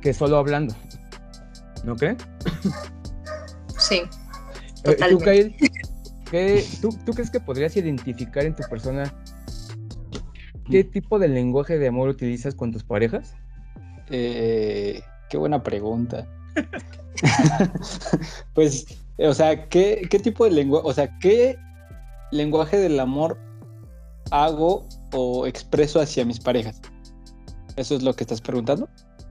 que 0.00 0.12
solo 0.12 0.36
hablando. 0.36 0.74
¿No 1.84 1.94
creen? 1.96 2.16
Sí. 3.78 4.02
Eh, 4.84 6.64
¿Tú, 6.80 6.88
¿tú, 6.90 6.98
¿Tú 7.04 7.12
crees 7.12 7.30
que 7.30 7.38
podrías 7.38 7.76
identificar 7.76 8.44
en 8.44 8.54
tu 8.54 8.62
persona 8.68 9.14
qué 10.70 10.84
tipo 10.84 11.18
de 11.18 11.28
lenguaje 11.28 11.78
de 11.78 11.88
amor 11.88 12.08
utilizas 12.08 12.54
con 12.54 12.72
tus 12.72 12.84
parejas? 12.84 13.34
Eh, 14.10 15.02
qué 15.28 15.36
buena 15.36 15.62
pregunta. 15.62 16.26
pues, 18.54 18.86
o 19.18 19.34
sea, 19.34 19.68
¿qué, 19.68 20.08
tipo 20.22 20.44
de 20.44 20.50
lenguaje, 20.50 20.86
o 20.86 20.92
sea, 20.92 21.18
qué 21.18 21.56
lenguaje 22.32 22.78
del 22.78 22.98
amor 23.00 23.38
hago 24.30 24.86
o 25.12 25.46
expreso 25.46 26.00
hacia 26.00 26.24
mis 26.24 26.40
parejas? 26.40 26.80
¿Eso 27.76 27.96
es 27.96 28.02
lo 28.02 28.14
que 28.14 28.24
estás 28.24 28.40
preguntando? 28.40 28.88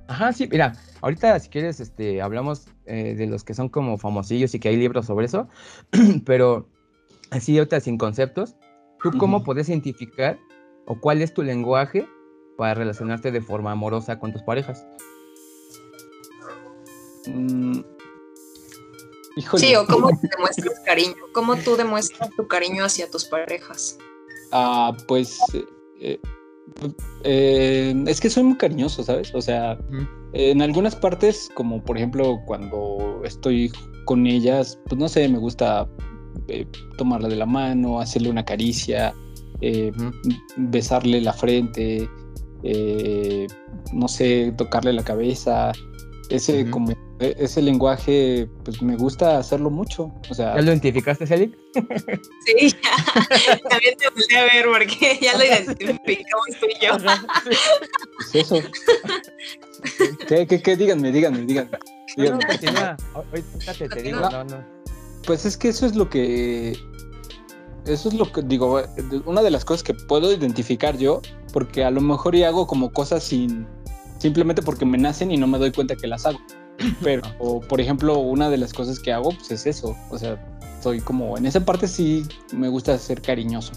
Ajá, 0.07 0.33
sí, 0.33 0.47
mira, 0.51 0.73
ahorita 1.01 1.39
si 1.39 1.49
quieres, 1.49 1.79
este, 1.79 2.21
hablamos 2.21 2.67
eh, 2.85 3.15
de 3.15 3.25
los 3.25 3.43
que 3.43 3.55
son 3.55 3.69
como 3.69 3.97
famosillos 3.97 4.53
y 4.53 4.59
que 4.59 4.69
hay 4.69 4.77
libros 4.77 5.07
sobre 5.07 5.25
eso, 5.25 5.47
pero 6.25 6.69
así 7.31 7.57
ahorita 7.57 7.79
sin 7.79 7.97
conceptos, 7.97 8.55
¿tú 9.01 9.11
cómo 9.17 9.43
puedes 9.43 9.69
identificar 9.69 10.37
o 10.85 10.99
cuál 10.99 11.21
es 11.21 11.33
tu 11.33 11.43
lenguaje 11.43 12.07
para 12.57 12.73
relacionarte 12.73 13.31
de 13.31 13.41
forma 13.41 13.71
amorosa 13.71 14.19
con 14.19 14.31
tus 14.31 14.43
parejas? 14.43 14.85
Mm, 17.27 17.79
sí, 19.57 19.75
o 19.75 19.85
cómo 19.85 20.09
te 20.09 20.29
demuestras 20.37 20.79
cariño, 20.85 21.15
cómo 21.33 21.55
tú 21.57 21.75
demuestras 21.75 22.29
tu 22.31 22.47
cariño 22.47 22.85
hacia 22.85 23.09
tus 23.09 23.25
parejas. 23.25 23.97
Ah, 24.51 24.95
pues 25.07 25.39
eh, 25.99 26.19
eh, 27.23 28.03
es 28.07 28.21
que 28.21 28.29
soy 28.29 28.43
muy 28.43 28.57
cariñoso, 28.57 29.03
¿sabes? 29.03 29.33
O 29.33 29.41
sea, 29.41 29.77
en 30.33 30.61
algunas 30.61 30.95
partes, 30.95 31.49
como 31.55 31.83
por 31.83 31.97
ejemplo 31.97 32.39
cuando 32.45 33.21
estoy 33.23 33.71
con 34.05 34.27
ellas, 34.27 34.79
pues 34.87 34.99
no 34.99 35.09
sé, 35.09 35.27
me 35.27 35.39
gusta 35.39 35.89
eh, 36.47 36.65
tomarla 36.97 37.27
de 37.27 37.35
la 37.35 37.45
mano, 37.45 37.99
hacerle 37.99 38.29
una 38.29 38.45
caricia, 38.45 39.13
besarle 40.57 41.21
la 41.21 41.33
frente, 41.33 42.09
no 43.93 44.07
sé, 44.07 44.53
tocarle 44.57 44.93
la 44.93 45.03
cabeza, 45.03 45.71
ese 46.29 46.69
como 46.69 46.91
e, 47.19 47.33
ese 47.39 47.61
lenguaje, 47.61 48.49
pues 48.65 48.81
me 48.81 48.97
gusta 48.97 49.37
hacerlo 49.37 49.69
mucho. 49.69 50.11
O 50.29 50.33
sea, 50.33 50.55
¿Ya 50.55 50.61
lo 50.61 50.71
identificaste, 50.71 51.25
Celic? 51.25 51.57
Sí, 52.45 52.69
ya. 52.69 53.59
también 53.69 53.95
te 53.97 54.09
volví 54.09 54.35
a 54.35 54.43
ver 54.43 54.65
porque 54.65 55.17
ya 55.21 55.37
lo 55.37 55.43
identificamos 55.43 56.47
tú 56.59 56.67
y 56.67 56.85
yo. 56.85 56.97
Pues 58.17 58.35
eso. 58.35 58.61
¿Qué, 60.27 60.45
qué, 60.45 60.61
qué? 60.61 60.75
Díganme, 60.75 61.11
díganme, 61.11 61.41
díganme. 61.45 61.77
díganme. 62.17 62.45
te 63.89 64.01
digo, 64.03 64.19
no, 64.19 64.43
no. 64.43 64.63
Pues 65.25 65.45
es 65.45 65.57
que 65.57 65.69
eso 65.69 65.85
es 65.85 65.95
lo 65.95 66.09
que. 66.09 66.77
Eso 67.85 68.09
es 68.09 68.15
lo 68.15 68.31
que 68.31 68.41
digo, 68.41 68.81
una 69.25 69.43
de 69.43 69.51
las 69.51 69.63
cosas 69.63 69.83
que 69.83 69.93
puedo 69.93 70.33
identificar 70.33 70.97
yo, 70.97 71.21
porque 71.53 71.83
a 71.83 71.91
lo 71.91 72.01
mejor 72.01 72.35
ya 72.35 72.47
hago 72.47 72.65
como 72.65 72.91
cosas 72.91 73.23
sin. 73.23 73.67
Simplemente 74.17 74.61
porque 74.61 74.85
me 74.85 74.97
nacen 74.97 75.31
y 75.31 75.37
no 75.37 75.45
me 75.45 75.59
doy 75.59 75.71
cuenta 75.71 75.95
que 75.95 76.07
las 76.07 76.25
hago. 76.25 76.39
Pero, 77.03 77.21
por 77.69 77.79
ejemplo, 77.79 78.17
una 78.17 78.49
de 78.49 78.57
las 78.57 78.73
cosas 78.73 78.99
que 78.99 79.13
hago, 79.13 79.29
pues 79.29 79.51
es 79.51 79.67
eso. 79.67 79.95
O 80.09 80.17
sea, 80.17 80.43
soy 80.81 80.99
como, 80.99 81.37
en 81.37 81.45
esa 81.45 81.63
parte 81.63 81.87
sí 81.87 82.25
me 82.53 82.69
gusta 82.69 82.97
ser 82.97 83.21
cariñoso. 83.21 83.73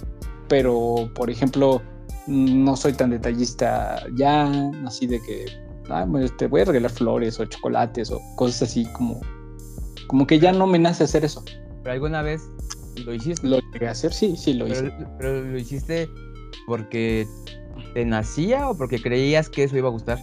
Pero, 0.48 1.10
por 1.14 1.30
ejemplo, 1.30 1.82
no 2.26 2.76
soy 2.76 2.94
tan 2.94 3.10
detallista 3.10 4.02
ya, 4.16 4.50
así 4.86 5.06
de 5.06 5.20
que, 5.20 5.46
ah, 5.90 6.06
te 6.38 6.46
voy 6.46 6.62
a 6.62 6.64
regalar 6.64 6.90
flores 6.90 7.38
o 7.40 7.44
chocolates 7.44 8.10
o 8.10 8.20
cosas 8.36 8.70
así 8.70 8.86
como, 8.92 9.20
como 10.06 10.26
que 10.26 10.38
ya 10.38 10.52
no 10.52 10.66
me 10.66 10.78
nace 10.78 11.04
hacer 11.04 11.24
eso. 11.24 11.44
¿Pero 11.82 11.92
alguna 11.92 12.22
vez 12.22 12.42
lo 12.96 13.14
hiciste? 13.14 13.46
Lo 13.46 13.58
llegué 13.72 13.88
a 13.88 13.92
hacer, 13.92 14.12
sí, 14.12 14.36
sí, 14.36 14.54
lo 14.54 14.66
hice. 14.66 14.92
Pero 15.18 15.42
lo 15.42 15.58
hiciste 15.58 16.08
porque 16.66 17.26
te 17.94 18.04
nacía 18.04 18.68
o 18.68 18.76
porque 18.76 19.00
creías 19.00 19.48
que 19.48 19.64
eso 19.64 19.76
iba 19.76 19.88
a 19.88 19.92
gustar? 19.92 20.18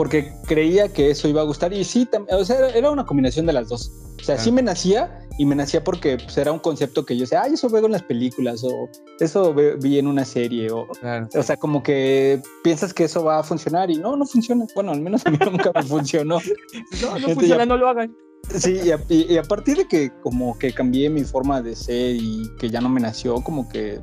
porque 0.00 0.32
creía 0.46 0.90
que 0.90 1.10
eso 1.10 1.28
iba 1.28 1.42
a 1.42 1.44
gustar 1.44 1.74
y 1.74 1.84
sí, 1.84 2.08
o 2.30 2.44
sea, 2.44 2.70
era 2.70 2.90
una 2.90 3.04
combinación 3.04 3.46
de 3.46 3.52
las 3.52 3.68
dos. 3.68 3.92
O 4.18 4.24
sea, 4.24 4.38
sí 4.38 4.50
me 4.50 4.62
nacía 4.62 5.26
y 5.38 5.44
me 5.44 5.54
nacía 5.54 5.84
porque 5.84 6.16
pues, 6.16 6.36
era 6.38 6.52
un 6.52 6.58
concepto 6.58 7.04
que 7.04 7.14
yo 7.16 7.22
decía, 7.22 7.42
ay, 7.42 7.54
eso 7.54 7.68
veo 7.68 7.86
en 7.86 7.92
las 7.92 8.02
películas 8.02 8.62
o 8.64 8.88
eso 9.18 9.54
vi 9.54 9.98
en 9.98 10.06
una 10.06 10.24
serie 10.24 10.70
o, 10.70 10.86
o 10.90 11.42
sea, 11.42 11.56
como 11.56 11.82
que 11.82 12.40
piensas 12.62 12.94
que 12.94 13.04
eso 13.04 13.24
va 13.24 13.38
a 13.38 13.42
funcionar 13.42 13.90
y 13.90 13.96
no, 13.96 14.16
no 14.16 14.26
funciona. 14.26 14.66
Bueno, 14.74 14.92
al 14.92 15.00
menos 15.00 15.26
a 15.26 15.30
mí 15.30 15.38
nunca 15.50 15.72
me 15.74 15.82
funcionó. 15.82 16.38
no, 17.02 17.18
no 17.18 17.28
funciona, 17.34 17.66
no 17.66 17.76
lo 17.76 17.88
hagan. 17.88 18.14
Sí, 18.58 18.80
y 18.84 18.90
a, 18.90 19.00
y 19.08 19.36
a, 19.36 19.42
partir 19.44 19.76
de 19.76 19.86
que 19.86 20.10
como 20.22 20.58
que 20.58 20.72
cambié 20.72 21.08
mi 21.08 21.22
forma 21.22 21.62
de 21.62 21.76
ser 21.76 22.16
y 22.16 22.50
que 22.58 22.68
ya 22.68 22.80
no 22.80 22.88
me 22.88 23.00
nació, 23.00 23.36
como 23.36 23.68
que 23.68 24.00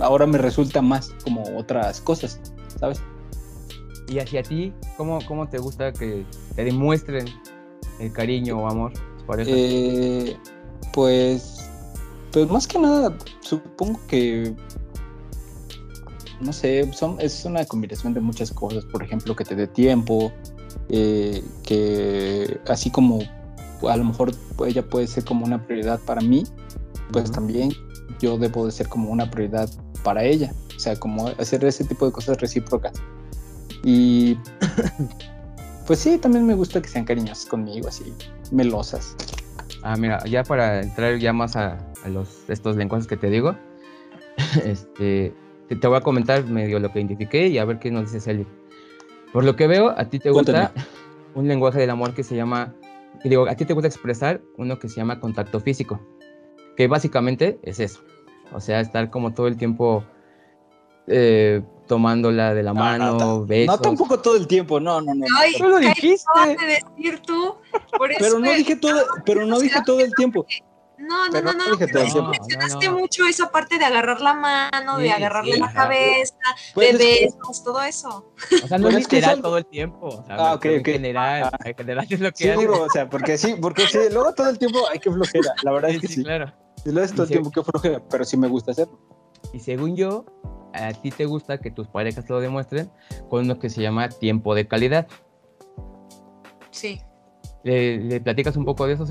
ahora 0.00 0.26
me 0.26 0.36
resulta 0.36 0.82
más 0.82 1.14
como 1.24 1.42
otras 1.56 2.00
cosas, 2.02 2.38
¿sabes? 2.78 3.00
Y 4.08 4.18
hacia 4.18 4.42
ti, 4.42 4.72
¿cómo, 4.96 5.18
cómo 5.26 5.48
te 5.48 5.58
gusta 5.58 5.92
que 5.92 6.26
te 6.54 6.64
demuestren 6.64 7.26
el 7.98 8.12
cariño 8.12 8.58
o 8.58 8.68
amor? 8.68 8.92
Eh, 9.38 10.36
pues, 10.92 11.68
pues 12.32 12.48
más 12.50 12.66
que 12.66 12.78
nada, 12.78 13.16
supongo 13.40 13.98
que, 14.06 14.54
no 16.40 16.52
sé, 16.52 16.92
son, 16.92 17.16
es 17.20 17.44
una 17.44 17.64
combinación 17.64 18.14
de 18.14 18.20
muchas 18.20 18.52
cosas. 18.52 18.84
Por 18.84 19.02
ejemplo, 19.02 19.34
que 19.34 19.44
te 19.44 19.56
dé 19.56 19.66
tiempo, 19.66 20.32
eh, 20.88 21.42
que 21.64 22.60
así 22.68 22.90
como 22.90 23.18
a 23.82 23.96
lo 23.96 24.04
mejor 24.04 24.32
ella 24.66 24.82
puede 24.82 25.06
ser 25.06 25.24
como 25.24 25.44
una 25.44 25.66
prioridad 25.66 26.00
para 26.00 26.20
mí, 26.20 26.44
pues 27.12 27.30
también 27.30 27.72
yo 28.20 28.38
debo 28.38 28.66
de 28.66 28.72
ser 28.72 28.88
como 28.88 29.10
una 29.10 29.30
prioridad 29.30 29.68
para 30.02 30.24
ella. 30.24 30.52
O 30.76 30.78
sea, 30.78 30.96
como 30.96 31.28
hacer 31.28 31.64
ese 31.64 31.84
tipo 31.84 32.06
de 32.06 32.12
cosas 32.12 32.40
recíprocas. 32.40 32.92
Y 33.82 34.36
pues 35.86 36.00
sí, 36.00 36.18
también 36.18 36.46
me 36.46 36.54
gusta 36.54 36.82
que 36.82 36.88
sean 36.88 37.04
cariñosas 37.04 37.46
conmigo, 37.46 37.88
así, 37.88 38.12
melosas. 38.50 39.16
Ah, 39.82 39.96
mira, 39.96 40.24
ya 40.24 40.42
para 40.42 40.82
entrar 40.82 41.18
ya 41.18 41.32
más 41.32 41.56
a, 41.56 41.78
los, 42.08 42.48
estos 42.48 42.76
lenguajes 42.76 43.06
que 43.06 43.16
te 43.16 43.30
digo, 43.30 43.54
este, 44.64 45.32
te, 45.68 45.86
voy 45.86 45.96
a 45.96 46.00
comentar 46.00 46.44
medio 46.44 46.78
lo 46.78 46.92
que 46.92 46.98
identifiqué 46.98 47.48
y 47.48 47.58
a 47.58 47.64
ver 47.64 47.78
qué 47.78 47.90
nos 47.90 48.04
dice 48.04 48.20
Celia. 48.20 48.46
Por 49.32 49.44
lo 49.44 49.56
que 49.56 49.66
veo, 49.66 49.94
a 49.96 50.08
ti 50.08 50.18
te 50.18 50.30
gusta 50.30 50.72
un 51.34 51.46
lenguaje 51.48 51.78
del 51.78 51.90
amor 51.90 52.14
que 52.14 52.22
se 52.22 52.34
llama, 52.34 52.74
digo, 53.24 53.48
a 53.48 53.54
ti 53.54 53.64
te 53.64 53.72
gusta 53.72 53.88
expresar 53.88 54.40
uno 54.56 54.78
que 54.78 54.88
se 54.88 54.96
llama 54.96 55.20
contacto 55.20 55.60
físico, 55.60 56.00
que 56.76 56.86
básicamente 56.86 57.58
es 57.62 57.80
eso. 57.80 58.00
O 58.52 58.60
sea, 58.60 58.80
estar 58.80 59.10
como 59.10 59.34
todo 59.34 59.48
el 59.48 59.56
tiempo 59.56 60.04
eh, 61.06 61.62
tomándola 61.86 62.54
de 62.54 62.62
la 62.62 62.74
mano, 62.74 63.18
no, 63.18 63.46
besos. 63.46 63.76
No, 63.76 63.80
tampoco 63.80 64.18
todo 64.20 64.36
el 64.36 64.46
tiempo, 64.46 64.80
no, 64.80 65.00
no, 65.00 65.14
no. 65.14 65.26
Ay, 65.38 65.54
lo 65.58 65.78
dijiste. 65.78 66.24
decir 66.66 67.20
tú? 67.20 67.56
pero 68.18 68.38
no 68.38 68.52
dije 68.52 68.76
todo, 68.76 69.00
pero 69.24 69.46
no 69.46 69.58
dije 69.60 69.80
todo 69.84 70.00
el 70.00 70.12
tiempo. 70.14 70.46
No, 71.08 71.28
no, 71.28 71.40
no, 71.40 71.52
no, 71.52 71.66
no, 71.68 72.28
mencionaste 72.30 72.90
mucho 72.90 73.26
esa 73.26 73.50
parte 73.50 73.78
de 73.78 73.84
agarrar 73.84 74.20
la 74.20 74.34
mano, 74.34 74.98
de 74.98 75.10
agarrarle 75.10 75.58
la 75.58 75.72
cabeza, 75.72 76.34
de 76.74 76.92
besos, 76.92 77.62
todo 77.62 77.82
eso. 77.82 78.32
O 78.64 78.66
sea, 78.66 78.78
no 78.78 78.88
es 78.88 78.96
literal 78.96 79.40
todo 79.40 79.58
el 79.58 79.66
tiempo. 79.66 80.08
O 80.08 80.24
sea, 80.24 80.36
ah, 80.36 80.54
ok, 80.54 80.66
ok. 80.66 80.66
En 80.66 80.84
general, 80.84 81.50
ah. 81.52 81.58
en 81.64 81.76
general 81.76 82.06
es 82.08 82.20
lo 82.20 82.32
que 82.32 82.44
Sí, 82.44 82.50
digo, 82.58 82.82
o 82.82 82.90
sea, 82.90 83.08
porque 83.08 83.38
sí, 83.38 83.54
porque 83.60 83.86
sí, 83.86 83.98
luego 84.10 84.34
todo 84.34 84.48
el 84.48 84.58
tiempo 84.58 84.80
hay 84.90 84.98
que 84.98 85.10
flojera, 85.10 85.54
la 85.62 85.72
verdad 85.72 85.90
es 85.90 86.00
que 86.00 86.08
sí. 86.08 86.24
claro. 86.24 86.52
Y 86.84 86.90
luego 86.90 87.04
es 87.04 87.12
todo 87.12 87.22
el 87.24 87.28
tiempo 87.28 87.50
que 87.50 87.62
flojera, 87.62 88.02
pero 88.08 88.24
sí 88.24 88.36
me 88.36 88.48
gusta 88.48 88.72
hacerlo. 88.72 88.98
Y 89.52 89.60
según 89.60 89.96
yo, 89.96 90.24
a 90.72 90.92
ti 90.92 91.10
te 91.10 91.24
gusta 91.26 91.58
que 91.58 91.70
tus 91.70 91.86
parejas 91.88 92.28
lo 92.28 92.40
demuestren 92.40 92.90
con 93.28 93.46
lo 93.46 93.58
que 93.58 93.70
se 93.70 93.82
llama 93.82 94.08
tiempo 94.08 94.54
de 94.54 94.66
calidad. 94.66 95.06
Sí. 96.70 97.00
¿Le, 97.64 97.98
le 97.98 98.20
platicas 98.20 98.56
un 98.56 98.64
poco 98.64 98.86
de 98.86 98.94
eso, 98.94 99.06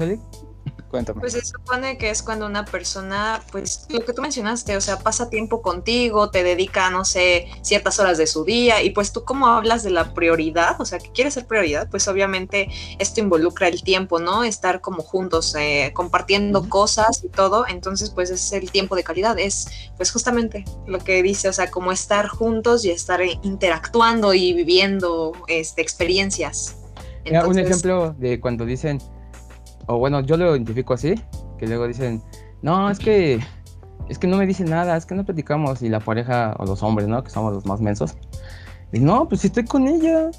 Celi? 0.66 1.20
Pues 1.20 1.34
se 1.34 1.46
supone 1.46 1.98
que 1.98 2.10
es 2.10 2.24
cuando 2.24 2.46
una 2.46 2.66
persona, 2.66 3.42
pues 3.52 3.86
lo 3.90 4.00
que 4.02 4.14
tú 4.14 4.22
mencionaste, 4.22 4.78
o 4.78 4.82
sea, 4.82 5.00
pasa 5.00 5.30
tiempo 5.30 5.62
contigo, 5.62 6.30
te 6.30 6.44
dedica, 6.44 6.90
no 6.90 7.04
sé, 7.04 7.48
ciertas 7.62 8.00
horas 8.00 8.18
de 8.18 8.28
su 8.28 8.46
día 8.46 8.82
y 8.82 8.92
pues 8.92 9.12
tú 9.12 9.24
como 9.24 9.48
hablas 9.48 9.84
de 9.84 9.90
la 9.90 10.14
prioridad, 10.14 10.80
o 10.80 10.86
sea, 10.86 11.00
que 11.00 11.12
quieres 11.12 11.34
ser 11.34 11.46
prioridad, 11.48 11.90
pues 11.90 12.08
obviamente 12.08 12.70
esto 13.00 13.20
involucra 13.20 13.68
el 13.68 13.84
tiempo, 13.84 14.20
¿no? 14.20 14.44
Estar 14.44 14.82
como 14.82 15.04
juntos, 15.04 15.56
eh, 15.56 15.92
compartiendo 15.94 16.70
cosas 16.70 17.24
y 17.24 17.30
todo, 17.30 17.66
entonces 17.68 18.10
pues 18.10 18.30
es 18.30 18.54
el 18.54 18.72
tiempo 18.72 18.96
de 18.96 19.04
calidad, 19.04 19.38
es 19.38 19.68
pues 19.98 20.12
justamente 20.12 20.64
lo 20.88 21.00
que 21.00 21.22
dice, 21.24 21.50
o 21.50 21.54
sea, 21.54 21.70
como 21.70 21.92
estar 21.92 22.28
juntos 22.28 22.86
y 22.86 22.92
estar 22.92 23.22
interactuando 23.44 24.34
y 24.34 24.54
viviendo 24.54 25.34
este, 25.48 25.82
experiencias. 25.82 26.78
un 27.26 27.60
ejemplo 27.60 28.16
de 28.18 28.40
cuando 28.40 28.66
dicen 28.66 29.00
o 29.88 29.98
bueno, 29.98 30.22
yo 30.22 30.38
lo 30.38 30.56
identifico 30.56 30.94
así, 30.94 31.16
que 31.58 31.68
luego 31.68 31.88
dicen, 31.88 32.22
no, 32.62 32.90
es 32.90 33.00
que, 33.00 33.40
es 34.10 34.20
que 34.20 34.28
no 34.28 34.38
me 34.38 34.46
dicen 34.46 34.70
nada, 34.70 34.98
es 34.98 35.06
que 35.06 35.16
no 35.16 35.26
platicamos, 35.26 35.82
y 35.82 35.90
la 35.90 36.00
pareja, 36.00 36.56
o 36.60 36.66
los 36.66 36.84
hombres, 36.84 37.08
¿no? 37.08 37.24
Que 37.24 37.30
somos 37.30 37.54
los 37.54 37.66
más 37.66 37.82
mensos, 37.82 38.18
y 38.92 39.00
no, 39.00 39.28
pues 39.28 39.42
si 39.42 39.48
estoy 39.48 39.66
con 39.66 39.88
ella, 39.88 40.32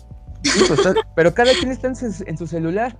pues 0.42 0.80
pero 1.14 1.34
cada 1.34 1.52
quien 1.52 1.70
está 1.70 1.88
en 1.88 1.96
su, 2.38 2.46
celular, 2.46 2.96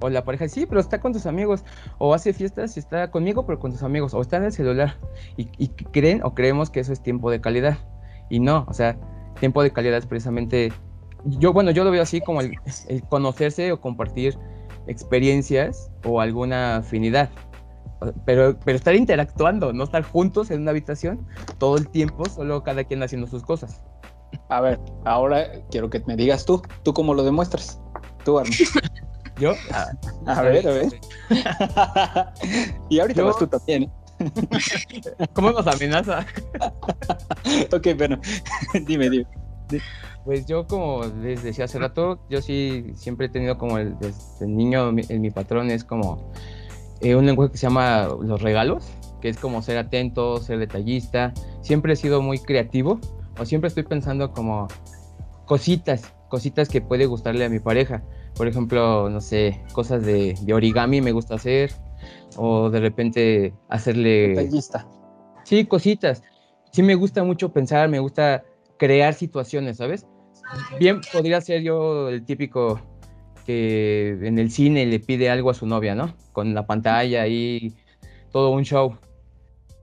o 0.00 0.08
la 0.08 0.24
pareja, 0.24 0.48
sí, 0.48 0.66
pero 0.66 0.80
está 0.80 1.00
con 1.00 1.12
tus 1.12 1.26
amigos, 1.26 1.64
o 1.98 2.14
hace 2.14 2.32
fiestas 2.32 2.76
y 2.76 2.80
está 2.80 3.10
conmigo, 3.10 3.46
pero 3.46 3.58
con 3.58 3.72
tus 3.72 3.82
amigos, 3.82 4.14
o 4.14 4.20
está 4.20 4.36
en 4.36 4.44
el 4.44 4.52
celular, 4.52 4.96
y, 5.36 5.48
y 5.58 5.68
creen 5.68 6.22
o 6.22 6.34
creemos 6.34 6.70
que 6.70 6.80
eso 6.80 6.92
es 6.92 7.02
tiempo 7.02 7.30
de 7.30 7.40
calidad, 7.40 7.78
y 8.30 8.40
no, 8.40 8.66
o 8.68 8.74
sea, 8.74 8.96
tiempo 9.40 9.62
de 9.62 9.72
calidad 9.72 9.98
es 9.98 10.06
precisamente, 10.06 10.72
yo, 11.24 11.52
bueno, 11.52 11.70
yo 11.70 11.84
lo 11.84 11.90
veo 11.90 12.02
así 12.02 12.20
como 12.20 12.40
el 12.40 12.54
conocerse 13.08 13.72
o 13.72 13.80
compartir 13.80 14.38
experiencias 14.88 15.90
o 16.04 16.20
alguna 16.20 16.76
afinidad. 16.78 17.28
Pero, 18.24 18.58
pero 18.64 18.76
estar 18.76 18.94
interactuando, 18.94 19.72
no 19.72 19.84
estar 19.84 20.02
juntos 20.02 20.50
en 20.50 20.62
una 20.62 20.70
habitación 20.70 21.26
todo 21.58 21.76
el 21.76 21.88
tiempo, 21.88 22.24
solo 22.28 22.62
cada 22.62 22.84
quien 22.84 23.02
haciendo 23.02 23.26
sus 23.26 23.42
cosas. 23.42 23.82
A 24.48 24.60
ver, 24.60 24.78
ahora 25.04 25.46
quiero 25.70 25.90
que 25.90 26.02
me 26.06 26.16
digas 26.16 26.44
tú, 26.44 26.62
¿tú 26.82 26.92
cómo 26.92 27.14
lo 27.14 27.24
demuestras? 27.24 27.80
Tú, 28.24 28.38
Arno. 28.38 28.52
¿Yo? 29.38 29.52
a, 30.26 30.42
ver, 30.42 30.66
a 30.66 30.72
ver. 30.72 31.00
y 32.88 32.98
ahorita 32.98 33.22
vas 33.22 33.38
tú 33.38 33.46
también, 33.46 33.84
¿eh? 33.84 33.90
¿Cómo 35.32 35.52
nos 35.52 35.66
amenaza? 35.66 36.26
ok, 37.72 37.86
bueno, 37.96 38.20
dime, 38.86 39.08
dime. 39.10 39.26
Pues 40.28 40.44
yo, 40.44 40.66
como 40.66 41.04
les 41.22 41.42
decía 41.42 41.64
hace 41.64 41.78
rato, 41.78 42.18
yo 42.28 42.42
sí 42.42 42.92
siempre 42.94 43.28
he 43.28 43.28
tenido 43.30 43.56
como 43.56 43.78
el, 43.78 43.98
desde 43.98 44.46
niño, 44.46 44.90
en 44.90 45.22
mi 45.22 45.30
patrón 45.30 45.70
es 45.70 45.84
como 45.84 46.30
eh, 47.00 47.16
un 47.16 47.24
lenguaje 47.24 47.52
que 47.52 47.56
se 47.56 47.66
llama 47.66 48.08
los 48.20 48.42
regalos, 48.42 48.84
que 49.22 49.30
es 49.30 49.38
como 49.38 49.62
ser 49.62 49.78
atento, 49.78 50.38
ser 50.42 50.58
detallista. 50.58 51.32
Siempre 51.62 51.94
he 51.94 51.96
sido 51.96 52.20
muy 52.20 52.40
creativo, 52.40 53.00
o 53.40 53.46
siempre 53.46 53.68
estoy 53.68 53.84
pensando 53.84 54.32
como 54.32 54.68
cositas, 55.46 56.12
cositas 56.28 56.68
que 56.68 56.82
puede 56.82 57.06
gustarle 57.06 57.46
a 57.46 57.48
mi 57.48 57.58
pareja. 57.58 58.02
Por 58.36 58.48
ejemplo, 58.48 59.08
no 59.08 59.22
sé, 59.22 59.62
cosas 59.72 60.04
de, 60.04 60.36
de 60.42 60.52
origami 60.52 61.00
me 61.00 61.12
gusta 61.12 61.36
hacer, 61.36 61.72
o 62.36 62.68
de 62.68 62.80
repente 62.80 63.54
hacerle... 63.70 64.28
Detallista. 64.28 64.86
Sí, 65.44 65.64
cositas. 65.64 66.22
Sí 66.70 66.82
me 66.82 66.96
gusta 66.96 67.24
mucho 67.24 67.50
pensar, 67.50 67.88
me 67.88 67.98
gusta 67.98 68.44
crear 68.76 69.14
situaciones, 69.14 69.78
¿sabes? 69.78 70.06
Bien 70.78 71.00
podría 71.12 71.40
ser 71.40 71.62
yo 71.62 72.08
el 72.08 72.24
típico 72.24 72.80
que 73.46 74.18
en 74.22 74.38
el 74.38 74.50
cine 74.50 74.86
le 74.86 75.00
pide 75.00 75.30
algo 75.30 75.50
a 75.50 75.54
su 75.54 75.66
novia, 75.66 75.94
¿no? 75.94 76.14
Con 76.32 76.54
la 76.54 76.66
pantalla 76.66 77.26
y 77.26 77.72
todo 78.32 78.50
un 78.50 78.64
show. 78.64 78.96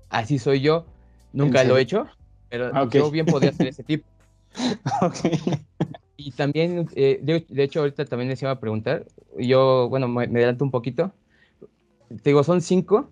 Así 0.09 0.39
soy 0.39 0.61
yo. 0.61 0.86
Nunca 1.34 1.63
lo 1.63 1.78
he 1.78 1.82
hecho, 1.82 2.07
pero 2.49 2.72
ah, 2.74 2.88
yo 2.89 3.11
bien 3.11 3.26
podría 3.26 3.51
ser 3.51 3.68
ese 3.68 3.84
tipo. 3.84 4.07
Y 6.18 6.32
también, 6.32 6.88
eh, 6.95 7.20
de, 7.22 7.63
hecho, 7.63 7.82
ahorita 7.82 8.05
también 8.05 8.30
les 8.30 8.41
iba 8.41 8.51
a 8.51 8.59
preguntar. 8.59 9.05
Yo, 9.38 9.89
bueno, 9.89 10.07
me, 10.07 10.24
adelanto 10.24 10.63
un 10.63 10.72
poquito. 10.72 11.11
Te 12.09 12.30
digo, 12.30 12.43
son 12.43 12.61
cinco, 12.61 13.09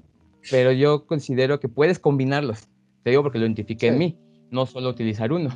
pero 0.50 0.72
yo 0.72 1.06
considero 1.06 1.60
que 1.60 1.68
puedes 1.68 2.00
combinarlos. 2.00 2.70
Te 3.04 3.10
digo 3.10 3.22
porque 3.22 3.40
lo 3.40 3.46
identifiqué 3.46 3.88
en 3.88 3.98
mí, 3.98 4.18
no 4.52 4.66
solo 4.66 4.90
utilizar 4.90 5.34
uno. 5.34 5.50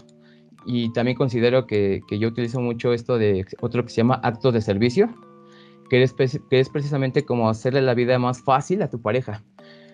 Y 0.65 0.91
también 0.91 1.15
considero 1.17 1.65
que, 1.65 2.01
que, 2.07 2.19
yo 2.19 2.27
utilizo 2.27 2.59
mucho 2.59 2.93
esto 2.93 3.17
de 3.17 3.45
otro 3.61 3.83
que 3.83 3.89
se 3.89 3.97
llama 3.97 4.19
actos 4.23 4.53
de 4.53 4.61
servicio, 4.61 5.09
que 5.89 6.03
es, 6.03 6.13
que 6.13 6.59
es 6.59 6.69
precisamente 6.69 7.25
como 7.25 7.49
hacerle 7.49 7.81
la 7.81 7.93
vida 7.93 8.19
más 8.19 8.41
fácil 8.41 8.81
a 8.81 8.89
tu 8.89 9.01
pareja. 9.01 9.43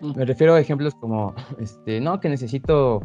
Me 0.01 0.26
refiero 0.26 0.55
a 0.55 0.59
ejemplos 0.59 0.95
como, 0.95 1.34
este, 1.59 2.01
no, 2.01 2.20
que 2.20 2.30
necesito 2.30 3.01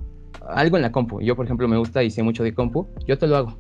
algo 0.47 0.77
en 0.77 0.83
la 0.83 0.93
compu. 0.93 1.21
Yo, 1.21 1.37
por 1.37 1.45
ejemplo, 1.45 1.69
me 1.69 1.77
gusta 1.77 2.03
y 2.03 2.11
sé 2.11 2.23
mucho 2.23 2.43
de 2.43 2.55
compu, 2.55 2.87
yo 3.07 3.19
te 3.19 3.27
lo 3.27 3.37
hago. 3.37 3.59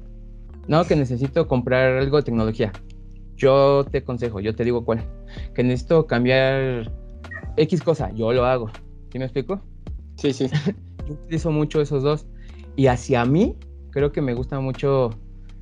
No, 0.66 0.84
que 0.84 0.96
necesito 0.96 1.46
comprar 1.48 1.98
algo 1.98 2.18
de 2.18 2.24
tecnología. 2.24 2.72
Yo 3.36 3.84
te 3.90 3.98
aconsejo, 3.98 4.40
yo 4.40 4.54
te 4.54 4.64
digo 4.64 4.84
cuál. 4.84 5.04
Que 5.54 5.62
necesito 5.62 6.06
cambiar 6.06 6.92
X 7.56 7.82
cosa, 7.82 8.12
yo 8.12 8.32
lo 8.32 8.44
hago. 8.44 8.70
¿Sí 9.10 9.18
me 9.18 9.24
explico? 9.24 9.62
Sí, 10.16 10.32
sí. 10.32 10.50
yo 11.06 11.14
utilizo 11.14 11.50
mucho 11.50 11.80
esos 11.80 12.02
dos. 12.02 12.26
Y 12.76 12.86
hacia 12.86 13.24
mí, 13.24 13.56
creo 13.98 14.12
que 14.12 14.22
me 14.22 14.32
gustan 14.32 14.62
mucho 14.62 15.10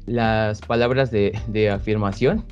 las 0.04 0.60
palabras 0.60 1.10
de, 1.10 1.70
afirmación, 1.72 2.44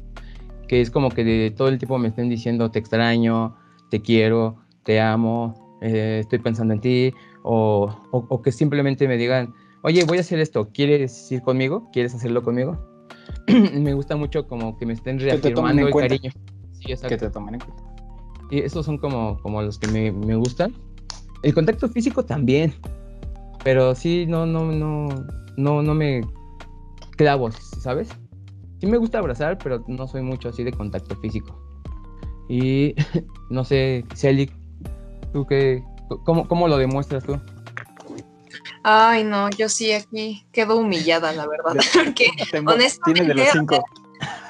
que 0.67 0.81
es 0.81 0.91
como 0.91 1.11
que 1.11 1.25
de 1.25 1.51
todo 1.51 1.69
el 1.69 1.77
tiempo 1.79 1.99
me 1.99 2.09
estén 2.09 2.31
diciendo 2.31 2.71
te 2.71 2.79
extraño, 2.79 3.55
te 3.91 4.01
quiero, 4.01 4.57
te 4.83 4.99
amo, 4.99 5.79
eh, 5.83 6.21
estoy 6.21 6.39
pensando 6.39 6.73
en 6.73 6.81
ti, 6.81 7.13
o, 7.43 7.95
o, 8.13 8.41
que 8.41 8.51
simplemente 8.51 9.07
me 9.07 9.19
digan, 9.19 9.53
oye, 9.83 10.05
voy 10.05 10.17
a 10.17 10.21
hacer 10.23 10.39
esto, 10.39 10.71
¿quieres 10.73 11.31
ir 11.31 11.43
conmigo? 11.43 11.91
¿Quieres 11.93 12.15
hacerlo 12.15 12.43
conmigo? 12.43 12.79
me 13.75 13.93
gusta 13.93 14.17
mucho 14.17 14.49
como 14.49 14.79
que 14.79 14.87
me 14.87 14.95
estén 14.95 15.21
reafirmando 15.21 15.87
el 15.87 15.93
cariño. 15.93 16.31
Sí, 16.73 16.93
exacto. 16.93 17.09
Que 17.09 17.19
te 17.19 17.31
tomen 17.31 17.57
en 17.57 17.61
cuenta. 17.61 17.83
Y 18.51 18.61
esos 18.61 18.87
son 18.87 18.97
como, 18.97 19.39
como 19.43 19.61
los 19.61 19.79
que 19.79 19.89
me, 19.89 20.11
me 20.11 20.35
gustan. 20.35 20.75
El 21.43 21.53
contacto 21.53 21.91
físico 21.91 22.25
también, 22.25 22.73
pero 23.63 23.95
sí, 23.95 24.25
no, 24.27 24.47
no, 24.47 24.65
no, 24.73 25.44
no, 25.57 25.83
no 25.83 25.95
me 25.95 26.23
clavo, 27.17 27.51
¿sabes? 27.53 28.09
Sí 28.81 28.87
me 28.87 28.97
gusta 28.97 29.19
abrazar, 29.19 29.59
pero 29.59 29.85
no 29.87 30.07
soy 30.07 30.23
mucho 30.23 30.49
así 30.49 30.65
de 30.65 30.73
contacto 30.73 31.17
físico. 31.17 31.59
Y 32.49 32.95
no 33.51 33.65
sé, 33.65 34.05
Celi, 34.15 34.51
¿tú 35.33 35.47
qué, 35.47 35.83
cómo, 36.25 36.47
cómo 36.47 36.69
lo 36.69 36.77
demuestras 36.77 37.25
tú? 37.25 37.41
Ay, 38.83 39.25
no, 39.25 39.49
yo 39.49 39.71
sí 39.71 39.93
aquí 39.93 40.45
quedo 40.53 40.77
humillada, 40.77 41.33
la 41.33 41.47
verdad, 41.47 41.75
porque 41.95 42.29
honestamente... 42.67 43.29
De 43.29 43.35
los 43.35 43.49
cinco. 43.51 43.85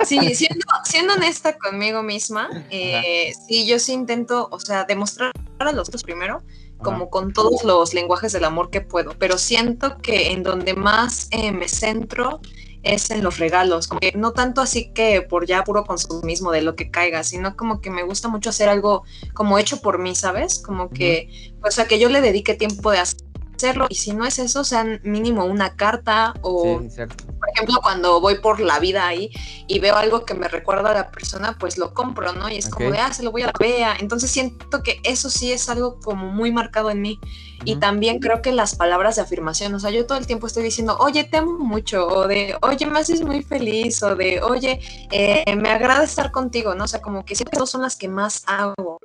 Sí, 0.05 0.35
siendo, 0.35 0.67
siendo, 0.85 1.15
honesta 1.15 1.57
conmigo 1.57 2.03
misma, 2.03 2.49
eh, 2.71 3.33
sí, 3.49 3.67
yo 3.67 3.79
sí 3.79 3.93
intento, 3.93 4.47
o 4.53 4.61
sea, 4.61 4.85
demostrar 4.85 5.33
a 5.59 5.73
los 5.73 5.89
otros 5.89 6.05
primero 6.05 6.43
como 6.83 7.11
con 7.11 7.33
todos 7.33 7.65
los 7.65 7.95
lenguajes 7.95 8.33
del 8.33 8.45
amor 8.45 8.71
que 8.71 8.81
puedo, 8.81 9.13
pero 9.19 9.39
siento 9.39 9.99
que 9.99 10.33
en 10.33 10.43
donde 10.43 10.75
más 10.75 11.29
eh, 11.31 11.53
me 11.53 11.69
centro 11.69 12.41
es 12.83 13.11
en 13.11 13.25
los 13.25 13.39
regalos, 13.39 13.89
como 13.89 14.01
que 14.01 14.13
no 14.13 14.33
tanto 14.33 14.61
así 14.61 14.93
que 14.93 15.23
por 15.23 15.47
ya 15.47 15.65
puro 15.65 15.85
consumismo 15.85 16.53
de 16.53 16.63
lo 16.63 16.77
que 16.77 16.91
caiga, 16.91 17.25
sino 17.25 17.57
como 17.57 17.81
que 17.81 17.91
me 17.91 18.03
gusta 18.03 18.29
mucho 18.29 18.51
hacer 18.51 18.69
algo 18.69 19.05
como 19.33 19.59
hecho 19.59 19.81
por 19.81 19.99
mí, 19.99 20.15
¿sabes? 20.15 20.59
Como 20.59 20.91
que, 20.91 21.55
o 21.63 21.71
sea, 21.71 21.87
que 21.87 21.99
yo 21.99 22.11
le 22.11 22.21
dedique 22.21 22.55
tiempo 22.55 22.91
de 22.91 22.99
hacer 22.99 23.21
hacerlo. 23.55 23.87
Y 23.89 23.95
si 23.97 24.13
no 24.13 24.25
es 24.25 24.39
eso, 24.39 24.65
sean 24.65 25.01
mínimo 25.05 25.45
una 25.45 25.77
carta 25.77 26.35
o, 26.43 26.81
por 26.81 27.49
ejemplo, 27.55 27.81
cuando 27.83 28.21
voy 28.21 28.37
por 28.37 28.61
la 28.61 28.79
vida 28.79 29.07
ahí 29.07 29.31
y 29.67 29.79
veo 29.79 29.97
algo 29.97 30.25
que 30.25 30.35
me 30.35 30.49
recuerda 30.49 30.91
a 30.91 30.95
la 30.95 31.11
persona, 31.11 31.57
pues 31.59 31.79
lo 31.79 31.95
compro, 31.95 32.33
¿no? 32.33 32.49
Y 32.49 32.57
es 32.57 32.69
como 32.69 32.91
de, 32.91 32.99
ah, 32.99 33.13
se 33.13 33.23
lo 33.23 33.33
voy 33.33 33.43
a 33.43 33.47
la 33.47 33.53
vea. 33.59 33.97
Entonces 33.99 34.31
siento 34.31 34.83
que 34.83 35.01
eso 35.05 35.31
sí 35.31 35.53
es 35.53 35.69
algo 35.69 36.01
como 36.01 36.31
muy 36.31 36.53
marcado 36.53 36.91
en 36.91 37.01
mí. 37.01 37.21
Y 37.65 37.77
también 37.77 38.19
creo 38.19 38.43
que 38.43 38.53
las 38.53 38.77
palabras 38.77 39.17
de 39.17 39.23
afirmación, 39.23 39.75
o 39.75 39.81
sea, 39.81 39.91
yo 39.91 40.07
todo 40.07 40.19
el 40.19 40.27
tiempo 40.27 40.47
estoy 40.47 40.63
diciendo, 40.63 40.97
oye, 40.99 41.25
te 41.25 41.39
amo 41.39 41.59
mucho, 41.59 42.07
o 42.07 42.29
de, 42.29 42.57
oye, 42.61 42.87
me 42.87 42.99
haces 42.99 43.23
muy 43.23 43.43
feliz, 43.43 44.03
o 44.03 44.15
de, 44.17 44.43
oye, 44.43 44.81
eh, 45.11 45.57
me 45.57 45.71
agrada 45.71 46.05
estar 46.05 46.31
contigo, 46.31 46.75
¿no? 46.75 46.85
O 46.85 46.89
sea, 46.89 47.01
como 47.01 47.25
que 47.25 47.35
siempre 47.35 47.65
son 47.67 47.83
las 47.83 47.97
que 47.97 48.09
más 48.09 48.43
hago. 48.47 48.99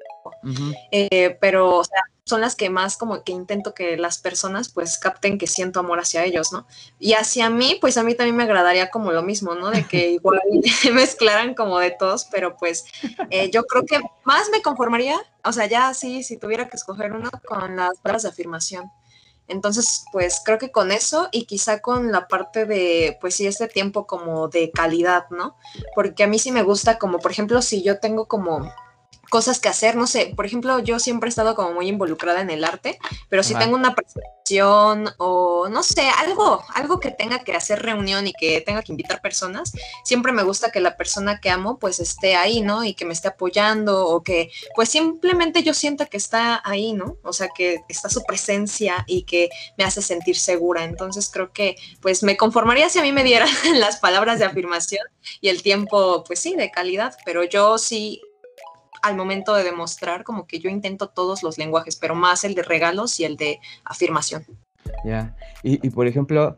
Eh, 0.91 1.37
pero, 1.39 1.77
o 1.77 1.83
sea, 1.83 2.01
son 2.29 2.41
las 2.41 2.55
que 2.55 2.69
más 2.69 2.95
como 2.95 3.23
que 3.23 3.31
intento 3.31 3.73
que 3.73 3.97
las 3.97 4.19
personas 4.19 4.69
pues 4.69 4.99
capten 4.99 5.39
que 5.39 5.47
siento 5.47 5.79
amor 5.79 5.99
hacia 5.99 6.23
ellos, 6.23 6.53
¿no? 6.53 6.67
Y 6.99 7.13
hacia 7.13 7.49
mí, 7.49 7.77
pues 7.81 7.97
a 7.97 8.03
mí 8.03 8.13
también 8.13 8.35
me 8.35 8.43
agradaría 8.43 8.91
como 8.91 9.11
lo 9.11 9.23
mismo, 9.23 9.55
¿no? 9.55 9.71
De 9.71 9.85
que 9.87 10.11
igual 10.11 10.39
mezclaran 10.93 11.55
como 11.55 11.79
de 11.79 11.91
todos, 11.91 12.25
pero 12.31 12.55
pues 12.55 12.85
eh, 13.31 13.49
yo 13.49 13.63
creo 13.63 13.83
que 13.85 13.99
más 14.23 14.49
me 14.51 14.61
conformaría, 14.61 15.19
o 15.43 15.51
sea, 15.51 15.65
ya 15.65 15.93
sí, 15.95 16.23
si 16.23 16.37
tuviera 16.37 16.69
que 16.69 16.77
escoger 16.77 17.13
uno 17.13 17.31
con 17.47 17.75
las 17.75 17.97
palabras 17.99 18.23
de 18.23 18.29
afirmación. 18.29 18.91
Entonces, 19.47 20.05
pues 20.11 20.41
creo 20.45 20.59
que 20.59 20.71
con 20.71 20.91
eso 20.91 21.27
y 21.31 21.45
quizá 21.45 21.79
con 21.79 22.11
la 22.11 22.27
parte 22.27 22.65
de, 22.65 23.17
pues 23.19 23.33
sí, 23.33 23.47
este 23.47 23.67
tiempo 23.67 24.05
como 24.05 24.47
de 24.47 24.69
calidad, 24.69 25.25
¿no? 25.31 25.57
Porque 25.95 26.23
a 26.23 26.27
mí 26.27 26.37
sí 26.37 26.51
me 26.51 26.61
gusta 26.61 26.99
como, 26.99 27.17
por 27.17 27.31
ejemplo, 27.31 27.63
si 27.63 27.81
yo 27.81 27.99
tengo 27.99 28.27
como 28.27 28.71
cosas 29.29 29.59
que 29.59 29.69
hacer, 29.69 29.95
no 29.95 30.07
sé, 30.07 30.33
por 30.35 30.45
ejemplo, 30.45 30.79
yo 30.79 30.99
siempre 30.99 31.27
he 31.27 31.29
estado 31.29 31.55
como 31.55 31.73
muy 31.73 31.87
involucrada 31.87 32.41
en 32.41 32.49
el 32.49 32.63
arte, 32.63 32.99
pero 33.29 33.43
si 33.43 33.55
tengo 33.55 33.75
una 33.75 33.95
presentación 33.95 35.09
o 35.17 35.69
no 35.69 35.83
sé, 35.83 36.09
algo, 36.17 36.63
algo 36.73 36.99
que 36.99 37.11
tenga 37.11 37.43
que 37.43 37.55
hacer 37.55 37.81
reunión 37.81 38.27
y 38.27 38.33
que 38.33 38.61
tenga 38.61 38.81
que 38.81 38.91
invitar 38.91 39.21
personas, 39.21 39.71
siempre 40.03 40.31
me 40.31 40.43
gusta 40.43 40.71
que 40.71 40.79
la 40.79 40.97
persona 40.97 41.39
que 41.39 41.49
amo 41.49 41.77
pues 41.77 41.99
esté 41.99 42.35
ahí, 42.35 42.61
¿no? 42.61 42.83
Y 42.83 42.95
que 42.95 43.05
me 43.05 43.13
esté 43.13 43.27
apoyando 43.27 44.07
o 44.07 44.23
que 44.23 44.51
pues 44.75 44.89
simplemente 44.89 45.61
yo 45.63 45.73
sienta 45.73 46.07
que 46.07 46.17
está 46.17 46.61
ahí, 46.65 46.93
¿no? 46.93 47.17
O 47.23 47.33
sea, 47.33 47.49
que 47.49 47.81
está 47.87 48.09
su 48.09 48.23
presencia 48.23 49.03
y 49.07 49.23
que 49.23 49.49
me 49.77 49.83
hace 49.83 50.01
sentir 50.01 50.37
segura. 50.37 50.83
Entonces 50.83 51.29
creo 51.31 51.51
que 51.53 51.75
pues 52.01 52.23
me 52.23 52.37
conformaría 52.37 52.89
si 52.89 52.99
a 52.99 53.03
mí 53.03 53.11
me 53.11 53.23
dieran 53.23 53.49
las 53.75 53.97
palabras 53.97 54.39
de 54.39 54.45
afirmación 54.45 55.05
y 55.41 55.49
el 55.49 55.61
tiempo 55.61 56.23
pues 56.25 56.39
sí, 56.39 56.55
de 56.55 56.71
calidad, 56.71 57.15
pero 57.25 57.43
yo 57.43 57.77
sí 57.77 58.21
al 59.01 59.15
momento 59.15 59.53
de 59.53 59.63
demostrar, 59.63 60.23
como 60.23 60.47
que 60.47 60.59
yo 60.59 60.69
intento 60.69 61.09
todos 61.09 61.43
los 61.43 61.57
lenguajes, 61.57 61.95
pero 61.95 62.15
más 62.15 62.43
el 62.43 62.55
de 62.55 62.63
regalos 62.63 63.19
y 63.19 63.25
el 63.25 63.37
de 63.37 63.59
afirmación. 63.83 64.45
Ya, 65.05 65.35
y, 65.63 65.89
por 65.89 66.07
ejemplo, 66.07 66.57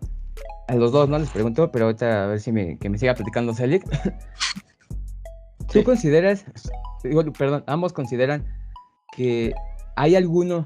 a 0.67 0.75
los 0.75 0.91
dos 0.91 1.09
no 1.09 1.19
les 1.19 1.29
pregunto, 1.29 1.71
pero 1.71 1.85
ahorita 1.85 2.23
a 2.23 2.27
ver 2.27 2.39
si 2.39 2.51
me, 2.51 2.77
que 2.77 2.89
me 2.89 2.97
siga 2.97 3.15
platicando 3.15 3.53
Celic. 3.53 3.83
¿Tú 5.71 5.83
consideras, 5.83 6.45
perdón, 7.37 7.63
ambos 7.67 7.93
consideran 7.93 8.45
que 9.15 9.53
hay 9.95 10.15
alguno 10.15 10.65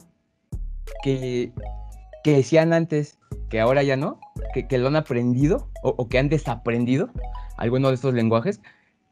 que, 1.04 1.52
que 2.24 2.32
decían 2.32 2.74
antes 2.74 3.20
que 3.50 3.60
ahora 3.60 3.84
ya 3.84 3.98
no, 3.98 4.20
que, 4.54 4.68
que 4.68 4.78
lo 4.78 4.88
han 4.88 4.96
aprendido 4.96 5.70
o, 5.84 5.90
o, 5.98 6.08
que 6.08 6.18
han 6.18 6.30
desaprendido 6.30 7.10
alguno 7.58 7.90
de 7.90 7.96
estos 7.96 8.14
lenguajes? 8.14 8.62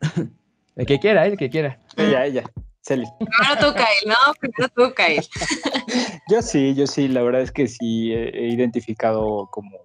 El 0.76 0.86
que 0.86 1.00
quiera, 1.00 1.26
el 1.26 1.38
que 1.38 1.50
quiera. 1.50 1.80
Ella, 1.98 2.26
ella. 2.26 2.44
Celi. 2.82 3.06
Primero 3.18 3.60
tú, 3.60 3.74
Kyle, 3.74 4.10
¿no? 4.10 4.34
Primero 4.40 4.70
tú, 4.76 4.94
Kyle. 4.94 5.26
yo 6.30 6.42
sí, 6.42 6.76
yo 6.76 6.86
sí, 6.86 7.08
la 7.08 7.22
verdad 7.22 7.42
es 7.42 7.52
que 7.52 7.68
sí 7.68 8.12
he 8.12 8.50
identificado 8.50 9.48
como, 9.52 9.78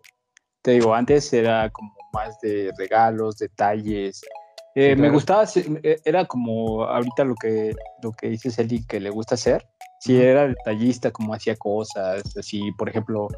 te 0.63 0.73
digo, 0.73 0.95
antes 0.95 1.33
era 1.33 1.71
como 1.71 1.95
más 2.13 2.41
de 2.41 2.73
regalos, 2.77 3.39
detalles. 3.39 4.21
Eh, 4.75 4.97
me 4.97 5.11
gustaba, 5.11 5.45
eh, 5.55 6.01
era 6.05 6.25
como 6.25 6.85
ahorita 6.85 7.25
lo 7.25 7.35
que, 7.37 7.75
lo 8.03 8.13
que 8.13 8.31
dice 8.31 8.51
Celi 8.51 8.85
que 8.87 8.99
le 8.99 9.11
gusta 9.11 9.35
hacer. 9.37 9.65
Sí, 10.01 10.21
era 10.21 10.49
detallista, 10.49 11.11
como 11.11 11.35
hacía 11.35 11.57
cosas, 11.57 12.23
así, 12.37 12.71
por 12.79 12.89
ejemplo, 12.89 13.29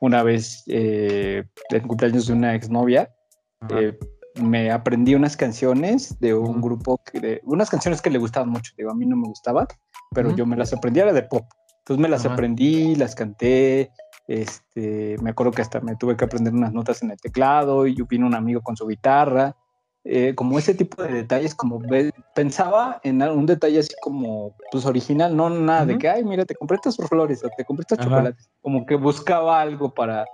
una 0.00 0.22
vez 0.22 0.64
eh, 0.66 1.44
en 1.70 1.88
cumpleaños 1.88 2.26
de 2.26 2.32
una 2.32 2.54
exnovia, 2.54 3.10
eh, 3.70 3.98
me 4.36 4.70
aprendí 4.70 5.14
unas 5.14 5.36
canciones 5.36 6.18
de 6.20 6.34
un 6.34 6.60
grupo, 6.60 6.98
que 6.98 7.20
de, 7.20 7.40
unas 7.44 7.70
canciones 7.70 8.02
que 8.02 8.10
le 8.10 8.18
gustaban 8.18 8.48
mucho, 8.48 8.72
digo, 8.76 8.90
a 8.90 8.94
mí 8.94 9.06
no 9.06 9.16
me 9.16 9.28
gustaban, 9.28 9.66
pero 10.12 10.34
yo 10.34 10.46
me 10.46 10.56
las 10.56 10.72
aprendí, 10.72 11.00
era 11.00 11.12
de 11.12 11.22
pop. 11.22 11.46
Entonces 11.80 12.02
me 12.02 12.08
las 12.08 12.26
aprendí, 12.26 12.96
las 12.96 13.14
canté, 13.14 13.92
este, 14.26 15.16
me 15.22 15.30
acuerdo 15.30 15.52
que 15.52 15.62
hasta 15.62 15.80
me 15.80 15.94
tuve 15.94 16.16
que 16.16 16.24
aprender 16.24 16.52
unas 16.52 16.72
notas 16.72 17.02
en 17.02 17.12
el 17.12 17.16
teclado 17.16 17.86
y 17.86 17.94
yo 17.94 18.06
vino 18.06 18.26
un 18.26 18.34
amigo 18.34 18.60
con 18.60 18.76
su 18.76 18.86
guitarra, 18.88 19.54
eh, 20.02 20.34
como 20.34 20.58
ese 20.58 20.74
tipo 20.74 21.02
de 21.02 21.12
detalles, 21.12 21.54
como 21.54 21.80
pensaba 22.34 23.00
en 23.02 23.22
un 23.22 23.46
detalle 23.46 23.80
así 23.80 23.94
como, 24.00 24.56
pues 24.70 24.84
original, 24.84 25.36
no 25.36 25.50
nada 25.50 25.86
de 25.86 25.98
que, 25.98 26.08
ay, 26.08 26.24
mira, 26.24 26.44
te 26.44 26.54
compré 26.54 26.76
estas 26.76 26.96
flores 26.96 27.42
o 27.44 27.48
te 27.56 27.64
compré 27.64 27.82
estos 27.82 27.98
chocolates, 27.98 28.48
como 28.62 28.86
que 28.86 28.96
buscaba 28.96 29.60
algo 29.60 29.92
para, 29.92 30.24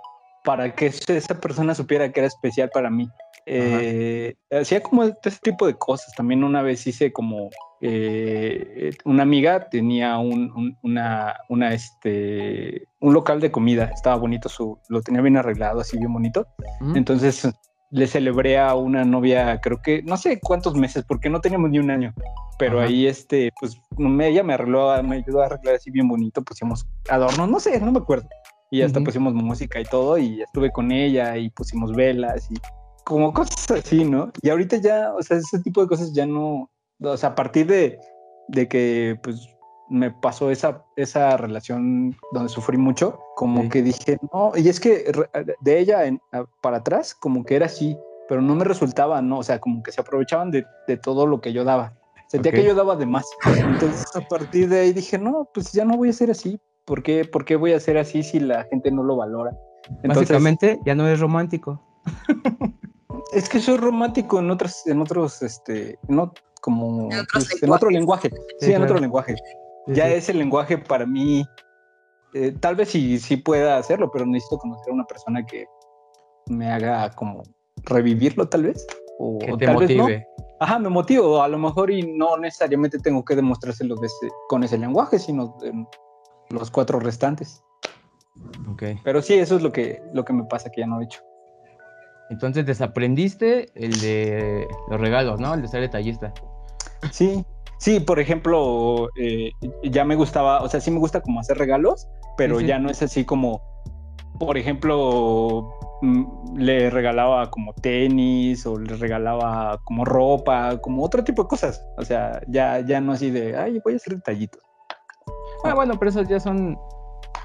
para 0.43 0.73
que 0.75 0.87
esa 0.87 1.39
persona 1.39 1.73
supiera 1.73 2.11
que 2.11 2.19
era 2.19 2.27
especial 2.27 2.69
para 2.71 2.89
mí. 2.89 3.09
Eh, 3.45 4.35
hacía 4.51 4.81
como 4.81 5.03
este 5.03 5.31
tipo 5.41 5.67
de 5.67 5.75
cosas. 5.75 6.13
También 6.15 6.43
una 6.43 6.61
vez 6.61 6.85
hice 6.87 7.11
como 7.11 7.49
eh, 7.81 8.91
una 9.05 9.23
amiga 9.23 9.67
tenía 9.69 10.17
un, 10.17 10.77
una, 10.83 11.35
una, 11.49 11.73
este, 11.73 12.87
un 12.99 13.13
local 13.13 13.41
de 13.41 13.51
comida. 13.51 13.85
Estaba 13.85 14.15
bonito, 14.15 14.49
su, 14.49 14.79
lo 14.89 15.01
tenía 15.01 15.21
bien 15.21 15.37
arreglado, 15.37 15.81
así 15.81 15.97
bien 15.97 16.13
bonito. 16.13 16.47
Entonces 16.95 17.49
le 17.91 18.07
celebré 18.07 18.57
a 18.57 18.73
una 18.73 19.05
novia, 19.05 19.59
creo 19.61 19.79
que 19.81 20.01
no 20.01 20.17
sé 20.17 20.39
cuántos 20.39 20.75
meses, 20.75 21.05
porque 21.07 21.29
no 21.29 21.41
teníamos 21.41 21.69
ni 21.69 21.79
un 21.79 21.91
año. 21.91 22.13
Pero 22.57 22.79
ahí, 22.79 23.07
este, 23.07 23.51
pues 23.59 23.77
ella 24.21 24.43
me 24.43 24.53
arregló, 24.53 25.01
me 25.03 25.17
ayudó 25.17 25.41
a 25.41 25.47
arreglar 25.47 25.75
así 25.75 25.91
bien 25.91 26.07
bonito. 26.07 26.41
Pusimos 26.43 26.87
adornos, 27.09 27.49
no 27.49 27.59
sé, 27.59 27.79
no 27.79 27.91
me 27.91 27.99
acuerdo. 27.99 28.27
Y 28.71 28.81
hasta 28.81 29.01
pusimos 29.01 29.35
música 29.35 29.79
y 29.79 29.83
todo, 29.83 30.17
y 30.17 30.41
estuve 30.41 30.71
con 30.71 30.91
ella 30.91 31.37
y 31.37 31.51
pusimos 31.51 31.95
velas 31.95 32.49
y 32.49 32.55
como 33.03 33.33
cosas 33.33 33.71
así, 33.71 34.03
¿no? 34.03 34.31
Y 34.41 34.49
ahorita 34.49 34.77
ya, 34.77 35.13
o 35.13 35.21
sea, 35.21 35.37
ese 35.37 35.59
tipo 35.59 35.81
de 35.81 35.87
cosas 35.87 36.13
ya 36.13 36.25
no, 36.25 36.69
o 37.01 37.17
sea, 37.17 37.29
a 37.29 37.35
partir 37.35 37.67
de, 37.67 37.99
de 38.47 38.67
que, 38.67 39.19
pues, 39.21 39.47
me 39.89 40.11
pasó 40.11 40.49
esa, 40.49 40.83
esa 40.95 41.37
relación 41.37 42.15
donde 42.31 42.49
sufrí 42.49 42.77
mucho, 42.77 43.19
como 43.35 43.69
que 43.69 43.81
dije, 43.81 44.17
no, 44.33 44.53
y 44.55 44.67
es 44.69 44.79
que 44.79 45.11
de 45.61 45.79
ella 45.79 46.05
en, 46.05 46.19
para 46.61 46.77
atrás, 46.77 47.13
como 47.13 47.43
que 47.43 47.55
era 47.55 47.67
así, 47.67 47.97
pero 48.27 48.41
no 48.41 48.55
me 48.55 48.63
resultaba, 48.63 49.21
¿no? 49.21 49.39
O 49.39 49.43
sea, 49.43 49.59
como 49.59 49.83
que 49.83 49.91
se 49.91 50.01
aprovechaban 50.01 50.51
de, 50.51 50.65
de 50.87 50.97
todo 50.97 51.27
lo 51.27 51.41
que 51.41 51.53
yo 51.53 51.63
daba. 51.63 51.93
Sentía 52.27 52.51
que 52.51 52.63
yo 52.63 52.73
daba 52.73 52.95
de 52.95 53.05
más. 53.05 53.25
Entonces, 53.45 54.07
a 54.15 54.21
partir 54.21 54.67
de 54.67 54.79
ahí 54.79 54.93
dije, 54.93 55.19
no, 55.19 55.47
pues 55.53 55.71
ya 55.71 55.85
no 55.85 55.97
voy 55.97 56.09
a 56.09 56.13
ser 56.13 56.31
así. 56.31 56.59
¿Por 56.85 57.03
qué, 57.03 57.25
¿Por 57.25 57.45
qué 57.45 57.55
voy 57.55 57.73
a 57.73 57.79
ser 57.79 57.97
así 57.97 58.23
si 58.23 58.39
la 58.39 58.63
gente 58.63 58.89
no 58.89 59.03
lo 59.03 59.17
valora? 59.17 59.51
Entonces, 60.01 60.29
Básicamente, 60.29 60.79
ya 60.85 60.95
no 60.95 61.07
es 61.07 61.19
romántico. 61.19 61.79
Es 63.31 63.49
que 63.49 63.59
soy 63.59 63.77
romántico 63.77 64.39
en 64.39 64.51
otros, 64.51 64.85
en 64.85 65.01
otros, 65.01 65.41
este, 65.41 65.97
no, 66.07 66.33
como 66.61 67.11
en, 67.11 67.25
pues, 67.31 67.49
otro 67.67 67.89
lenguaje. 67.89 68.29
Sí, 68.59 68.73
en 68.73 68.83
otro 68.83 68.99
lenguaje. 68.99 69.35
ya 69.87 70.07
ese 70.07 70.33
lenguaje 70.33 70.77
para 70.77 71.05
mí, 71.05 71.45
eh, 72.33 72.53
tal 72.59 72.75
vez 72.75 72.89
sí, 72.89 73.19
sí 73.19 73.37
pueda 73.37 73.77
hacerlo, 73.77 74.09
pero 74.11 74.25
necesito 74.25 74.57
conocer 74.57 74.91
a 74.91 74.93
una 74.93 75.05
persona 75.05 75.45
que 75.45 75.65
me 76.47 76.71
haga 76.71 77.09
como 77.11 77.43
revivirlo, 77.83 78.47
tal 78.47 78.63
vez. 78.63 78.85
O, 79.19 79.39
te 79.39 79.65
tal 79.65 79.75
motive. 79.75 80.05
Vez 80.05 80.23
no. 80.37 80.45
Ajá, 80.59 80.79
me 80.79 80.89
motivo. 80.89 81.41
A 81.41 81.47
lo 81.47 81.57
mejor 81.57 81.91
y 81.91 82.03
no 82.15 82.37
necesariamente 82.37 82.97
tengo 82.99 83.23
que 83.25 83.35
demostrárselo 83.35 83.95
con 84.47 84.63
ese 84.63 84.77
lenguaje, 84.77 85.19
sino 85.19 85.57
en 85.63 85.87
los 86.49 86.71
cuatro 86.71 86.99
restantes. 86.99 87.61
Okay. 88.73 88.99
Pero 89.03 89.21
sí, 89.21 89.35
eso 89.35 89.57
es 89.57 89.61
lo 89.61 89.71
que, 89.71 90.01
lo 90.13 90.23
que 90.23 90.33
me 90.33 90.45
pasa 90.45 90.69
que 90.69 90.81
ya 90.81 90.87
no 90.87 91.01
he 91.01 91.03
hecho. 91.03 91.21
Entonces 92.33 92.65
desaprendiste 92.65 93.69
el 93.75 94.01
de 94.01 94.67
los 94.89 94.99
regalos, 94.99 95.39
¿no? 95.39 95.53
El 95.53 95.61
de 95.61 95.67
ser 95.67 95.81
detallista. 95.81 96.33
Sí, 97.11 97.45
sí, 97.77 97.99
por 97.99 98.19
ejemplo, 98.19 99.07
eh, 99.15 99.51
ya 99.83 100.03
me 100.03 100.15
gustaba, 100.15 100.63
o 100.63 100.67
sea, 100.67 100.81
sí 100.81 100.89
me 100.89 100.97
gusta 100.97 101.21
como 101.21 101.39
hacer 101.39 101.59
regalos, 101.59 102.07
pero 102.35 102.59
ya 102.59 102.79
no 102.79 102.89
es 102.89 103.03
así 103.03 103.23
como, 103.23 103.61
por 104.39 104.57
ejemplo, 104.57 105.69
mm, 106.01 106.57
le 106.57 106.89
regalaba 106.89 107.51
como 107.51 107.71
tenis 107.73 108.65
o 108.65 108.79
le 108.79 108.95
regalaba 108.95 109.79
como 109.83 110.03
ropa, 110.03 110.81
como 110.81 111.03
otro 111.03 111.23
tipo 111.23 111.43
de 111.43 111.49
cosas. 111.49 111.85
O 111.97 112.03
sea, 112.03 112.41
ya, 112.47 112.79
ya 112.79 112.99
no 112.99 113.11
así 113.11 113.29
de, 113.29 113.55
ay, 113.55 113.79
voy 113.83 113.93
a 113.93 113.97
hacer 113.97 114.15
detallitos. 114.15 114.59
Ah, 115.63 115.75
bueno, 115.75 115.93
pero 115.99 116.09
esos 116.09 116.27
ya 116.27 116.39
son 116.39 116.79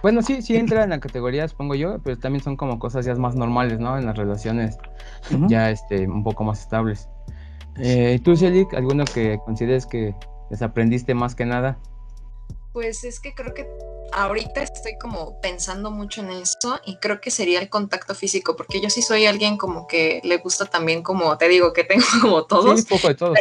bueno, 0.02 0.22
sí, 0.22 0.42
sí 0.42 0.56
entra 0.56 0.84
en 0.84 0.90
la 0.90 1.00
categoría, 1.00 1.46
supongo 1.48 1.74
yo, 1.74 1.98
pero 2.02 2.18
también 2.18 2.42
son 2.42 2.56
como 2.56 2.78
cosas 2.78 3.04
ya 3.04 3.14
más 3.14 3.34
normales, 3.34 3.78
¿no? 3.80 3.98
En 3.98 4.06
las 4.06 4.16
relaciones 4.16 4.78
ya 5.48 5.70
este, 5.70 6.06
un 6.06 6.22
poco 6.22 6.44
más 6.44 6.60
estables. 6.60 7.08
Eh, 7.76 8.20
¿Tú, 8.24 8.36
Celik, 8.36 8.74
alguno 8.74 9.04
que 9.04 9.38
consideres 9.44 9.86
que 9.86 10.14
desaprendiste 10.50 11.14
más 11.14 11.34
que 11.34 11.44
nada? 11.44 11.78
Pues 12.72 13.04
es 13.04 13.20
que 13.20 13.34
creo 13.34 13.54
que 13.54 13.68
ahorita 14.12 14.62
estoy 14.62 14.96
como 14.98 15.40
pensando 15.40 15.90
mucho 15.90 16.20
en 16.20 16.30
eso 16.30 16.80
y 16.84 16.96
creo 16.98 17.20
que 17.20 17.30
sería 17.30 17.60
el 17.60 17.68
contacto 17.68 18.14
físico, 18.14 18.56
porque 18.56 18.80
yo 18.80 18.90
sí 18.90 19.02
soy 19.02 19.26
alguien 19.26 19.56
como 19.56 19.86
que 19.86 20.20
le 20.24 20.38
gusta 20.38 20.66
también, 20.66 21.02
como 21.02 21.36
te 21.38 21.48
digo, 21.48 21.72
que 21.72 21.84
tengo 21.84 22.04
como 22.22 22.44
todos. 22.44 22.80
Sí, 22.80 22.86
poco 22.88 23.08
de 23.08 23.14
todo. 23.14 23.34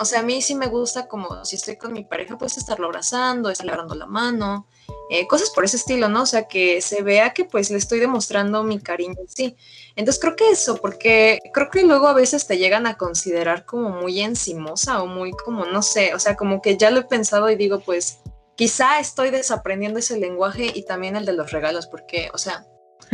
o 0.00 0.04
sea, 0.04 0.20
a 0.20 0.22
mí 0.22 0.42
sí 0.42 0.54
me 0.54 0.66
gusta 0.66 1.08
como 1.08 1.44
si 1.44 1.56
estoy 1.56 1.76
con 1.76 1.92
mi 1.92 2.04
pareja, 2.04 2.38
pues 2.38 2.56
estarlo 2.56 2.86
abrazando, 2.86 3.50
estarle 3.50 3.72
agarrando 3.72 3.94
la 3.94 4.06
mano, 4.06 4.66
eh, 5.10 5.26
cosas 5.26 5.50
por 5.50 5.64
ese 5.64 5.76
estilo, 5.76 6.08
¿no? 6.08 6.22
O 6.22 6.26
sea, 6.26 6.48
que 6.48 6.80
se 6.80 7.02
vea 7.02 7.34
que 7.34 7.44
pues 7.44 7.70
le 7.70 7.78
estoy 7.78 8.00
demostrando 8.00 8.62
mi 8.62 8.78
cariño, 8.80 9.16
sí. 9.28 9.56
Entonces 9.96 10.20
creo 10.20 10.36
que 10.36 10.50
eso, 10.50 10.76
porque 10.76 11.38
creo 11.52 11.70
que 11.70 11.82
luego 11.84 12.08
a 12.08 12.14
veces 12.14 12.46
te 12.46 12.58
llegan 12.58 12.86
a 12.86 12.96
considerar 12.96 13.64
como 13.64 13.90
muy 13.90 14.20
encimosa 14.20 15.02
o 15.02 15.06
muy 15.06 15.32
como, 15.32 15.66
no 15.66 15.82
sé, 15.82 16.14
o 16.14 16.18
sea, 16.18 16.36
como 16.36 16.62
que 16.62 16.76
ya 16.76 16.90
lo 16.90 17.00
he 17.00 17.04
pensado 17.04 17.50
y 17.50 17.56
digo, 17.56 17.80
pues 17.80 18.18
quizá 18.56 18.98
estoy 18.98 19.30
desaprendiendo 19.30 19.98
ese 19.98 20.18
lenguaje 20.18 20.70
y 20.74 20.84
también 20.84 21.16
el 21.16 21.26
de 21.26 21.32
los 21.34 21.50
regalos, 21.50 21.86
porque, 21.86 22.30
o 22.32 22.38
sea, 22.38 22.66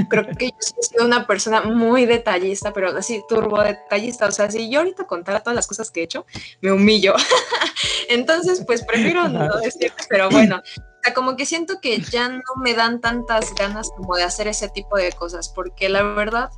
creo 0.09 0.27
que 0.37 0.49
yo 0.49 0.57
he 0.59 0.83
sido 0.83 1.05
una 1.05 1.27
persona 1.27 1.63
muy 1.63 2.07
detallista, 2.07 2.73
pero 2.73 2.97
así 2.97 3.23
turbo 3.29 3.63
detallista. 3.63 4.27
O 4.27 4.33
sea, 4.33 4.51
si 4.51 4.71
yo 4.71 4.81
ahorita 4.81 5.07
contara 5.07 5.41
todas 5.41 5.57
las 5.57 5.67
cosas 5.67 5.91
que 5.91 6.01
he 6.01 6.05
hecho, 6.05 6.27
me 6.61 6.73
humillo. 6.73 7.15
Entonces, 8.09 8.63
pues 8.67 8.85
prefiero 8.85 9.29
no 9.29 9.49
decir, 9.61 9.93
pero 10.09 10.31
bueno, 10.31 10.57
o 10.57 11.03
sea, 11.03 11.15
como 11.15 11.37
que 11.37 11.47
siento 11.47 11.81
que 11.81 12.01
ya 12.01 12.29
no 12.29 12.43
me 12.63 12.75
dan 12.75 13.01
tantas 13.01 13.55
ganas 13.55 13.91
como 13.97 14.17
de 14.17 14.25
hacer 14.25 14.49
ese 14.49 14.69
tipo 14.69 14.97
de 14.97 15.13
cosas, 15.13 15.49
porque 15.49 15.89
la 15.89 16.03
verdad 16.03 16.51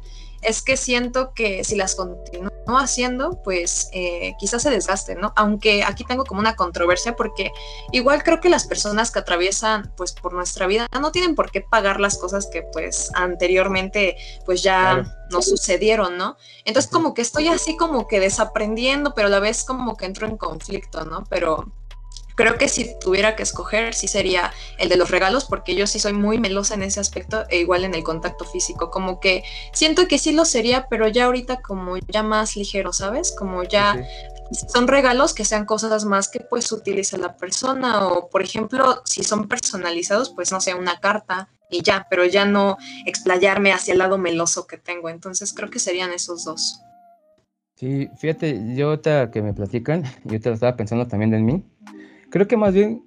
es 0.42 0.62
que 0.62 0.76
siento 0.76 1.32
que 1.34 1.64
si 1.64 1.76
las 1.76 1.94
continúo 1.94 2.50
haciendo, 2.66 3.42
pues 3.42 3.88
eh, 3.92 4.34
quizás 4.38 4.62
se 4.62 4.70
desgasten, 4.70 5.20
¿no? 5.20 5.32
Aunque 5.36 5.84
aquí 5.84 6.04
tengo 6.04 6.24
como 6.24 6.40
una 6.40 6.56
controversia 6.56 7.16
porque 7.16 7.52
igual 7.92 8.22
creo 8.22 8.40
que 8.40 8.48
las 8.48 8.66
personas 8.66 9.10
que 9.10 9.20
atraviesan 9.20 9.92
pues 9.96 10.12
por 10.12 10.32
nuestra 10.32 10.66
vida 10.66 10.86
no 11.00 11.12
tienen 11.12 11.34
por 11.34 11.50
qué 11.50 11.60
pagar 11.60 12.00
las 12.00 12.18
cosas 12.18 12.48
que 12.52 12.62
pues 12.62 13.10
anteriormente 13.14 14.16
pues 14.44 14.62
ya 14.62 15.04
no 15.30 15.42
sucedieron, 15.42 16.18
¿no? 16.18 16.36
Entonces 16.64 16.90
como 16.90 17.14
que 17.14 17.22
estoy 17.22 17.48
así 17.48 17.76
como 17.76 18.06
que 18.06 18.20
desaprendiendo, 18.20 19.14
pero 19.14 19.28
a 19.28 19.30
la 19.30 19.40
vez 19.40 19.64
como 19.64 19.96
que 19.96 20.06
entro 20.06 20.26
en 20.26 20.36
conflicto, 20.36 21.04
¿no? 21.04 21.24
Pero 21.28 21.72
Creo 22.34 22.56
que 22.56 22.68
si 22.68 22.98
tuviera 22.98 23.36
que 23.36 23.42
escoger, 23.42 23.94
sí 23.94 24.08
sería 24.08 24.52
el 24.78 24.88
de 24.88 24.96
los 24.96 25.10
regalos, 25.10 25.44
porque 25.44 25.74
yo 25.74 25.86
sí 25.86 25.98
soy 25.98 26.12
muy 26.12 26.38
melosa 26.38 26.74
en 26.74 26.82
ese 26.82 27.00
aspecto, 27.00 27.44
e 27.48 27.58
igual 27.58 27.84
en 27.84 27.94
el 27.94 28.02
contacto 28.02 28.44
físico. 28.44 28.90
Como 28.90 29.20
que 29.20 29.44
siento 29.72 30.08
que 30.08 30.18
sí 30.18 30.32
lo 30.32 30.44
sería, 30.44 30.86
pero 30.88 31.08
ya 31.08 31.26
ahorita 31.26 31.60
como 31.60 31.96
ya 31.98 32.22
más 32.22 32.56
ligero, 32.56 32.92
¿sabes? 32.92 33.34
Como 33.36 33.62
ya 33.64 34.06
son 34.72 34.86
regalos 34.86 35.34
que 35.34 35.44
sean 35.44 35.64
cosas 35.64 36.04
más 36.04 36.28
que 36.28 36.40
pues 36.40 36.70
utilice 36.72 37.18
la 37.18 37.36
persona, 37.36 38.06
o 38.08 38.28
por 38.28 38.42
ejemplo, 38.42 39.02
si 39.04 39.22
son 39.22 39.48
personalizados, 39.48 40.30
pues 40.30 40.52
no 40.52 40.60
sé, 40.60 40.74
una 40.74 41.00
carta 41.00 41.48
y 41.70 41.82
ya, 41.82 42.06
pero 42.10 42.24
ya 42.26 42.44
no 42.44 42.76
explayarme 43.06 43.72
hacia 43.72 43.92
el 43.92 43.98
lado 43.98 44.18
meloso 44.18 44.66
que 44.66 44.76
tengo. 44.76 45.08
Entonces 45.08 45.52
creo 45.52 45.70
que 45.70 45.78
serían 45.78 46.12
esos 46.12 46.44
dos. 46.44 46.80
Sí, 47.76 48.08
fíjate, 48.18 48.74
yo 48.74 48.90
ahorita 48.90 49.30
que 49.30 49.42
me 49.42 49.54
platican, 49.54 50.04
yo 50.24 50.40
te 50.40 50.50
lo 50.50 50.54
estaba 50.54 50.76
pensando 50.76 51.08
también 51.08 51.34
en 51.34 51.44
mí 51.44 51.64
Creo 52.32 52.48
que 52.48 52.56
más 52.56 52.72
bien, 52.72 53.04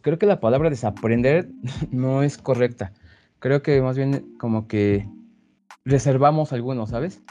creo 0.00 0.18
que 0.18 0.26
la 0.26 0.40
palabra 0.40 0.68
desaprender 0.68 1.48
no 1.92 2.24
es 2.24 2.38
correcta. 2.38 2.92
Creo 3.38 3.62
que 3.62 3.80
más 3.80 3.96
bien 3.96 4.34
como 4.40 4.66
que 4.66 5.08
reservamos 5.84 6.52
algunos, 6.52 6.90
¿sabes? 6.90 7.22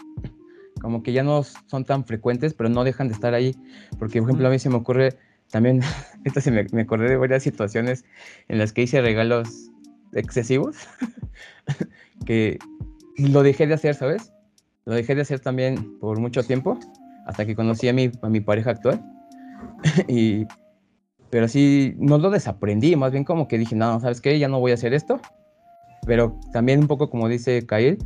Como 0.81 1.03
que 1.03 1.11
ya 1.11 1.21
no 1.21 1.43
son 1.43 1.83
tan 1.83 2.05
frecuentes, 2.05 2.53
pero 2.53 2.69
no 2.69 2.85
dejan 2.85 3.09
de 3.09 3.13
estar 3.13 3.33
ahí. 3.33 3.57
Porque, 3.99 4.21
por 4.21 4.29
ejemplo, 4.29 4.47
a 4.47 4.51
mí 4.51 4.57
se 4.57 4.69
me 4.69 4.75
ocurre 4.75 5.17
también, 5.51 5.81
esto 6.23 6.39
se 6.39 6.49
me, 6.51 6.65
me 6.71 6.83
acordé 6.83 7.09
de 7.09 7.17
varias 7.17 7.43
situaciones 7.43 8.05
en 8.47 8.57
las 8.57 8.71
que 8.71 8.83
hice 8.83 9.01
regalos 9.01 9.69
excesivos, 10.13 10.77
que 12.25 12.57
lo 13.17 13.43
dejé 13.43 13.67
de 13.67 13.73
hacer, 13.73 13.95
¿sabes? 13.95 14.31
Lo 14.85 14.93
dejé 14.93 15.13
de 15.13 15.23
hacer 15.23 15.41
también 15.41 15.99
por 15.99 16.21
mucho 16.21 16.41
tiempo, 16.41 16.79
hasta 17.27 17.45
que 17.45 17.53
conocí 17.53 17.89
a 17.89 17.93
mi, 17.93 18.11
a 18.21 18.29
mi 18.29 18.39
pareja 18.39 18.71
actual. 18.71 19.03
y 20.07 20.45
pero 21.35 21.49
sí, 21.49 21.95
no 21.97 22.17
lo 22.17 22.29
desaprendí, 22.29 22.95
más 22.95 23.11
bien 23.11 23.25
como 23.25 23.49
que 23.49 23.57
dije, 23.57 23.75
no, 23.75 23.99
¿sabes 23.99 24.21
qué? 24.21 24.39
Ya 24.39 24.47
no 24.47 24.61
voy 24.61 24.71
a 24.71 24.75
hacer 24.75 24.93
esto. 24.93 25.19
Pero 26.05 26.39
también 26.53 26.79
un 26.79 26.87
poco 26.87 27.09
como 27.09 27.27
dice 27.27 27.67
Kyle, 27.67 27.97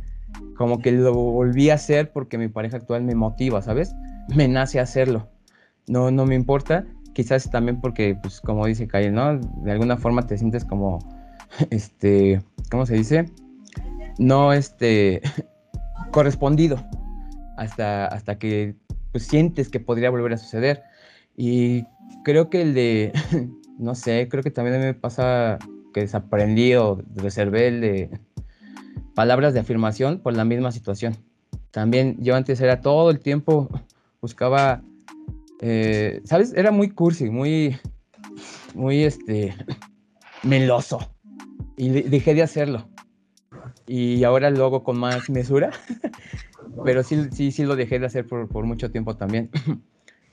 como 0.56 0.80
que 0.80 0.90
lo 0.90 1.14
volví 1.14 1.70
a 1.70 1.74
hacer 1.74 2.10
porque 2.10 2.38
mi 2.38 2.48
pareja 2.48 2.78
actual 2.78 3.04
me 3.04 3.14
motiva, 3.14 3.62
¿sabes? 3.62 3.94
Me 4.34 4.48
nace 4.48 4.80
hacerlo. 4.80 5.28
No, 5.86 6.10
no 6.10 6.26
me 6.26 6.34
importa. 6.34 6.84
Quizás 7.12 7.48
también 7.52 7.80
porque, 7.80 8.18
pues, 8.20 8.40
como 8.40 8.66
dice 8.66 8.88
Kyle, 8.88 9.12
¿no? 9.12 9.38
De 9.38 9.70
alguna 9.70 9.96
forma 9.96 10.26
te 10.26 10.36
sientes 10.36 10.64
como, 10.64 10.98
este, 11.70 12.42
¿cómo 12.68 12.84
se 12.84 12.94
dice? 12.94 13.30
No, 14.18 14.52
este, 14.52 15.22
correspondido. 16.10 16.84
Hasta, 17.56 18.06
hasta 18.06 18.40
que, 18.40 18.74
pues, 19.12 19.24
sientes 19.28 19.68
que 19.68 19.78
podría 19.78 20.10
volver 20.10 20.32
a 20.32 20.36
suceder. 20.36 20.82
Y 21.36 21.84
creo 22.24 22.50
que 22.50 22.62
el 22.62 22.74
de, 22.74 23.12
no 23.78 23.94
sé, 23.94 24.28
creo 24.30 24.42
que 24.42 24.50
también 24.50 24.80
me 24.80 24.94
pasa 24.94 25.58
que 25.92 26.00
desaprendí 26.00 26.74
o 26.74 27.02
reservé 27.14 27.68
el 27.68 27.80
de 27.80 28.10
palabras 29.14 29.54
de 29.54 29.60
afirmación 29.60 30.20
por 30.20 30.34
la 30.36 30.44
misma 30.44 30.72
situación. 30.72 31.16
También 31.70 32.16
yo 32.20 32.34
antes 32.34 32.60
era 32.60 32.80
todo 32.80 33.10
el 33.10 33.20
tiempo, 33.20 33.68
buscaba, 34.20 34.82
eh, 35.60 36.20
¿sabes? 36.24 36.52
Era 36.54 36.70
muy 36.70 36.90
cursi, 36.90 37.30
muy, 37.30 37.76
muy, 38.74 39.04
este, 39.04 39.54
meloso. 40.42 41.14
Y 41.76 41.88
dejé 41.88 42.34
de 42.34 42.42
hacerlo. 42.42 42.88
Y 43.86 44.22
ahora 44.24 44.50
lo 44.50 44.64
hago 44.66 44.84
con 44.84 44.98
más 44.98 45.30
mesura. 45.30 45.70
Pero 46.84 47.02
sí, 47.02 47.28
sí, 47.32 47.52
sí 47.52 47.64
lo 47.64 47.76
dejé 47.76 47.98
de 47.98 48.06
hacer 48.06 48.26
por, 48.26 48.48
por 48.48 48.64
mucho 48.64 48.90
tiempo 48.90 49.16
también. 49.16 49.50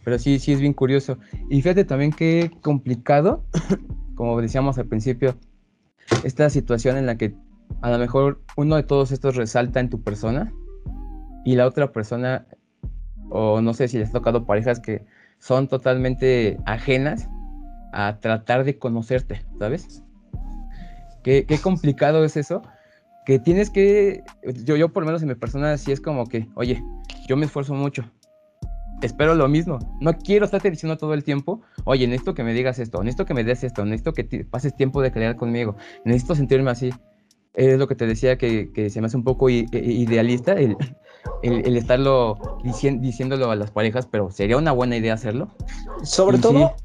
Pero 0.07 0.19
sí, 0.19 0.39
sí 0.39 0.53
es 0.53 0.61
bien 0.61 0.71
curioso. 0.71 1.17
Y 1.49 1.61
fíjate 1.61 1.83
también 1.83 2.13
qué 2.13 2.49
complicado, 2.61 3.43
como 4.15 4.39
decíamos 4.39 4.77
al 4.77 4.85
principio, 4.85 5.35
esta 6.23 6.49
situación 6.49 6.95
en 6.95 7.05
la 7.05 7.17
que 7.17 7.35
a 7.81 7.91
lo 7.91 7.97
mejor 7.97 8.41
uno 8.55 8.77
de 8.77 8.83
todos 8.83 9.11
estos 9.11 9.35
resalta 9.35 9.81
en 9.81 9.89
tu 9.89 10.01
persona 10.01 10.53
y 11.43 11.57
la 11.57 11.67
otra 11.67 11.91
persona, 11.91 12.47
o 13.31 13.59
no 13.59 13.73
sé 13.73 13.89
si 13.89 13.97
les 13.97 14.07
ha 14.07 14.13
tocado 14.13 14.45
parejas 14.45 14.79
que 14.79 15.03
son 15.39 15.67
totalmente 15.67 16.57
ajenas 16.65 17.27
a 17.91 18.17
tratar 18.21 18.63
de 18.63 18.79
conocerte, 18.79 19.41
¿sabes? 19.59 20.05
Qué, 21.21 21.45
qué 21.45 21.57
complicado 21.57 22.23
es 22.23 22.37
eso, 22.37 22.61
que 23.25 23.39
tienes 23.39 23.69
que, 23.69 24.23
yo, 24.63 24.77
yo 24.77 24.87
por 24.87 25.03
lo 25.03 25.07
menos 25.07 25.21
en 25.21 25.27
mi 25.27 25.35
persona 25.35 25.77
sí 25.77 25.91
es 25.91 25.99
como 25.99 26.27
que, 26.27 26.47
oye, 26.55 26.81
yo 27.27 27.35
me 27.35 27.45
esfuerzo 27.45 27.73
mucho, 27.73 28.09
espero 29.01 29.35
lo 29.35 29.47
mismo. 29.47 29.79
No 29.99 30.17
quiero 30.17 30.45
estarte 30.45 30.71
diciendo 30.71 30.97
todo 30.97 31.13
el 31.13 31.23
tiempo, 31.23 31.61
oye, 31.85 32.07
necesito 32.07 32.33
que 32.33 32.43
me 32.43 32.53
digas 32.53 32.79
esto, 32.79 33.03
necesito 33.03 33.25
que 33.25 33.33
me 33.33 33.43
des 33.43 33.63
esto, 33.63 33.85
necesito 33.85 34.13
que 34.13 34.45
pases 34.49 34.75
tiempo 34.75 35.01
de 35.01 35.11
crear 35.11 35.35
conmigo, 35.35 35.75
necesito 36.05 36.35
sentirme 36.35 36.71
así. 36.71 36.91
Es 37.53 37.79
lo 37.79 37.87
que 37.87 37.95
te 37.95 38.05
decía 38.05 38.37
que, 38.37 38.89
se 38.89 39.01
me 39.01 39.07
hace 39.07 39.17
un 39.17 39.23
poco 39.23 39.49
idealista 39.49 40.53
el, 40.53 40.77
el, 41.41 41.75
estarlo 41.75 42.37
diciéndolo 42.63 43.49
a 43.49 43.55
las 43.55 43.71
parejas, 43.71 44.05
pero 44.05 44.29
sería 44.29 44.57
una 44.57 44.71
buena 44.71 44.95
idea 44.95 45.15
hacerlo. 45.15 45.49
Sobre 46.03 46.37
todo, 46.37 46.75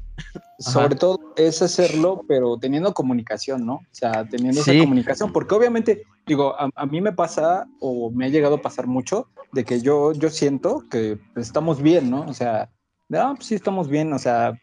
sobre 0.59 0.95
todo 0.95 1.33
es 1.35 1.61
hacerlo, 1.61 2.23
pero 2.27 2.57
teniendo 2.57 2.93
comunicación, 2.93 3.65
¿no? 3.65 3.75
O 3.75 3.87
sea, 3.91 4.27
teniendo 4.27 4.61
esa 4.61 4.77
comunicación, 4.77 5.31
porque 5.33 5.55
obviamente, 5.55 6.03
digo, 6.25 6.55
a, 6.57 6.85
mí 6.85 7.01
me 7.01 7.11
pasa 7.11 7.67
o 7.79 8.11
me 8.11 8.25
ha 8.25 8.29
llegado 8.29 8.55
a 8.55 8.61
pasar 8.61 8.87
mucho 8.87 9.27
de 9.51 9.63
que 9.65 9.81
yo, 9.81 10.13
yo 10.13 10.29
siento 10.29 10.85
que 10.89 11.19
estamos 11.35 11.81
bien, 11.81 12.09
¿no? 12.09 12.21
O 12.21 12.33
sea, 12.33 12.69
ah, 13.13 13.33
pues 13.35 13.47
sí 13.47 13.55
estamos 13.55 13.87
bien, 13.87 14.13
o 14.13 14.19
sea, 14.19 14.59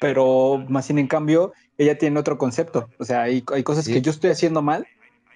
pero 0.00 0.64
más 0.68 0.86
sin 0.86 0.98
en 0.98 1.06
cambio, 1.06 1.52
ella 1.76 1.98
tiene 1.98 2.18
otro 2.20 2.38
concepto, 2.38 2.88
o 2.98 3.04
sea, 3.04 3.22
hay, 3.22 3.42
hay 3.52 3.62
cosas 3.62 3.86
que 3.86 4.02
yo 4.02 4.10
estoy 4.10 4.30
haciendo 4.30 4.62
mal, 4.62 4.86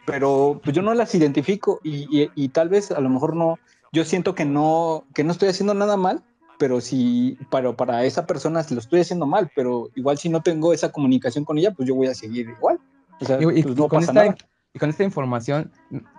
pero 0.04 0.60
pues 0.62 0.74
yo 0.74 0.82
no 0.82 0.94
las 0.94 1.14
identifico 1.14 1.80
y, 1.84 2.30
y, 2.34 2.48
tal 2.48 2.68
vez 2.68 2.90
a 2.90 3.00
lo 3.00 3.08
mejor 3.08 3.36
no, 3.36 3.58
yo 3.92 4.04
siento 4.04 4.34
que 4.34 4.44
no, 4.44 5.04
que 5.14 5.22
no 5.24 5.32
estoy 5.32 5.48
haciendo 5.48 5.74
nada 5.74 5.96
mal, 5.96 6.22
pero 6.59 6.80
si 6.80 7.38
para, 7.50 7.72
para 7.74 8.05
esa 8.05 8.26
persona 8.26 8.64
lo 8.70 8.78
estoy 8.78 9.00
haciendo 9.00 9.26
mal, 9.26 9.50
pero 9.55 9.90
igual 9.94 10.18
si 10.18 10.28
no 10.28 10.42
tengo 10.42 10.72
esa 10.72 10.92
comunicación 10.92 11.44
con 11.44 11.59
ella, 11.59 11.72
pues 11.72 11.88
yo 11.88 11.94
voy 11.94 12.07
a 12.07 12.14
seguir 12.14 12.48
igual. 12.48 12.78
O 13.20 13.24
sea, 13.24 13.38
y, 13.40 13.62
pues 13.62 13.76
no 13.76 13.88
con 13.88 14.00
esta, 14.00 14.12
nada. 14.12 14.36
y 14.72 14.78
con 14.78 14.90
esta 14.90 15.05
información, 15.05 15.70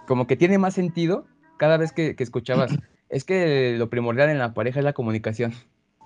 como 0.07 0.27
que 0.27 0.35
tiene 0.35 0.57
más 0.57 0.73
sentido 0.73 1.25
cada 1.57 1.77
vez 1.77 1.91
que, 1.91 2.15
que 2.15 2.23
escuchabas. 2.23 2.71
es 3.09 3.23
que 3.23 3.75
lo 3.77 3.89
primordial 3.89 4.29
en 4.29 4.39
la 4.39 4.53
pareja 4.53 4.79
es 4.79 4.85
la 4.85 4.93
comunicación. 4.93 5.53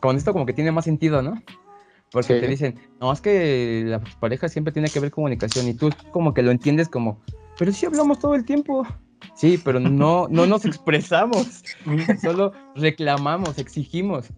Con 0.01 0.17
esto 0.17 0.33
como 0.33 0.45
que 0.45 0.53
tiene 0.53 0.71
más 0.71 0.85
sentido, 0.85 1.21
¿no? 1.21 1.41
Porque 2.11 2.39
te 2.39 2.47
dicen, 2.47 2.75
no, 3.01 3.11
es 3.11 3.21
que 3.21 3.83
la 3.85 3.99
pareja 4.19 4.47
siempre 4.47 4.71
tiene 4.71 4.89
que 4.89 4.99
haber 4.99 5.11
comunicación 5.11 5.67
y 5.67 5.73
tú 5.73 5.89
como 6.11 6.33
que 6.33 6.41
lo 6.41 6.51
entiendes 6.51 6.87
como, 6.87 7.21
pero 7.57 7.71
sí 7.71 7.85
hablamos 7.85 8.19
todo 8.19 8.33
el 8.35 8.45
tiempo. 8.45 8.87
Sí, 9.37 9.59
pero 9.63 9.79
no, 9.79 10.27
no 10.29 10.47
nos 10.47 10.65
expresamos, 10.65 11.63
solo 12.21 12.53
reclamamos, 12.75 13.59
exigimos, 13.59 14.33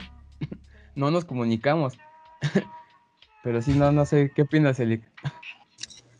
no 0.93 1.09
nos 1.09 1.25
comunicamos. 1.25 1.97
Pero 3.41 3.61
sí, 3.61 3.71
no, 3.71 3.93
no 3.93 4.05
sé, 4.05 4.33
¿qué 4.35 4.41
opinas, 4.41 4.81
Elic? 4.81 5.01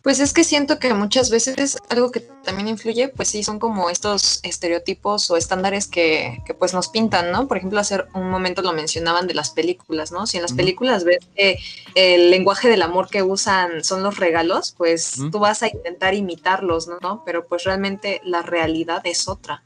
Pues 0.02 0.22
es 0.22 0.32
que 0.32 0.45
siento 0.45 0.80
que 0.80 0.93
muchas 0.93 1.30
veces 1.30 1.78
algo 1.89 2.10
que 2.12 2.22
también 2.22 2.70
influye, 2.70 3.10
pues 3.10 3.28
sí, 3.28 3.43
son 3.43 3.60
como 3.60 3.89
estos 3.89 4.39
estereotipos 4.43 5.30
o 5.30 5.36
estándares 5.36 5.88
que, 5.88 6.41
que, 6.45 6.54
pues 6.54 6.74
nos 6.74 6.88
pintan, 6.88 7.32
¿no? 7.32 7.47
Por 7.47 7.58
ejemplo, 7.58 7.80
hace 7.82 8.06
un 8.14 8.30
momento 8.30 8.62
lo 8.62 8.72
mencionaban 8.72 9.28
de 9.28 9.34
las 9.34 9.50
películas, 9.50 10.12
¿no? 10.14 10.26
Si 10.26 10.38
en 10.38 10.43
las 10.43 10.54
películas 10.54 11.04
ves 11.04 11.20
que 11.36 11.60
el 11.95 12.32
lenguaje 12.32 12.70
del 12.70 12.82
amor 12.82 13.10
que 13.10 13.24
usan 13.24 13.84
son 13.84 14.02
los 14.02 14.18
regalos, 14.18 14.74
pues 14.78 15.18
tú 15.32 15.39
vas 15.39 15.64
a 15.64 15.68
intentar 15.68 16.14
imitarlos, 16.14 16.88
¿no? 17.02 17.24
Pero 17.26 17.45
pues 17.45 17.66
realmente 17.66 18.22
la 18.24 18.41
realidad 18.41 19.02
es 19.04 19.28
otra. 19.28 19.64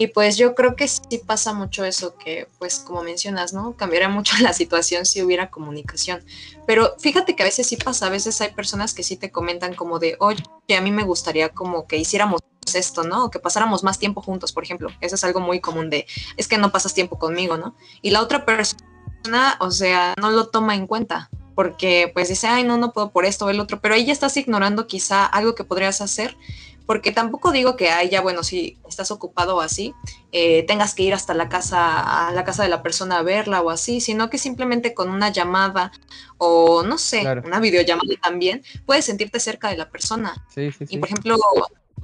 Y 0.00 0.06
pues 0.06 0.36
yo 0.36 0.54
creo 0.54 0.76
que 0.76 0.86
sí 0.86 1.20
pasa 1.26 1.52
mucho 1.52 1.84
eso, 1.84 2.14
que 2.16 2.46
pues 2.60 2.78
como 2.78 3.02
mencionas, 3.02 3.52
¿no? 3.52 3.76
Cambiaría 3.76 4.08
mucho 4.08 4.34
la 4.40 4.52
situación 4.52 5.04
si 5.04 5.22
hubiera 5.22 5.50
comunicación. 5.50 6.24
Pero 6.66 6.94
fíjate 6.98 7.34
que 7.34 7.42
a 7.42 7.46
veces 7.46 7.66
sí 7.66 7.76
pasa, 7.76 8.06
a 8.06 8.10
veces 8.10 8.40
hay 8.40 8.52
personas 8.52 8.94
que 8.94 9.02
sí 9.02 9.16
te 9.16 9.32
comentan 9.32 9.74
como 9.74 9.98
de, 9.98 10.16
oye, 10.20 10.42
a 10.76 10.80
mí 10.80 10.92
me 10.92 11.02
gustaría 11.02 11.48
como 11.48 11.88
que 11.88 11.96
hiciéramos 11.96 12.40
esto, 12.74 13.02
¿no? 13.02 13.24
O 13.24 13.30
que 13.30 13.40
pasáramos 13.40 13.82
más 13.82 13.98
tiempo 13.98 14.22
juntos, 14.22 14.52
por 14.52 14.62
ejemplo. 14.62 14.90
Eso 15.00 15.16
es 15.16 15.24
algo 15.24 15.40
muy 15.40 15.60
común 15.60 15.90
de, 15.90 16.06
es 16.36 16.46
que 16.46 16.58
no 16.58 16.70
pasas 16.70 16.94
tiempo 16.94 17.18
conmigo, 17.18 17.56
¿no? 17.56 17.74
Y 18.00 18.10
la 18.10 18.22
otra 18.22 18.46
persona, 18.46 19.56
o 19.58 19.70
sea, 19.72 20.14
no 20.20 20.30
lo 20.30 20.48
toma 20.48 20.76
en 20.76 20.86
cuenta 20.86 21.28
porque 21.58 22.08
pues 22.14 22.28
dice, 22.28 22.46
ay, 22.46 22.62
no, 22.62 22.76
no 22.76 22.92
puedo 22.92 23.10
por 23.10 23.24
esto 23.24 23.46
o 23.46 23.50
el 23.50 23.58
otro, 23.58 23.80
pero 23.80 23.96
ahí 23.96 24.04
ya 24.04 24.12
estás 24.12 24.36
ignorando 24.36 24.86
quizá 24.86 25.26
algo 25.26 25.56
que 25.56 25.64
podrías 25.64 26.00
hacer 26.00 26.36
porque 26.88 27.12
tampoco 27.12 27.52
digo 27.52 27.76
que 27.76 27.90
ay, 27.90 28.08
ya 28.08 28.22
bueno, 28.22 28.42
si 28.42 28.78
estás 28.88 29.10
ocupado 29.10 29.56
o 29.56 29.60
así, 29.60 29.92
eh, 30.32 30.62
tengas 30.62 30.94
que 30.94 31.02
ir 31.02 31.12
hasta 31.12 31.34
la 31.34 31.50
casa, 31.50 32.28
a 32.28 32.32
la 32.32 32.44
casa 32.44 32.62
de 32.62 32.70
la 32.70 32.82
persona 32.82 33.18
a 33.18 33.22
verla 33.22 33.60
o 33.60 33.68
así, 33.68 34.00
sino 34.00 34.30
que 34.30 34.38
simplemente 34.38 34.94
con 34.94 35.10
una 35.10 35.28
llamada 35.30 35.92
o 36.38 36.82
no 36.82 36.96
sé, 36.96 37.26
una 37.44 37.60
videollamada 37.60 38.08
también, 38.22 38.62
puedes 38.86 39.04
sentirte 39.04 39.38
cerca 39.38 39.68
de 39.68 39.76
la 39.76 39.90
persona. 39.90 40.42
Sí, 40.48 40.72
sí, 40.72 40.86
y 40.88 40.96
por 40.96 41.10
ejemplo, 41.10 41.36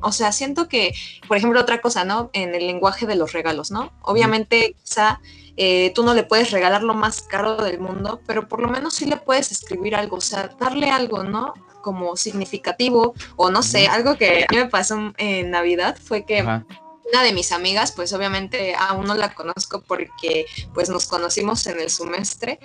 o 0.02 0.12
sea, 0.12 0.32
siento 0.32 0.68
que, 0.68 0.92
por 1.28 1.38
ejemplo, 1.38 1.58
otra 1.62 1.80
cosa, 1.80 2.04
¿no? 2.04 2.28
En 2.34 2.54
el 2.54 2.66
lenguaje 2.66 3.06
de 3.06 3.14
los 3.14 3.32
regalos, 3.32 3.70
¿no? 3.70 3.90
Obviamente, 4.02 4.76
quizá 4.84 5.18
eh, 5.56 5.92
tú 5.94 6.02
no 6.02 6.14
le 6.14 6.24
puedes 6.24 6.50
regalar 6.50 6.82
lo 6.82 6.94
más 6.94 7.22
caro 7.22 7.56
del 7.56 7.78
mundo, 7.78 8.20
pero 8.26 8.48
por 8.48 8.60
lo 8.60 8.68
menos 8.68 8.94
sí 8.94 9.06
le 9.06 9.16
puedes 9.16 9.52
escribir 9.52 9.94
algo, 9.94 10.16
o 10.16 10.20
sea, 10.20 10.50
darle 10.58 10.90
algo, 10.90 11.22
¿no? 11.22 11.54
como 11.84 12.16
significativo 12.16 13.14
o 13.36 13.50
no 13.50 13.62
sé, 13.62 13.88
algo 13.88 14.16
que 14.16 14.44
a 14.44 14.46
mí 14.50 14.56
me 14.56 14.70
pasó 14.70 15.12
en 15.18 15.50
Navidad 15.50 15.98
fue 16.02 16.24
que 16.24 16.40
una 16.40 17.22
de 17.22 17.32
mis 17.34 17.52
amigas, 17.52 17.92
pues 17.92 18.14
obviamente 18.14 18.74
aún 18.74 19.06
no 19.06 19.14
la 19.14 19.34
conozco 19.34 19.82
porque 19.86 20.46
pues 20.72 20.88
nos 20.88 21.06
conocimos 21.06 21.66
en 21.66 21.78
el 21.78 21.90
semestre 21.90 22.58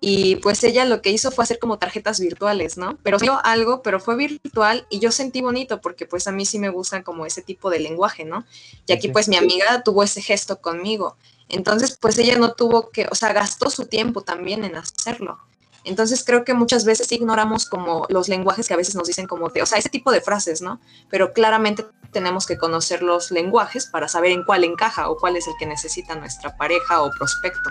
y 0.00 0.36
pues 0.36 0.64
ella 0.64 0.86
lo 0.86 1.02
que 1.02 1.10
hizo 1.10 1.30
fue 1.30 1.44
hacer 1.44 1.58
como 1.58 1.78
tarjetas 1.78 2.20
virtuales, 2.20 2.78
¿no? 2.78 2.96
Pero 3.02 3.18
dio 3.18 3.38
algo, 3.44 3.82
pero 3.82 4.00
fue 4.00 4.16
virtual 4.16 4.86
y 4.88 4.98
yo 5.00 5.12
sentí 5.12 5.42
bonito 5.42 5.80
porque 5.80 6.06
pues 6.06 6.26
a 6.26 6.32
mí 6.32 6.46
sí 6.46 6.58
me 6.58 6.70
gusta 6.70 7.02
como 7.02 7.26
ese 7.26 7.42
tipo 7.42 7.68
de 7.68 7.80
lenguaje, 7.80 8.24
¿no? 8.24 8.46
Y 8.86 8.92
aquí 8.92 9.08
pues 9.08 9.28
mi 9.28 9.36
amiga 9.36 9.82
tuvo 9.82 10.02
ese 10.02 10.22
gesto 10.22 10.60
conmigo. 10.60 11.16
Entonces 11.50 11.96
pues 12.00 12.18
ella 12.18 12.38
no 12.38 12.52
tuvo 12.52 12.90
que, 12.90 13.06
o 13.10 13.14
sea, 13.14 13.32
gastó 13.32 13.70
su 13.70 13.86
tiempo 13.86 14.22
también 14.22 14.64
en 14.64 14.76
hacerlo. 14.76 15.38
Entonces 15.84 16.24
creo 16.24 16.44
que 16.44 16.54
muchas 16.54 16.84
veces 16.84 17.10
ignoramos 17.12 17.66
como 17.66 18.06
los 18.10 18.28
lenguajes 18.28 18.68
que 18.68 18.74
a 18.74 18.76
veces 18.76 18.94
nos 18.94 19.08
dicen 19.08 19.26
como 19.26 19.48
de, 19.48 19.62
o 19.62 19.66
sea, 19.66 19.78
ese 19.78 19.88
tipo 19.88 20.12
de 20.12 20.20
frases, 20.20 20.60
¿no? 20.60 20.80
Pero 21.08 21.32
claramente 21.32 21.86
tenemos 22.12 22.46
que 22.46 22.58
conocer 22.58 23.02
los 23.02 23.30
lenguajes 23.30 23.86
para 23.86 24.08
saber 24.08 24.32
en 24.32 24.44
cuál 24.44 24.64
encaja 24.64 25.08
o 25.08 25.16
cuál 25.16 25.36
es 25.36 25.46
el 25.46 25.54
que 25.58 25.66
necesita 25.66 26.14
nuestra 26.16 26.56
pareja 26.56 27.02
o 27.02 27.10
prospecto. 27.10 27.70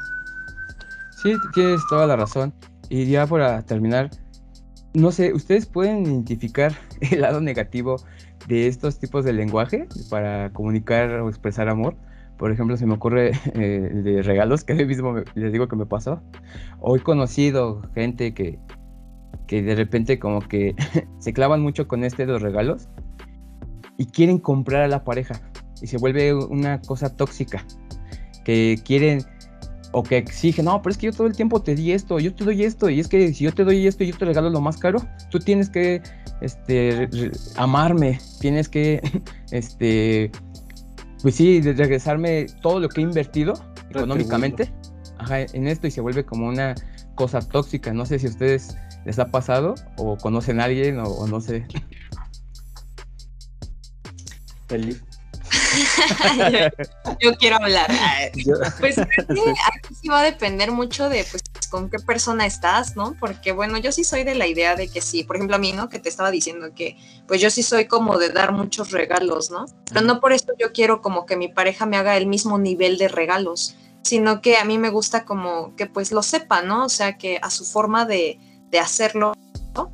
Sí, 1.22 1.34
tienes 1.54 1.82
toda 1.90 2.08
la 2.08 2.16
razón. 2.16 2.54
Y 2.90 3.06
ya 3.06 3.28
para 3.28 3.62
terminar, 3.64 4.10
no 4.94 5.12
sé, 5.12 5.34
¿ustedes 5.34 5.66
pueden 5.68 6.06
identificar 6.06 6.76
el 7.02 7.22
lado 7.22 7.42
negativo 7.42 7.98
de 8.48 8.68
estos 8.68 8.98
tipos 9.00 9.24
de 9.24 9.34
lenguaje 9.34 9.88
para 10.10 10.52
comunicar 10.52 11.12
o 11.22 11.30
expresar 11.30 11.70
amor? 11.70 11.96
Por 12.40 12.54
ejemplo, 12.54 12.78
se 12.78 12.86
me 12.86 12.96
ocurre 12.96 13.32
eh, 13.54 13.92
de 13.94 14.24
regalos, 14.24 14.64
que 14.64 14.74
mismo 14.86 15.14
les 15.36 15.52
digo 15.52 15.68
que 15.68 15.76
me 15.76 15.86
pasó. 15.86 16.22
Hoy 16.80 17.02
conocido 17.02 17.82
gente 17.94 18.34
que, 18.34 18.58
que 19.46 19.62
de 19.62 19.76
repente 19.76 20.18
como 20.18 20.40
que 20.40 20.74
se 21.20 21.34
clavan 21.34 21.62
mucho 21.62 21.88
con 21.88 22.04
este 22.04 22.26
de 22.26 22.32
los 22.32 22.42
regalos 22.42 22.88
y 23.98 24.06
quieren 24.06 24.40
comprar 24.40 24.84
a 24.84 24.88
la 24.88 25.04
pareja 25.04 25.40
y 25.82 25.88
se 25.88 25.98
vuelve 25.98 26.34
una 26.34 26.82
cosa 26.82 27.16
tóxica. 27.16 27.64
Que 28.46 28.80
quieren 28.84 29.22
o 29.92 30.02
que 30.02 30.18
exigen, 30.18 30.66
no, 30.66 30.82
pero 30.82 30.92
es 30.92 30.98
que 30.98 31.08
yo 31.08 31.12
todo 31.12 31.28
el 31.28 31.36
tiempo 31.36 31.62
te 31.62 31.76
di 31.76 31.92
esto, 31.92 32.20
yo 32.20 32.34
te 32.34 32.46
doy 32.46 32.64
esto, 32.64 32.90
y 32.90 33.00
es 33.00 33.08
que 33.08 33.34
si 33.34 33.44
yo 33.44 33.54
te 33.54 33.64
doy 33.64 33.88
esto 33.88 34.04
y 34.04 34.12
yo 34.12 34.18
te 34.18 34.26
regalo 34.26 34.50
lo 34.50 34.62
más 34.62 34.78
caro, 34.78 35.02
tú 35.32 35.40
tienes 35.40 35.70
que 35.70 36.02
este, 36.42 37.10
amarme, 37.56 38.20
tienes 38.40 38.70
que 38.70 39.02
este, 39.52 40.32
pues 41.22 41.36
sí, 41.36 41.62
de 41.62 41.74
regresarme 41.74 42.48
todo 42.62 42.80
lo 42.80 42.90
que 42.90 43.02
he 43.02 43.04
invertido 43.04 43.54
económicamente 43.90 44.72
en 45.30 45.68
esto 45.68 45.88
y 45.88 45.92
se 45.92 46.02
vuelve 46.02 46.26
como 46.26 46.48
una 46.48 46.76
cosa 47.16 47.40
tóxica. 47.40 47.94
No 47.94 48.06
sé 48.06 48.20
si 48.20 48.28
a 48.28 48.30
ustedes 48.30 48.78
les 49.06 49.20
ha 49.20 49.26
pasado 49.26 49.76
o 49.98 50.18
conocen 50.18 50.60
a 50.60 50.66
alguien 50.66 51.00
o, 51.00 51.28
no 51.28 51.42
sé. 51.42 51.66
Feliz. 54.68 55.04
yo, 57.20 57.36
quiero 57.38 57.58
hablar. 57.58 57.90
Pues 58.80 58.98
aquí 58.98 59.96
sí 60.02 60.08
va 60.08 60.22
a 60.22 60.24
depender 60.24 60.72
mucho 60.72 61.10
de 61.10 61.26
pues 61.30 61.44
con 61.70 61.90
qué 61.90 62.00
persona 62.00 62.46
estás, 62.46 62.96
¿no? 62.96 63.16
Porque 63.20 63.52
bueno, 63.52 63.78
yo 63.78 63.92
sí 63.92 64.04
soy 64.04 64.24
de 64.24 64.36
la 64.36 64.48
idea 64.48 64.76
de 64.76 64.88
que 64.88 65.02
sí, 65.02 65.24
por 65.24 65.36
ejemplo 65.36 65.56
a 65.56 65.60
mí, 65.60 65.72
¿no? 65.72 65.90
Que 65.90 66.00
te 66.00 66.10
estaba 66.10 66.32
diciendo 66.32 66.74
que 66.76 66.98
pues 67.28 67.42
yo 67.42 67.50
sí 67.50 67.64
soy 67.64 67.86
como 67.86 68.18
de 68.18 68.30
dar 68.30 68.52
muchos 68.52 68.92
regalos, 68.92 69.52
¿no? 69.52 69.66
Pero 69.86 70.02
no 70.02 70.20
por 70.20 70.34
eso 70.34 70.48
yo 70.60 70.72
quiero 70.72 71.02
como 71.02 71.26
que 71.26 71.38
mi 71.38 71.48
pareja 71.48 71.86
me 71.86 71.98
haga 71.98 72.18
el 72.18 72.28
mismo 72.28 72.58
nivel 72.58 72.98
de 72.98 73.08
regalos, 73.08 73.76
sino 74.02 74.42
que 74.42 74.58
a 74.58 74.66
mí 74.66 74.78
me 74.78 74.90
gusta 74.90 75.26
como 75.26 75.76
que 75.76 75.86
pues 75.86 76.12
lo 76.12 76.24
sepa, 76.24 76.62
¿no? 76.62 76.86
O 76.86 76.90
sea, 76.90 77.18
que 77.18 77.40
a 77.42 77.50
su 77.50 77.66
forma 77.66 78.06
de, 78.06 78.40
de 78.70 78.80
hacerlo, 78.80 79.34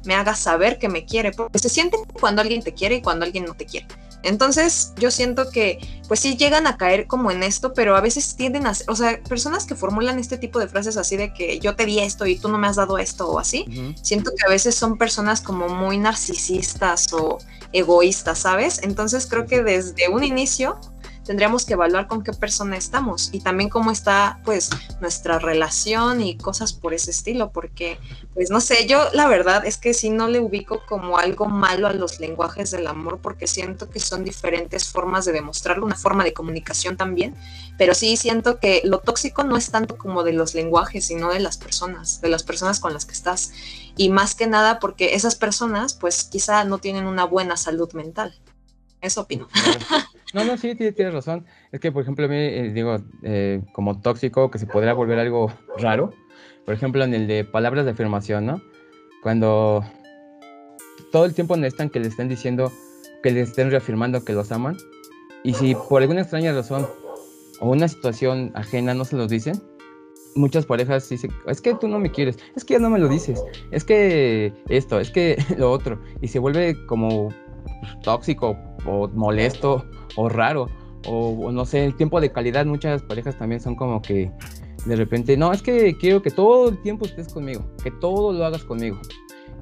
me 0.05 0.15
haga 0.15 0.35
saber 0.35 0.79
que 0.79 0.89
me 0.89 1.05
quiere, 1.05 1.31
porque 1.31 1.59
se 1.59 1.69
siente 1.69 1.97
cuando 2.19 2.41
alguien 2.41 2.63
te 2.63 2.73
quiere 2.73 2.95
y 2.95 3.01
cuando 3.01 3.25
alguien 3.25 3.45
no 3.45 3.53
te 3.53 3.65
quiere. 3.65 3.87
Entonces, 4.25 4.91
yo 4.97 5.11
siento 5.11 5.49
que, 5.49 5.79
pues 6.07 6.19
sí 6.19 6.35
llegan 6.35 6.67
a 6.67 6.77
caer 6.77 7.07
como 7.07 7.31
en 7.31 7.43
esto, 7.43 7.73
pero 7.73 7.95
a 7.95 8.01
veces 8.01 8.35
tienden 8.35 8.67
a, 8.67 8.73
o 8.87 8.95
sea, 8.95 9.21
personas 9.29 9.65
que 9.65 9.75
formulan 9.75 10.19
este 10.19 10.37
tipo 10.37 10.59
de 10.59 10.67
frases 10.67 10.97
así 10.97 11.15
de 11.15 11.33
que 11.33 11.59
yo 11.59 11.75
te 11.75 11.85
di 11.85 11.99
esto 11.99 12.25
y 12.25 12.37
tú 12.37 12.49
no 12.49 12.57
me 12.57 12.67
has 12.67 12.75
dado 12.75 12.97
esto 12.97 13.29
o 13.29 13.39
así, 13.39 13.65
siento 14.01 14.31
que 14.35 14.45
a 14.45 14.49
veces 14.49 14.75
son 14.75 14.97
personas 14.97 15.41
como 15.41 15.69
muy 15.69 15.97
narcisistas 15.97 17.13
o 17.13 17.37
egoístas, 17.71 18.39
¿sabes? 18.39 18.81
Entonces, 18.83 19.27
creo 19.27 19.45
que 19.45 19.63
desde 19.63 20.09
un 20.09 20.23
inicio 20.23 20.79
tendríamos 21.25 21.65
que 21.65 21.73
evaluar 21.73 22.07
con 22.07 22.23
qué 22.23 22.31
persona 22.31 22.77
estamos 22.77 23.29
y 23.33 23.41
también 23.41 23.69
cómo 23.69 23.91
está 23.91 24.39
pues 24.45 24.69
nuestra 25.01 25.39
relación 25.39 26.21
y 26.21 26.37
cosas 26.37 26.73
por 26.73 26.93
ese 26.93 27.11
estilo, 27.11 27.51
porque 27.51 27.99
pues 28.33 28.49
no 28.49 28.61
sé, 28.61 28.87
yo 28.87 29.09
la 29.13 29.27
verdad 29.27 29.65
es 29.65 29.77
que 29.77 29.93
sí 29.93 30.09
no 30.09 30.27
le 30.27 30.39
ubico 30.39 30.81
como 30.87 31.17
algo 31.17 31.47
malo 31.47 31.87
a 31.87 31.93
los 31.93 32.19
lenguajes 32.19 32.71
del 32.71 32.87
amor 32.87 33.19
porque 33.21 33.47
siento 33.47 33.89
que 33.89 33.99
son 33.99 34.23
diferentes 34.23 34.87
formas 34.87 35.25
de 35.25 35.33
demostrarlo, 35.33 35.85
una 35.85 35.95
forma 35.95 36.23
de 36.23 36.33
comunicación 36.33 36.95
también, 36.95 37.35
pero 37.77 37.95
sí 37.95 38.15
siento 38.17 38.59
que 38.59 38.81
lo 38.85 38.99
tóxico 38.99 39.43
no 39.43 39.57
es 39.57 39.71
tanto 39.71 39.97
como 39.97 40.23
de 40.23 40.33
los 40.33 40.53
lenguajes, 40.53 41.05
sino 41.05 41.31
de 41.31 41.39
las 41.39 41.57
personas, 41.57 42.21
de 42.21 42.29
las 42.29 42.43
personas 42.43 42.79
con 42.79 42.93
las 42.93 43.05
que 43.05 43.13
estás 43.13 43.51
y 43.97 44.09
más 44.09 44.35
que 44.35 44.47
nada 44.47 44.79
porque 44.79 45.15
esas 45.15 45.35
personas 45.35 45.93
pues 45.93 46.23
quizá 46.23 46.63
no 46.63 46.77
tienen 46.77 47.07
una 47.07 47.25
buena 47.25 47.57
salud 47.57 47.91
mental. 47.93 48.35
Eso 49.01 49.21
opino. 49.21 49.47
No, 50.35 50.43
no, 50.43 50.57
sí, 50.57 50.75
tienes 50.75 51.13
razón. 51.13 51.45
Es 51.71 51.79
que, 51.79 51.93
por 51.93 52.03
ejemplo, 52.03 52.25
a 52.25 52.27
mí, 52.27 52.35
eh, 52.35 52.71
digo, 52.73 52.97
eh, 53.23 53.61
como 53.71 54.01
tóxico, 54.01 54.51
que 54.51 54.59
se 54.59 54.67
podría 54.67 54.91
volver 54.91 55.17
algo 55.17 55.49
raro. 55.77 56.13
Por 56.65 56.73
ejemplo, 56.73 57.05
en 57.05 57.13
el 57.13 57.25
de 57.25 57.45
palabras 57.45 57.85
de 57.85 57.91
afirmación, 57.91 58.45
¿no? 58.45 58.61
Cuando 59.23 59.81
todo 61.13 61.23
el 61.23 61.33
tiempo 61.33 61.55
necesitan 61.55 61.89
que 61.89 62.01
le 62.01 62.09
estén 62.09 62.27
diciendo, 62.27 62.69
que 63.23 63.31
le 63.31 63.39
estén 63.39 63.71
reafirmando 63.71 64.25
que 64.25 64.33
los 64.33 64.51
aman. 64.51 64.75
Y 65.45 65.53
si 65.53 65.73
por 65.73 66.01
alguna 66.01 66.23
extraña 66.23 66.51
razón 66.51 66.85
o 67.61 67.69
una 67.69 67.87
situación 67.87 68.51
ajena 68.55 68.93
no 68.93 69.05
se 69.05 69.15
los 69.15 69.29
dicen, 69.29 69.63
muchas 70.35 70.65
parejas 70.65 71.07
dicen, 71.07 71.31
es 71.47 71.61
que 71.61 71.75
tú 71.75 71.87
no 71.87 71.97
me 71.97 72.11
quieres, 72.11 72.37
es 72.57 72.65
que 72.65 72.73
ya 72.73 72.79
no 72.79 72.89
me 72.89 72.99
lo 72.99 73.07
dices, 73.07 73.41
es 73.71 73.85
que 73.85 74.51
esto, 74.67 74.99
es 74.99 75.11
que 75.11 75.37
lo 75.57 75.71
otro. 75.71 75.97
Y 76.19 76.27
se 76.27 76.39
vuelve 76.39 76.75
como 76.87 77.29
tóxico 78.03 78.57
o 78.85 79.07
molesto 79.07 79.85
o 80.15 80.29
raro. 80.29 80.67
O, 81.07 81.51
no 81.51 81.65
sé, 81.65 81.85
el 81.85 81.95
tiempo 81.95 82.19
de 82.19 82.31
calidad, 82.31 82.65
muchas 82.65 83.03
parejas 83.03 83.37
también 83.37 83.61
son 83.61 83.75
como 83.75 84.01
que 84.01 84.31
de 84.85 84.95
repente, 84.95 85.35
no, 85.37 85.51
es 85.51 85.61
que 85.61 85.97
quiero 85.97 86.21
que 86.21 86.31
todo 86.31 86.69
el 86.69 86.81
tiempo 86.81 87.05
estés 87.05 87.33
conmigo, 87.33 87.65
que 87.83 87.91
todo 87.91 88.33
lo 88.33 88.45
hagas 88.45 88.63
conmigo. 88.63 88.99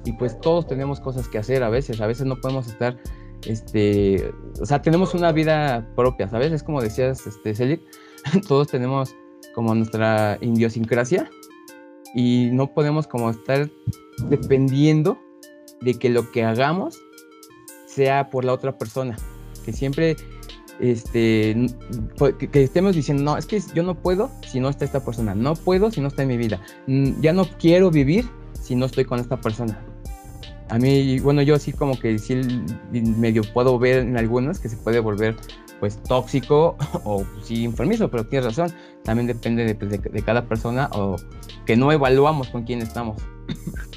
Y 0.04 0.12
pues 0.12 0.38
todos 0.40 0.66
tenemos 0.66 1.00
cosas 1.00 1.28
que 1.28 1.38
hacer 1.38 1.62
a 1.62 1.70
veces, 1.70 2.00
a 2.00 2.06
veces 2.06 2.26
no 2.26 2.36
podemos 2.36 2.66
estar, 2.68 2.98
este, 3.46 4.32
o 4.60 4.66
sea, 4.66 4.82
tenemos 4.82 5.14
una 5.14 5.32
vida 5.32 5.90
propia, 5.96 6.28
¿sabes? 6.28 6.52
Es 6.52 6.62
como 6.62 6.82
decías, 6.82 7.26
este, 7.26 7.54
Celic, 7.54 7.80
todos 8.48 8.68
tenemos 8.68 9.16
como 9.54 9.74
nuestra 9.74 10.38
idiosincrasia 10.40 11.30
y 12.14 12.50
no 12.52 12.72
podemos 12.72 13.06
como 13.06 13.30
estar 13.30 13.70
dependiendo 14.28 15.18
de 15.80 15.94
que 15.94 16.10
lo 16.10 16.30
que 16.30 16.44
hagamos 16.44 17.00
sea 17.86 18.30
por 18.30 18.44
la 18.44 18.52
otra 18.52 18.76
persona, 18.76 19.16
que 19.64 19.72
siempre 19.72 20.16
este, 20.80 21.66
que, 22.38 22.62
estemos 22.62 22.94
diciendo, 22.94 23.22
no, 23.22 23.36
es 23.36 23.46
que 23.46 23.60
yo 23.74 23.82
no 23.82 23.94
puedo 23.94 24.30
si 24.46 24.60
no 24.60 24.68
está 24.68 24.84
esta 24.84 25.04
persona, 25.04 25.34
no 25.34 25.54
puedo 25.54 25.90
si 25.90 26.00
no 26.00 26.08
está 26.08 26.22
en 26.22 26.28
mi 26.28 26.36
vida, 26.36 26.60
ya 27.20 27.32
no 27.32 27.46
quiero 27.58 27.90
vivir 27.90 28.28
si 28.60 28.74
no 28.74 28.86
estoy 28.86 29.04
con 29.04 29.20
esta 29.20 29.40
persona. 29.40 29.78
A 30.70 30.78
mí, 30.78 31.20
bueno, 31.20 31.42
yo 31.42 31.58
sí 31.58 31.72
como 31.72 31.98
que 31.98 32.18
sí 32.18 32.40
medio 32.92 33.42
puedo 33.52 33.78
ver 33.78 33.98
en 33.98 34.16
algunos 34.16 34.58
que 34.58 34.68
se 34.68 34.76
puede 34.78 34.98
volver 34.98 35.36
pues 35.78 36.02
tóxico 36.02 36.76
o 37.04 37.24
sí 37.42 37.64
enfermizo, 37.64 38.10
pero 38.10 38.24
tienes 38.26 38.46
razón, 38.46 38.74
también 39.04 39.26
depende 39.26 39.64
de, 39.64 39.74
pues, 39.74 39.90
de, 39.90 40.22
cada 40.22 40.46
persona 40.46 40.88
o 40.92 41.16
que 41.66 41.76
no 41.76 41.92
evaluamos 41.92 42.48
con 42.48 42.64
quién 42.64 42.80
estamos. 42.80 43.20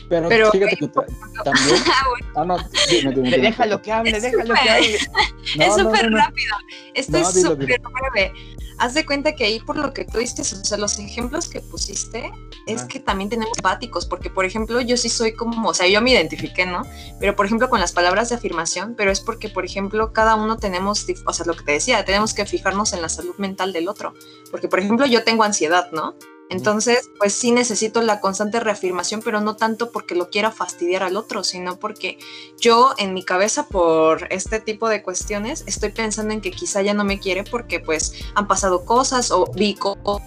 Pero, 0.10 0.52
fíjate 0.52 0.76
que 0.78 0.88
también. 0.88 1.14
Ah, 2.36 2.46
no, 2.46 2.58
déjalo 3.24 3.82
que 3.82 3.92
hable, 3.92 4.20
déjalo 4.20 4.54
que 4.54 4.70
hable. 4.70 4.96
es 4.96 5.76
súper 5.76 6.12
rápido. 6.12 6.56
Esto 6.94 7.18
es 7.18 7.42
súper 7.42 7.82
breve 7.82 8.32
haz 8.78 8.94
de 8.94 9.06
cuenta 9.06 9.34
que 9.34 9.46
ahí 9.46 9.60
por 9.60 9.78
lo 9.78 9.94
que 9.94 10.06
tú 10.06 10.20
dices, 10.20 10.54
o 10.54 10.64
sea, 10.64 10.78
los 10.78 11.00
ejemplos 11.00 11.48
que 11.48 11.62
pusiste 11.62 12.32
es 12.66 12.84
que 12.84 13.00
también 13.00 13.30
tenemos 13.30 13.58
empáticos, 13.58 14.06
porque 14.06 14.30
por 14.30 14.46
ejemplo 14.46 14.82
yo 14.82 14.98
sí 14.98 15.10
soy 15.10 15.34
como, 15.34 15.70
o 15.70 15.74
sea, 15.74 15.88
yo 15.88 16.02
me 16.02 16.12
identifiqué, 16.12 16.66
¿no? 16.66 16.84
Pero 17.20 17.36
por 17.36 17.46
ejemplo 17.46 17.70
con 17.70 17.80
las 17.80 17.94
palabras 17.94 18.30
de 18.30 18.36
afirmación, 18.36 18.96
pero 18.96 19.12
es 19.12 19.22
porque 19.22 19.50
por 19.50 19.66
ejemplo 19.66 20.14
cada 20.14 20.36
uno 20.36 20.58
tenemos, 20.58 21.06
o 21.26 21.34
sea, 21.34 21.46
lo 21.46 21.56
que 21.56 21.64
te 21.64 21.72
decía, 21.74 22.04
tenemos 22.06 22.34
que 22.34 22.46
fijarnos 22.46 22.94
en 22.94 23.02
la 23.02 23.10
salud 23.10 23.36
mental 23.38 23.74
del 23.74 23.88
otro, 23.88 24.14
porque 24.50 24.68
por 24.68 24.80
ejemplo 24.80 25.06
yo 25.06 25.24
tengo 25.24 25.44
ansiedad, 25.44 25.92
¿no? 25.92 26.16
Entonces, 26.50 27.10
pues 27.18 27.34
sí 27.34 27.52
necesito 27.52 28.02
la 28.02 28.22
constante 28.22 28.60
reafirmación, 28.60 29.22
pero 29.22 29.42
no 29.42 29.58
tanto 29.58 29.92
porque 29.92 30.16
lo 30.16 30.30
quiera 30.30 30.50
fastidiar 30.52 31.04
al 31.04 31.18
otro, 31.18 31.44
sino 31.44 31.78
porque 31.78 32.18
yo 32.60 32.94
en 32.98 33.14
mi 33.14 33.24
cabeza 33.24 33.68
por 33.68 34.28
este 34.32 34.60
tipo 34.62 34.88
de 34.88 35.04
cuestiones 35.04 35.66
estoy 35.68 35.90
pensando 35.90 36.34
en 36.34 36.42
que 36.42 36.52
quizá 36.52 36.82
ya 36.82 36.94
no 36.94 37.04
me 37.04 37.20
quiere 37.20 37.44
porque 37.44 37.80
pues 37.82 38.14
han 38.36 38.48
pasado 38.48 38.86
cosas 38.86 39.32
o 39.32 39.52
vi 39.54 39.76
cosas, 39.76 40.22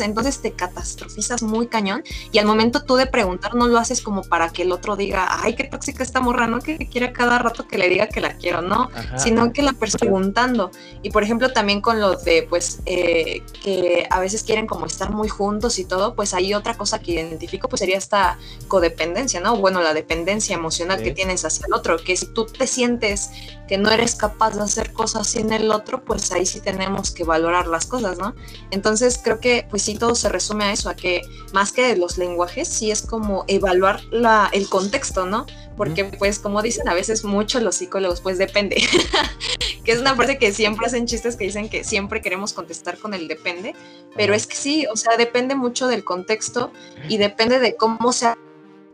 entonces 0.00 0.40
te 0.40 0.52
catastrofizas 0.52 1.42
muy 1.42 1.66
cañón 1.66 2.02
y 2.32 2.38
al 2.38 2.46
momento 2.46 2.84
tú 2.84 2.96
de 2.96 3.06
preguntar 3.06 3.54
no 3.54 3.68
lo 3.68 3.78
haces 3.78 4.00
como 4.00 4.22
para 4.22 4.48
que 4.48 4.62
el 4.62 4.72
otro 4.72 4.96
diga, 4.96 5.26
ay, 5.42 5.54
qué 5.54 5.64
tóxica 5.64 6.02
esta 6.02 6.20
morra, 6.20 6.46
no 6.46 6.60
que 6.60 6.78
quiera 6.78 7.12
cada 7.12 7.38
rato 7.38 7.68
que 7.68 7.78
le 7.78 7.88
diga 7.88 8.08
que 8.08 8.20
la 8.20 8.36
quiero, 8.36 8.62
no, 8.62 8.90
sino 9.16 9.52
que 9.52 9.62
la 9.62 9.72
preguntando. 9.72 10.70
Y 11.02 11.10
por 11.10 11.22
ejemplo 11.22 11.52
también 11.52 11.80
con 11.80 12.00
lo 12.00 12.16
de, 12.16 12.46
pues, 12.48 12.80
eh, 12.86 13.42
que 13.62 14.06
a 14.10 14.20
veces 14.20 14.42
quieren 14.42 14.66
como 14.66 14.86
estar 14.86 15.10
muy 15.10 15.28
juntos 15.28 15.78
y 15.78 15.84
todo, 15.84 16.14
pues 16.14 16.34
hay 16.34 16.54
otra 16.54 16.74
cosa 16.76 17.00
que 17.00 17.12
identifico, 17.12 17.68
pues 17.68 17.80
sería 17.80 17.98
esta 17.98 18.38
codependencia, 18.68 19.40
¿no? 19.40 19.56
Bueno, 19.56 19.82
la 19.82 19.94
dependencia 19.94 20.54
emocional 20.54 21.02
que 21.02 21.10
tienes 21.10 21.44
hacia 21.44 21.66
el 21.66 21.74
otro, 21.74 21.98
que 21.98 22.16
si 22.16 22.26
tú 22.26 22.46
te 22.46 22.66
sientes 22.66 23.30
que 23.68 23.78
no 23.78 23.90
eres 23.90 24.14
capaz 24.14 24.56
de 24.56 24.62
hacer 24.62 24.92
cosas 24.92 25.26
sin 25.26 25.52
el 25.52 25.70
otro, 25.70 26.04
pues 26.04 26.30
ahí 26.32 26.46
sí 26.46 26.60
tenemos 26.60 27.10
que 27.10 27.24
valorar 27.24 27.66
las 27.66 27.86
cosas, 27.86 28.18
¿no? 28.18 28.34
Entonces 28.70 29.18
creo 29.22 29.40
que 29.40 29.66
pues 29.70 29.82
sí 29.82 29.96
todo 29.96 30.14
se 30.14 30.28
resume 30.28 30.64
a 30.64 30.72
eso, 30.72 30.88
a 30.88 30.94
que 30.94 31.22
más 31.52 31.72
que 31.72 31.82
de 31.82 31.96
los 31.96 32.18
lenguajes, 32.18 32.68
sí 32.68 32.90
es 32.90 33.02
como 33.02 33.44
evaluar 33.48 34.02
la, 34.10 34.50
el 34.52 34.68
contexto, 34.68 35.26
¿no? 35.26 35.46
Porque 35.76 36.04
pues 36.04 36.38
como 36.38 36.62
dicen 36.62 36.88
a 36.88 36.94
veces 36.94 37.24
mucho 37.24 37.60
los 37.60 37.76
psicólogos, 37.76 38.20
pues 38.20 38.38
depende, 38.38 38.76
que 39.84 39.92
es 39.92 39.98
una 39.98 40.16
parte 40.16 40.38
que 40.38 40.52
siempre 40.52 40.86
hacen 40.86 41.06
chistes 41.06 41.36
que 41.36 41.44
dicen 41.44 41.68
que 41.68 41.84
siempre 41.84 42.20
queremos 42.20 42.52
contestar 42.52 42.98
con 42.98 43.14
el 43.14 43.28
depende, 43.28 43.74
pero 44.14 44.34
es 44.34 44.46
que 44.46 44.56
sí, 44.56 44.86
o 44.92 44.96
sea, 44.96 45.16
depende 45.16 45.54
mucho 45.54 45.88
del 45.88 46.04
contexto 46.04 46.72
y 47.08 47.16
depende 47.16 47.58
de 47.58 47.76
cómo 47.76 48.12
sea 48.12 48.36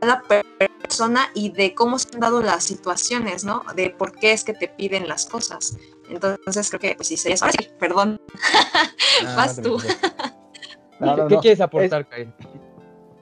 la 0.00 0.22
persona 0.22 1.30
y 1.34 1.50
de 1.50 1.74
cómo 1.74 1.98
se 1.98 2.08
han 2.14 2.20
dado 2.20 2.42
las 2.42 2.64
situaciones, 2.64 3.44
¿no? 3.44 3.62
De 3.74 3.90
por 3.90 4.12
qué 4.12 4.32
es 4.32 4.44
que 4.44 4.54
te 4.54 4.68
piden 4.68 5.08
las 5.08 5.26
cosas. 5.26 5.76
Entonces 6.08 6.68
creo 6.68 6.80
que 6.80 6.94
pues 6.96 7.08
sí 7.08 7.16
sería 7.16 7.36
sí, 7.36 7.68
perdón. 7.78 8.20
Vas 9.36 9.60
tú. 9.60 9.78
¿Qué 11.28 11.36
quieres 11.38 11.60
aportar, 11.60 12.06
Kai? 12.08 12.32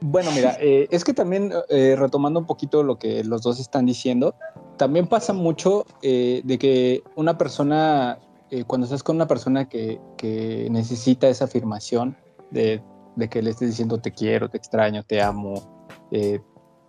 Bueno, 0.00 0.30
mira, 0.32 0.56
eh, 0.60 0.86
es 0.90 1.04
que 1.04 1.12
también 1.12 1.52
eh, 1.68 1.96
retomando 1.98 2.38
un 2.38 2.46
poquito 2.46 2.82
lo 2.82 2.98
que 2.98 3.24
los 3.24 3.42
dos 3.42 3.58
están 3.58 3.86
diciendo, 3.86 4.34
también 4.76 5.08
pasa 5.08 5.32
mucho 5.32 5.84
eh, 6.02 6.40
de 6.44 6.58
que 6.58 7.02
una 7.16 7.36
persona, 7.36 8.18
cuando 8.66 8.84
estás 8.84 9.02
con 9.02 9.16
una 9.16 9.26
persona 9.26 9.68
que, 9.68 10.00
que 10.16 10.68
necesita 10.70 11.28
esa 11.28 11.46
afirmación 11.46 12.16
de, 12.50 12.80
de, 13.16 13.28
que 13.28 13.42
le 13.42 13.50
estés 13.50 13.70
diciendo 13.70 13.98
te 13.98 14.12
quiero, 14.12 14.48
te 14.48 14.56
extraño, 14.56 15.02
te 15.02 15.20
amo, 15.20 15.84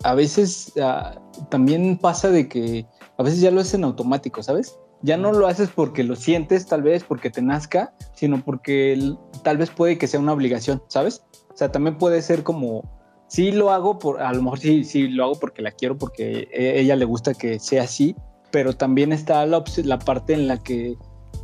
a 0.04 0.14
veces 0.14 0.74
ah, 0.82 1.20
también 1.50 1.97
pasa 1.97 2.30
de 2.30 2.47
que 2.47 2.86
a 3.18 3.24
veces 3.24 3.41
ya 3.41 3.52
lo 3.52 3.62
hacen 3.62 3.84
automático, 3.84 4.41
¿sabes? 4.43 4.78
Ya 5.02 5.18
no 5.18 5.32
lo 5.32 5.47
haces 5.47 5.70
porque 5.74 6.04
lo 6.04 6.16
sientes, 6.16 6.66
tal 6.66 6.84
vez 6.84 7.04
porque 7.04 7.30
te 7.30 7.41
nazca, 7.41 7.93
sino 8.14 8.43
porque 8.43 9.16
tal 9.43 9.58
vez 9.58 9.70
puede 9.70 9.97
que 9.97 10.08
sea 10.08 10.20
una 10.20 10.34
obligación, 10.34 10.82
¿sabes? 10.88 11.24
O 11.54 11.58
sea, 11.58 11.72
también 11.72 11.97
puede 11.97 12.22
ser 12.22 12.43
como, 12.43 12.84
sí 13.28 13.52
lo 13.52 13.72
hago, 13.72 14.00
por, 14.00 14.22
a 14.22 14.34
lo 14.34 14.41
mejor 14.41 14.60
sí, 14.60 14.84
sí 14.84 15.08
lo 15.08 15.26
hago 15.26 15.36
porque 15.36 15.62
la 15.62 15.72
quiero, 15.72 15.97
porque 15.97 16.50
e, 16.52 16.80
ella 16.80 16.95
le 16.95 17.06
gusta 17.06 17.34
que 17.34 17.60
sea 17.60 17.84
así, 17.84 18.16
pero 18.52 18.74
también 18.74 19.14
está 19.14 19.45
la, 19.45 19.64
la 19.84 20.00
parte 20.00 20.34
en 20.34 20.47
la 20.47 20.58
que, 20.58 20.97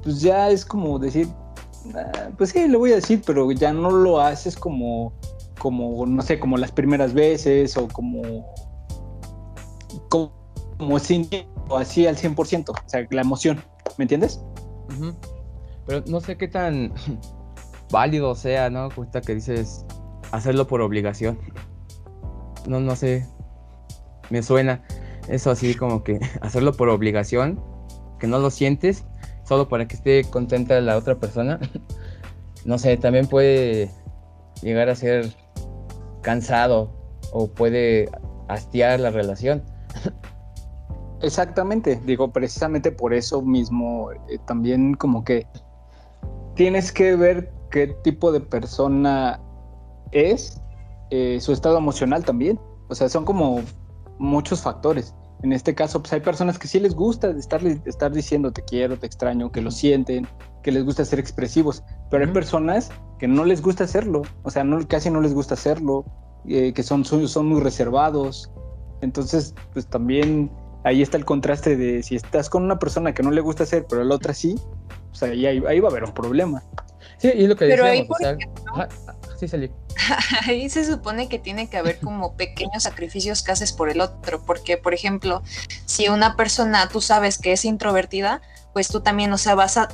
pues 0.04 0.22
ya 0.22 0.50
es 0.50 0.66
como 0.66 1.00
decir, 1.00 1.28
ah, 1.96 2.30
pues 2.38 2.52
sí, 2.52 2.68
le 2.68 2.78
voy 2.78 2.92
a 2.92 2.96
decir, 2.96 3.22
pero 3.26 3.52
ya 3.52 3.72
no 3.72 3.90
lo 3.90 4.20
haces 4.20 4.56
como 4.56 5.14
como, 5.60 6.06
no 6.06 6.22
sé, 6.22 6.40
como 6.40 6.58
las 6.58 6.72
primeras 6.72 7.14
veces 7.14 7.78
o 7.78 7.88
como, 7.88 8.46
como, 10.10 11.00
sin, 11.00 11.28
así 11.76 12.08
al 12.08 12.18
100%, 12.18 12.70
o 12.70 12.90
sea, 12.90 13.08
la 13.10 13.22
emoción, 13.22 13.62
¿me 13.98 14.04
entiendes? 14.04 14.42
Pero 15.88 16.04
no 16.08 16.20
sé 16.22 16.38
qué 16.38 16.48
tan 16.48 16.94
válido 17.92 18.36
sea, 18.36 18.70
¿no? 18.70 18.90
Cuesta 18.90 19.22
que 19.22 19.36
dices 19.36 19.86
hacerlo 20.32 20.68
por 20.68 20.82
obligación. 20.82 21.40
No, 22.68 22.80
no 22.80 22.96
sé, 22.96 23.28
me 24.30 24.42
suena 24.42 24.84
eso 25.28 25.52
así 25.52 25.76
como 25.76 26.04
que 26.04 26.20
hacerlo 26.42 26.74
por 26.74 26.90
obligación, 26.90 27.62
que 28.20 28.28
no 28.28 28.40
lo 28.40 28.50
sientes, 28.50 29.06
solo 29.44 29.70
para 29.70 29.88
que 29.88 29.96
esté 29.96 30.24
contenta 30.26 30.80
la 30.82 30.98
otra 30.98 31.16
persona. 31.16 31.60
no 32.66 32.78
sé, 32.78 32.98
también 32.98 33.28
puede 33.28 33.92
llegar 34.62 34.90
a 34.90 34.96
ser 34.96 35.36
cansado 36.26 36.90
o 37.32 37.48
puede 37.48 38.10
hastiar 38.48 39.00
la 39.00 39.12
relación. 39.12 39.64
Exactamente, 41.22 42.02
digo, 42.04 42.32
precisamente 42.32 42.92
por 42.92 43.14
eso 43.14 43.44
mismo, 43.44 44.12
eh, 44.12 44.40
también 44.48 44.96
como 44.96 45.24
que 45.24 45.48
tienes 46.56 46.92
que 46.92 47.16
ver 47.16 47.54
qué 47.70 47.88
tipo 48.04 48.32
de 48.32 48.40
persona 48.40 49.40
es, 50.12 50.60
eh, 51.12 51.38
su 51.40 51.54
estado 51.54 51.78
emocional 51.78 52.26
también. 52.26 52.60
O 52.90 52.96
sea, 52.96 53.08
son 53.08 53.24
como 53.24 53.62
muchos 54.18 54.62
factores. 54.62 55.14
En 55.44 55.54
este 55.54 55.76
caso, 55.76 56.02
pues 56.02 56.12
hay 56.14 56.22
personas 56.22 56.58
que 56.58 56.68
sí 56.68 56.80
les 56.80 56.96
gusta 56.96 57.30
estar, 57.30 57.64
estar 57.86 58.12
diciendo 58.12 58.52
te 58.52 58.64
quiero, 58.64 58.98
te 58.98 59.06
extraño, 59.06 59.52
que 59.52 59.62
lo 59.62 59.70
sienten, 59.70 60.28
que 60.66 60.72
les 60.72 60.84
gusta 60.84 61.06
ser 61.06 61.20
expresivos, 61.20 61.84
pero 62.10 62.26
hay 62.26 62.32
personas 62.32 62.90
que 63.20 63.28
no 63.28 63.46
les 63.46 63.62
gusta 63.62 63.84
hacerlo, 63.84 64.24
o 64.42 64.50
sea, 64.50 64.64
no, 64.64 64.80
casi 64.88 65.12
no 65.12 65.22
les 65.22 65.32
gusta 65.32 65.54
hacerlo, 65.54 66.06
eh, 66.48 66.74
que 66.74 66.82
son, 66.82 67.06
son 67.06 67.46
muy 67.46 67.62
reservados. 67.62 68.50
Entonces, 69.02 69.54
pues 69.74 69.86
también 69.86 70.52
ahí 70.84 71.04
está 71.04 71.18
el 71.18 71.26
contraste 71.26 71.78
de 71.78 72.02
si 72.02 72.16
estás 72.16 72.50
con 72.50 72.64
una 72.64 72.80
persona 72.80 73.14
que 73.14 73.22
no 73.22 73.30
le 73.30 73.42
gusta 73.42 73.62
hacer, 73.62 73.86
pero 73.88 74.04
la 74.04 74.16
otra 74.16 74.34
sí, 74.34 74.56
pues 75.10 75.22
ahí, 75.22 75.46
ahí, 75.46 75.80
va 75.80 75.90
a 75.90 75.92
haber 75.92 76.06
un 76.06 76.16
problema. 76.16 76.64
Sí, 77.20 77.30
y 77.36 77.46
lo 77.46 77.56
que 77.56 77.68
pero 77.68 77.86
decíamos, 77.86 78.20
ahí, 78.22 78.88
sí, 79.40 79.48
salí. 79.48 79.72
ahí 80.48 80.68
se 80.68 80.84
supone 80.84 81.30
que 81.30 81.38
tiene 81.38 81.70
que 81.70 81.78
haber 81.78 82.00
como 82.00 82.36
pequeños 82.36 82.82
sacrificios 82.82 83.44
que 83.44 83.52
haces 83.52 83.72
por 83.72 83.90
el 83.90 84.02
otro, 84.02 84.44
porque, 84.44 84.78
por 84.78 84.96
ejemplo, 84.96 85.44
si 85.86 86.10
una 86.10 86.36
persona 86.36 86.90
tú 86.90 87.02
sabes 87.02 87.38
que 87.38 87.52
es 87.52 87.66
introvertida, 87.66 88.42
pues 88.76 88.90
tú 88.90 89.00
también, 89.00 89.32
o 89.32 89.38
sea, 89.38 89.56
vas 89.56 89.78
a 89.78 89.88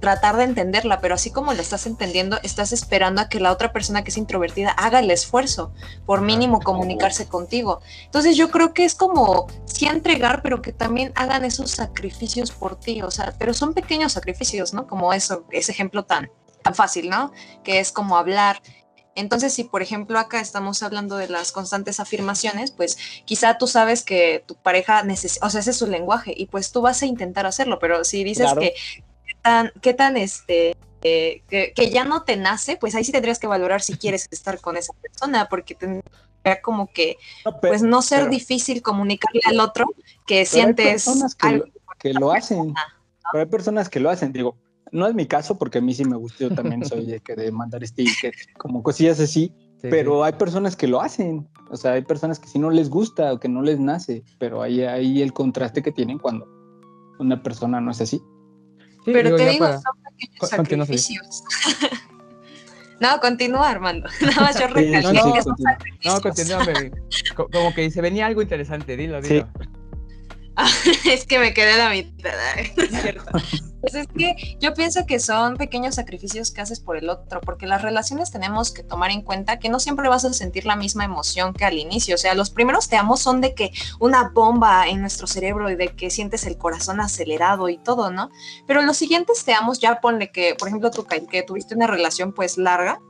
tratar 0.00 0.36
de 0.36 0.42
entenderla, 0.42 1.00
pero 1.00 1.14
así 1.14 1.30
como 1.30 1.52
la 1.52 1.62
estás 1.62 1.86
entendiendo, 1.86 2.36
estás 2.42 2.72
esperando 2.72 3.20
a 3.20 3.28
que 3.28 3.38
la 3.38 3.52
otra 3.52 3.72
persona 3.72 4.02
que 4.02 4.10
es 4.10 4.16
introvertida 4.16 4.72
haga 4.72 4.98
el 4.98 5.12
esfuerzo, 5.12 5.72
por 6.04 6.20
mínimo 6.20 6.58
comunicarse 6.58 7.28
contigo. 7.28 7.80
Entonces 8.06 8.36
yo 8.36 8.50
creo 8.50 8.74
que 8.74 8.84
es 8.84 8.96
como 8.96 9.46
sí 9.66 9.86
entregar, 9.86 10.42
pero 10.42 10.62
que 10.62 10.72
también 10.72 11.12
hagan 11.14 11.44
esos 11.44 11.70
sacrificios 11.70 12.50
por 12.50 12.74
ti, 12.74 13.02
o 13.02 13.10
sea, 13.12 13.32
pero 13.38 13.54
son 13.54 13.72
pequeños 13.72 14.14
sacrificios, 14.14 14.74
¿no? 14.74 14.88
Como 14.88 15.12
eso, 15.12 15.44
ese 15.52 15.70
ejemplo 15.70 16.04
tan, 16.04 16.28
tan 16.64 16.74
fácil, 16.74 17.10
¿no? 17.10 17.30
Que 17.62 17.78
es 17.78 17.92
como 17.92 18.16
hablar 18.16 18.60
entonces, 19.14 19.52
si 19.52 19.64
por 19.64 19.82
ejemplo 19.82 20.18
acá 20.18 20.40
estamos 20.40 20.82
hablando 20.82 21.16
de 21.16 21.28
las 21.28 21.52
constantes 21.52 22.00
afirmaciones, 22.00 22.70
pues 22.70 22.98
quizá 23.24 23.58
tú 23.58 23.66
sabes 23.66 24.02
que 24.02 24.44
tu 24.46 24.54
pareja 24.56 25.02
necesita, 25.02 25.46
o 25.46 25.50
sea, 25.50 25.60
ese 25.60 25.70
es 25.70 25.76
su 25.76 25.86
lenguaje 25.86 26.34
y 26.36 26.46
pues 26.46 26.72
tú 26.72 26.80
vas 26.80 27.02
a 27.02 27.06
intentar 27.06 27.46
hacerlo, 27.46 27.78
pero 27.78 28.04
si 28.04 28.24
dices 28.24 28.50
que 28.58 28.74
qué 29.26 29.34
tan, 29.42 29.72
qué 29.80 29.94
tan 29.94 30.16
este, 30.16 30.76
eh, 31.02 31.42
que, 31.48 31.90
ya 31.90 32.04
no 32.04 32.22
te 32.22 32.36
nace, 32.36 32.76
pues 32.76 32.94
ahí 32.94 33.04
sí 33.04 33.12
tendrías 33.12 33.38
que 33.38 33.46
valorar 33.46 33.82
si 33.82 33.96
quieres 33.96 34.26
estar 34.30 34.60
con 34.60 34.76
esa 34.76 34.92
persona, 34.94 35.48
porque 35.48 35.74
tendría 35.74 36.02
como 36.62 36.88
que, 36.88 37.18
pues 37.60 37.82
no 37.82 38.02
ser 38.02 38.28
difícil 38.28 38.82
comunicarle 38.82 39.40
al 39.46 39.60
otro 39.60 39.86
que 40.26 40.44
sientes 40.46 41.06
algo 41.40 41.66
que 41.98 42.12
lo 42.12 42.32
hacen. 42.32 42.74
Pero 43.32 43.44
hay 43.44 43.50
personas 43.50 43.88
que 43.88 44.00
lo 44.00 44.10
hacen, 44.10 44.32
digo, 44.32 44.56
no 44.94 45.08
es 45.08 45.14
mi 45.14 45.26
caso 45.26 45.58
porque 45.58 45.78
a 45.78 45.80
mí 45.80 45.92
sí 45.92 46.04
me 46.04 46.16
gusta, 46.16 46.44
yo 46.44 46.54
también 46.54 46.84
soy 46.84 47.04
de, 47.04 47.20
que 47.20 47.34
de 47.34 47.50
mandar 47.50 47.84
stickers, 47.84 48.46
como 48.56 48.82
cosillas 48.82 49.18
así, 49.18 49.52
pero 49.82 50.22
hay 50.22 50.32
personas 50.34 50.76
que 50.76 50.86
lo 50.86 51.02
hacen, 51.02 51.48
o 51.68 51.76
sea, 51.76 51.92
hay 51.92 52.02
personas 52.02 52.38
que 52.38 52.46
sí 52.46 52.60
no 52.60 52.70
les 52.70 52.88
gusta 52.88 53.32
o 53.32 53.40
que 53.40 53.48
no 53.48 53.60
les 53.60 53.80
nace, 53.80 54.22
pero 54.38 54.62
ahí 54.62 54.82
hay 54.82 55.20
el 55.20 55.32
contraste 55.32 55.82
que 55.82 55.90
tienen 55.90 56.18
cuando 56.18 56.46
una 57.18 57.42
persona 57.42 57.80
no 57.80 57.90
es 57.90 58.00
así. 58.00 58.22
pero 59.04 59.34
te 59.34 59.50
digo, 59.50 59.66
son 59.66 60.64
pequeños 60.64 60.88
sacrificios. 60.88 61.44
No, 63.00 63.20
continúa, 63.20 63.68
Armando. 63.68 64.08
Nada 64.20 64.40
más 64.40 64.58
yo 64.58 64.68
recalqué 64.68 65.02
no, 65.02 66.14
no, 66.14 66.20
continúa. 66.20 66.64
Como 67.34 67.74
que 67.74 67.90
se 67.90 68.00
venía 68.00 68.26
algo 68.26 68.40
interesante, 68.40 68.96
dilo, 68.96 69.20
dilo. 69.20 69.48
es 71.10 71.26
que 71.26 71.38
me 71.38 71.52
quedé 71.52 71.76
la 71.76 71.90
mitad, 71.90 72.32
es. 72.58 72.72
Pues 73.84 73.96
es 73.96 74.06
que 74.16 74.56
yo 74.60 74.72
pienso 74.72 75.04
que 75.04 75.20
son 75.20 75.58
pequeños 75.58 75.96
sacrificios 75.96 76.50
que 76.50 76.62
haces 76.62 76.80
por 76.80 76.96
el 76.96 77.10
otro, 77.10 77.42
porque 77.42 77.66
las 77.66 77.82
relaciones 77.82 78.30
tenemos 78.30 78.72
que 78.72 78.82
tomar 78.82 79.10
en 79.10 79.20
cuenta 79.20 79.58
que 79.58 79.68
no 79.68 79.78
siempre 79.78 80.08
vas 80.08 80.24
a 80.24 80.32
sentir 80.32 80.64
la 80.64 80.74
misma 80.74 81.04
emoción 81.04 81.52
que 81.52 81.66
al 81.66 81.76
inicio. 81.76 82.14
O 82.14 82.18
sea, 82.18 82.34
los 82.34 82.48
primeros 82.48 82.88
te 82.88 82.96
amo 82.96 83.18
son 83.18 83.42
de 83.42 83.54
que 83.54 83.72
una 84.00 84.30
bomba 84.30 84.88
en 84.88 85.02
nuestro 85.02 85.26
cerebro 85.26 85.68
y 85.68 85.76
de 85.76 85.88
que 85.88 86.08
sientes 86.08 86.46
el 86.46 86.56
corazón 86.56 86.98
acelerado 86.98 87.68
y 87.68 87.76
todo, 87.76 88.10
¿no? 88.10 88.30
Pero 88.66 88.80
los 88.80 88.96
siguientes 88.96 89.44
te 89.44 89.52
amos, 89.52 89.80
ya 89.80 90.00
ponle 90.00 90.32
que, 90.32 90.54
por 90.54 90.68
ejemplo, 90.68 90.90
tú, 90.90 91.06
que 91.06 91.42
tuviste 91.42 91.74
una 91.74 91.86
relación 91.86 92.32
pues 92.32 92.56
larga, 92.56 93.00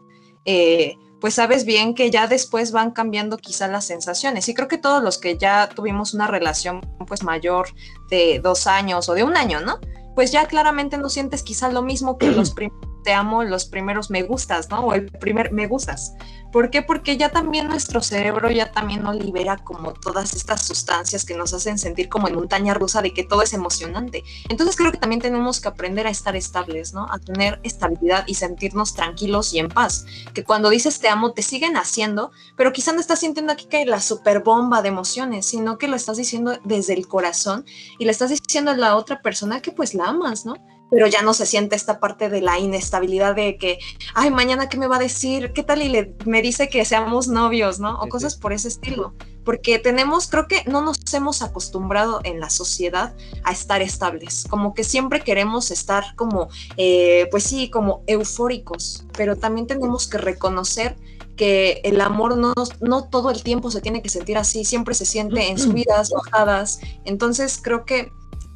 eh, 0.44 0.96
pues 1.24 1.36
sabes 1.36 1.64
bien 1.64 1.94
que 1.94 2.10
ya 2.10 2.26
después 2.26 2.70
van 2.70 2.90
cambiando 2.90 3.38
quizá 3.38 3.66
las 3.66 3.86
sensaciones. 3.86 4.46
Y 4.50 4.52
creo 4.52 4.68
que 4.68 4.76
todos 4.76 5.02
los 5.02 5.16
que 5.16 5.38
ya 5.38 5.70
tuvimos 5.74 6.12
una 6.12 6.26
relación 6.26 6.82
pues 7.06 7.22
mayor 7.22 7.68
de 8.10 8.40
dos 8.40 8.66
años 8.66 9.08
o 9.08 9.14
de 9.14 9.24
un 9.24 9.34
año, 9.34 9.60
¿no? 9.60 9.78
Pues 10.14 10.32
ya 10.32 10.44
claramente 10.44 10.98
no 10.98 11.08
sientes 11.08 11.42
quizá 11.42 11.70
lo 11.70 11.80
mismo 11.80 12.18
que 12.18 12.30
los 12.30 12.50
primeros 12.54 12.93
te 13.04 13.12
amo 13.12 13.44
los 13.44 13.66
primeros 13.66 14.10
me 14.10 14.22
gustas, 14.22 14.68
¿no? 14.70 14.80
O 14.80 14.94
el 14.94 15.06
primer 15.06 15.52
me 15.52 15.68
gustas. 15.68 16.14
¿Por 16.50 16.70
qué? 16.70 16.82
Porque 16.82 17.16
ya 17.16 17.30
también 17.30 17.66
nuestro 17.66 18.00
cerebro 18.00 18.48
ya 18.48 18.70
también 18.70 19.02
no 19.02 19.12
libera 19.12 19.56
como 19.56 19.92
todas 19.92 20.34
estas 20.34 20.64
sustancias 20.64 21.24
que 21.24 21.34
nos 21.34 21.52
hacen 21.52 21.78
sentir 21.78 22.08
como 22.08 22.28
en 22.28 22.36
montaña 22.36 22.74
rusa 22.74 23.02
de 23.02 23.12
que 23.12 23.24
todo 23.24 23.42
es 23.42 23.52
emocionante. 23.52 24.22
Entonces 24.48 24.76
creo 24.76 24.92
que 24.92 24.98
también 24.98 25.20
tenemos 25.20 25.60
que 25.60 25.66
aprender 25.66 26.06
a 26.06 26.10
estar 26.10 26.36
estables, 26.36 26.94
¿no? 26.94 27.06
A 27.10 27.18
tener 27.18 27.58
estabilidad 27.64 28.24
y 28.28 28.34
sentirnos 28.34 28.94
tranquilos 28.94 29.52
y 29.52 29.58
en 29.58 29.68
paz. 29.68 30.06
Que 30.32 30.44
cuando 30.44 30.70
dices 30.70 31.00
te 31.00 31.08
amo 31.08 31.32
te 31.32 31.42
siguen 31.42 31.76
haciendo, 31.76 32.30
pero 32.56 32.72
quizá 32.72 32.92
no 32.92 33.00
estás 33.00 33.18
sintiendo 33.18 33.52
aquí 33.52 33.66
que 33.66 33.84
la 33.84 34.00
super 34.00 34.40
bomba 34.42 34.80
de 34.80 34.88
emociones, 34.88 35.46
sino 35.46 35.76
que 35.76 35.88
lo 35.88 35.96
estás 35.96 36.16
diciendo 36.16 36.58
desde 36.64 36.94
el 36.94 37.08
corazón 37.08 37.64
y 37.98 38.04
le 38.04 38.12
estás 38.12 38.30
diciendo 38.30 38.70
a 38.70 38.76
la 38.76 38.96
otra 38.96 39.22
persona 39.22 39.60
que 39.60 39.72
pues 39.72 39.92
la 39.92 40.04
amas, 40.06 40.46
¿no? 40.46 40.54
Pero 40.90 41.06
ya 41.06 41.22
no 41.22 41.34
se 41.34 41.46
siente 41.46 41.76
esta 41.76 42.00
parte 42.00 42.28
de 42.28 42.40
la 42.40 42.58
inestabilidad 42.58 43.34
de 43.34 43.56
que, 43.56 43.78
ay, 44.14 44.30
mañana 44.30 44.68
qué 44.68 44.76
me 44.76 44.86
va 44.86 44.96
a 44.96 45.00
decir, 45.00 45.52
qué 45.52 45.62
tal 45.62 45.82
y 45.82 45.88
le, 45.88 46.14
me 46.24 46.42
dice 46.42 46.68
que 46.68 46.84
seamos 46.84 47.28
novios, 47.28 47.80
¿no? 47.80 48.00
O 48.00 48.08
cosas 48.08 48.36
por 48.36 48.52
ese 48.52 48.68
estilo. 48.68 49.14
Porque 49.44 49.78
tenemos, 49.78 50.28
creo 50.28 50.48
que 50.48 50.62
no 50.66 50.80
nos 50.80 50.98
hemos 51.12 51.42
acostumbrado 51.42 52.20
en 52.24 52.40
la 52.40 52.48
sociedad 52.48 53.14
a 53.42 53.52
estar 53.52 53.82
estables, 53.82 54.46
como 54.48 54.72
que 54.72 54.84
siempre 54.84 55.20
queremos 55.20 55.70
estar 55.70 56.04
como, 56.16 56.48
eh, 56.76 57.28
pues 57.30 57.44
sí, 57.44 57.68
como 57.68 58.02
eufóricos, 58.06 59.04
pero 59.16 59.36
también 59.36 59.66
tenemos 59.66 60.08
que 60.08 60.18
reconocer 60.18 60.96
que 61.36 61.80
el 61.84 62.00
amor 62.00 62.36
no, 62.36 62.54
no 62.80 63.08
todo 63.08 63.30
el 63.30 63.42
tiempo 63.42 63.70
se 63.70 63.80
tiene 63.80 64.02
que 64.02 64.08
sentir 64.08 64.38
así, 64.38 64.64
siempre 64.64 64.94
se 64.94 65.04
siente 65.04 65.48
en 65.48 65.58
subidas, 65.58 66.10
bajadas. 66.10 66.80
Entonces 67.04 67.58
creo 67.62 67.84
que 67.84 68.12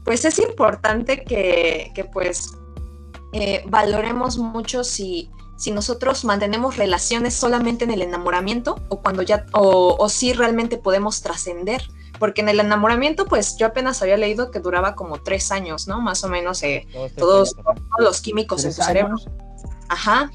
pues 0.08 0.24
es 0.24 0.38
importante 0.38 1.22
que, 1.22 2.08
pues 2.14 2.56
eh, 3.34 3.62
valoremos 3.68 4.38
mucho 4.38 4.82
si, 4.82 5.30
si 5.58 5.70
nosotros 5.70 6.24
mantenemos 6.24 6.78
relaciones 6.78 7.34
solamente 7.34 7.84
en 7.84 7.90
el 7.90 8.00
enamoramiento 8.00 8.80
o 8.88 9.02
cuando 9.02 9.20
ya, 9.20 9.44
o, 9.52 10.08
si 10.08 10.32
realmente 10.32 10.78
podemos 10.78 11.20
trascender. 11.20 11.82
Porque 12.18 12.40
en 12.40 12.48
el 12.48 12.58
enamoramiento, 12.58 13.26
pues 13.26 13.58
yo 13.58 13.66
apenas 13.66 14.00
había 14.00 14.16
leído 14.16 14.50
que 14.50 14.60
duraba 14.60 14.94
como 14.94 15.18
tres 15.18 15.52
años, 15.52 15.86
¿no? 15.86 16.00
Más 16.00 16.24
o 16.24 16.30
menos 16.30 16.62
eh, 16.62 16.88
todos, 17.14 17.54
todos, 17.54 17.76
los 17.98 18.22
químicos 18.22 18.64
en 18.64 18.74
tu 18.74 18.80
cerebro. 18.80 19.16
Ajá. 19.90 20.30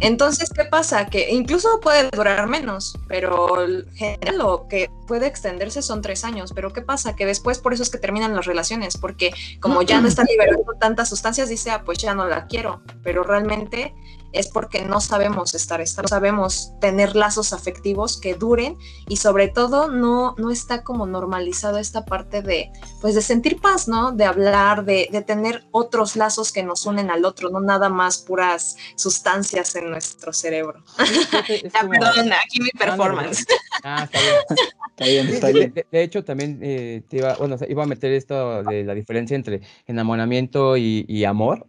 Entonces, 0.00 0.50
¿qué 0.50 0.64
pasa? 0.64 1.06
Que 1.06 1.30
incluso 1.30 1.80
puede 1.80 2.08
durar 2.10 2.46
menos, 2.48 2.98
pero 3.08 3.66
general 3.94 4.38
lo 4.38 4.66
que 4.68 4.90
puede 5.06 5.26
extenderse 5.26 5.82
son 5.82 6.02
tres 6.02 6.24
años. 6.24 6.52
Pero 6.54 6.72
¿qué 6.72 6.82
pasa? 6.82 7.14
Que 7.14 7.26
después 7.26 7.58
por 7.58 7.72
eso 7.72 7.82
es 7.82 7.90
que 7.90 7.98
terminan 7.98 8.34
las 8.34 8.46
relaciones, 8.46 8.96
porque 8.96 9.32
como 9.60 9.82
ya 9.82 10.00
no 10.00 10.08
está 10.08 10.24
liberando 10.24 10.74
tantas 10.80 11.08
sustancias, 11.08 11.48
dice, 11.48 11.70
ah, 11.70 11.82
pues 11.84 11.98
ya 11.98 12.14
no 12.14 12.26
la 12.26 12.46
quiero. 12.46 12.82
Pero 13.02 13.22
realmente 13.22 13.94
es 14.36 14.48
porque 14.48 14.82
no 14.84 15.00
sabemos 15.00 15.54
estar, 15.54 15.80
no 15.80 16.08
sabemos 16.08 16.72
tener 16.80 17.16
lazos 17.16 17.52
afectivos 17.52 18.20
que 18.20 18.34
duren 18.34 18.76
y 19.08 19.16
sobre 19.16 19.48
todo 19.48 19.88
no, 19.90 20.34
no 20.38 20.50
está 20.50 20.82
como 20.82 21.06
normalizado 21.06 21.78
esta 21.78 22.04
parte 22.04 22.42
de, 22.42 22.70
pues 23.00 23.14
de 23.14 23.22
sentir 23.22 23.60
paz, 23.60 23.88
¿no? 23.88 24.12
De 24.12 24.24
hablar, 24.24 24.84
de, 24.84 25.08
de 25.10 25.22
tener 25.22 25.64
otros 25.70 26.16
lazos 26.16 26.52
que 26.52 26.62
nos 26.62 26.86
unen 26.86 27.10
al 27.10 27.24
otro, 27.24 27.50
no 27.50 27.60
nada 27.60 27.88
más 27.88 28.18
puras 28.18 28.76
sustancias 28.96 29.74
en 29.76 29.90
nuestro 29.90 30.32
cerebro. 30.32 30.82
perdón, 31.90 32.32
aquí 32.32 32.60
mi 32.60 32.70
performance. 32.70 33.44
Ah, 33.82 34.04
está 34.04 34.20
bien. 34.20 34.34
Está 34.96 35.04
bien, 35.10 35.28
está 35.28 35.48
bien. 35.50 35.74
De, 35.92 36.02
hecho, 36.02 36.24
también 36.24 36.58
eh, 36.62 37.02
te 37.06 37.18
iba, 37.18 37.34
bueno, 37.34 37.58
iba 37.68 37.82
a 37.82 37.86
meter 37.86 38.12
esto 38.12 38.62
de 38.62 38.82
la 38.82 38.94
diferencia 38.94 39.34
entre 39.34 39.60
enamoramiento 39.86 40.78
y, 40.78 41.04
y 41.06 41.24
amor 41.24 41.66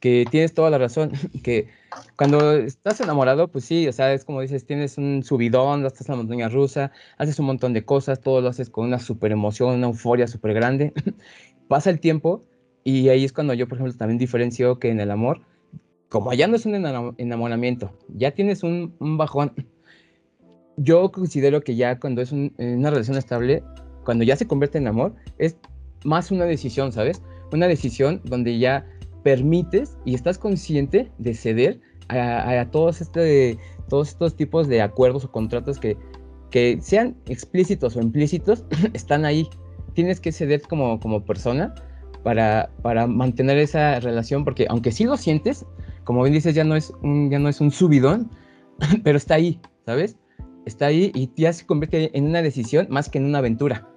que 0.00 0.24
tienes 0.30 0.54
toda 0.54 0.70
la 0.70 0.78
razón, 0.78 1.12
que 1.42 1.68
cuando 2.16 2.52
estás 2.52 3.00
enamorado, 3.00 3.48
pues 3.48 3.64
sí, 3.64 3.88
o 3.88 3.92
sea, 3.92 4.12
es 4.12 4.24
como 4.24 4.40
dices, 4.40 4.66
tienes 4.66 4.98
un 4.98 5.22
subidón, 5.22 5.84
estás 5.86 6.08
en 6.08 6.14
la 6.14 6.16
montaña 6.18 6.48
rusa, 6.48 6.92
haces 7.18 7.38
un 7.38 7.46
montón 7.46 7.72
de 7.72 7.84
cosas, 7.84 8.20
todo 8.20 8.40
lo 8.40 8.48
haces 8.48 8.70
con 8.70 8.86
una 8.86 8.98
super 8.98 9.32
emoción, 9.32 9.74
una 9.76 9.86
euforia 9.86 10.26
súper 10.26 10.54
grande. 10.54 10.92
Pasa 11.68 11.90
el 11.90 12.00
tiempo 12.00 12.44
y 12.84 13.08
ahí 13.08 13.24
es 13.24 13.32
cuando 13.32 13.54
yo, 13.54 13.66
por 13.66 13.78
ejemplo, 13.78 13.96
también 13.96 14.18
diferencio 14.18 14.78
que 14.78 14.90
en 14.90 15.00
el 15.00 15.10
amor, 15.10 15.40
como 16.08 16.30
allá 16.30 16.46
no 16.46 16.56
es 16.56 16.66
un 16.66 16.74
enamoramiento, 17.18 17.92
ya 18.08 18.30
tienes 18.30 18.62
un, 18.62 18.94
bajón. 19.00 19.52
Yo 20.78 21.10
considero 21.10 21.62
que 21.62 21.74
ya 21.74 21.98
cuando 21.98 22.20
es 22.20 22.32
una 22.32 22.90
relación 22.90 23.16
estable, 23.16 23.62
cuando 24.04 24.24
ya 24.24 24.36
se 24.36 24.46
convierte 24.46 24.76
en 24.76 24.86
amor, 24.86 25.14
es 25.38 25.56
más 26.04 26.30
una 26.30 26.44
decisión, 26.44 26.92
¿sabes? 26.92 27.22
Una 27.50 27.66
decisión 27.66 28.20
donde 28.24 28.58
ya 28.58 28.86
permites 29.26 29.98
y 30.04 30.14
estás 30.14 30.38
consciente 30.38 31.10
de 31.18 31.34
ceder 31.34 31.80
a, 32.06 32.64
todos, 32.70 33.00
este, 33.00 33.58
todos 33.88 34.10
estos 34.10 34.36
tipos 34.36 34.68
de 34.68 34.80
acuerdos 34.80 35.24
o 35.24 35.32
contratos 35.32 35.80
que, 35.80 35.96
que 36.52 36.78
sean 36.80 37.16
explícitos 37.26 37.96
o 37.96 38.00
implícitos, 38.00 38.64
están 38.92 39.24
ahí. 39.24 39.48
Tienes 39.94 40.20
que 40.20 40.30
ceder 40.30 40.62
como, 40.62 41.00
como 41.00 41.24
persona 41.24 41.74
para, 42.22 42.70
para 42.82 43.08
mantener 43.08 43.58
esa 43.58 43.98
relación, 43.98 44.44
porque 44.44 44.66
aunque 44.70 44.92
sí 44.92 45.02
lo 45.02 45.16
sientes, 45.16 45.66
como 46.04 46.22
bien 46.22 46.34
dices, 46.34 46.54
ya 46.54 46.62
no 46.62 46.76
es 46.76 46.92
un, 47.02 47.28
ya 47.28 47.40
no 47.40 47.48
es 47.48 47.60
un 47.60 47.72
subidón, 47.72 48.30
pero 49.02 49.18
está 49.18 49.34
ahí, 49.34 49.60
¿sabes? 49.86 50.16
Está 50.66 50.86
ahí 50.86 51.10
y 51.16 51.32
ya 51.34 51.52
se 51.52 51.66
convierte 51.66 52.16
en 52.16 52.26
una 52.26 52.42
decisión 52.42 52.86
más 52.90 53.08
que 53.08 53.18
en 53.18 53.24
una 53.24 53.38
aventura. 53.38 53.88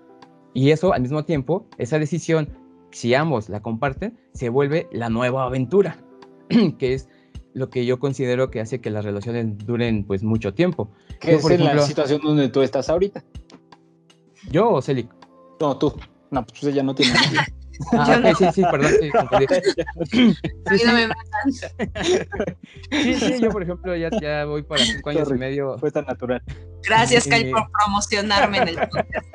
Y 0.56 0.72
eso, 0.72 0.92
al 0.92 1.04
mismo 1.04 1.24
tiempo, 1.24 1.68
esa 1.78 2.00
decisión 2.00 2.50
si 2.92 3.14
ambos 3.14 3.50
la 3.50 3.62
comparten, 3.62 4.18
se 4.34 4.50
vuelve 4.50 4.88
la 4.92 5.10
nueva 5.10 5.46
aventura, 5.46 5.98
que 6.78 6.94
es 6.94 7.10
lo 7.54 7.70
que 7.70 7.86
yo 7.86 8.00
considero 8.00 8.52
que 8.52 8.62
hace 8.62 8.80
que 8.80 8.90
las 8.90 9.06
relaciones 9.06 9.58
duren 9.66 10.04
pues 10.04 10.24
mucho 10.24 10.54
tiempo. 10.54 10.92
¿Qué 11.20 11.36
es 11.36 11.50
en 11.50 11.64
la 11.64 11.80
situación 11.82 12.22
donde 12.24 12.50
tú 12.50 12.62
estás 12.62 12.90
ahorita? 12.90 13.24
¿Yo 14.52 14.70
o 14.72 14.82
Celic? 14.82 15.10
No, 15.60 15.78
tú. 15.78 15.94
No, 16.32 16.46
pues 16.46 16.64
ella 16.64 16.84
no 16.84 16.96
tiene 16.96 17.14
Ah, 17.94 18.34
sí, 18.38 18.46
sí, 18.54 18.62
perdón. 18.70 18.92
Sí, 22.92 23.14
sí, 23.14 23.16
sí, 23.16 23.40
yo 23.40 23.50
por 23.50 23.64
ejemplo 23.64 23.96
ya, 23.96 24.10
ya 24.22 24.46
voy 24.46 24.64
para 24.64 24.84
cinco 24.84 25.10
años 25.12 25.30
y 25.30 25.34
medio. 25.36 25.78
Fue 25.78 25.92
tan 25.92 26.06
natural. 26.06 26.42
Gracias, 26.84 27.28
Kai, 27.28 27.50
por 27.52 27.70
promocionarme 27.72 28.58
en 28.58 28.68
el 28.68 28.76
podcast. 28.76 29.28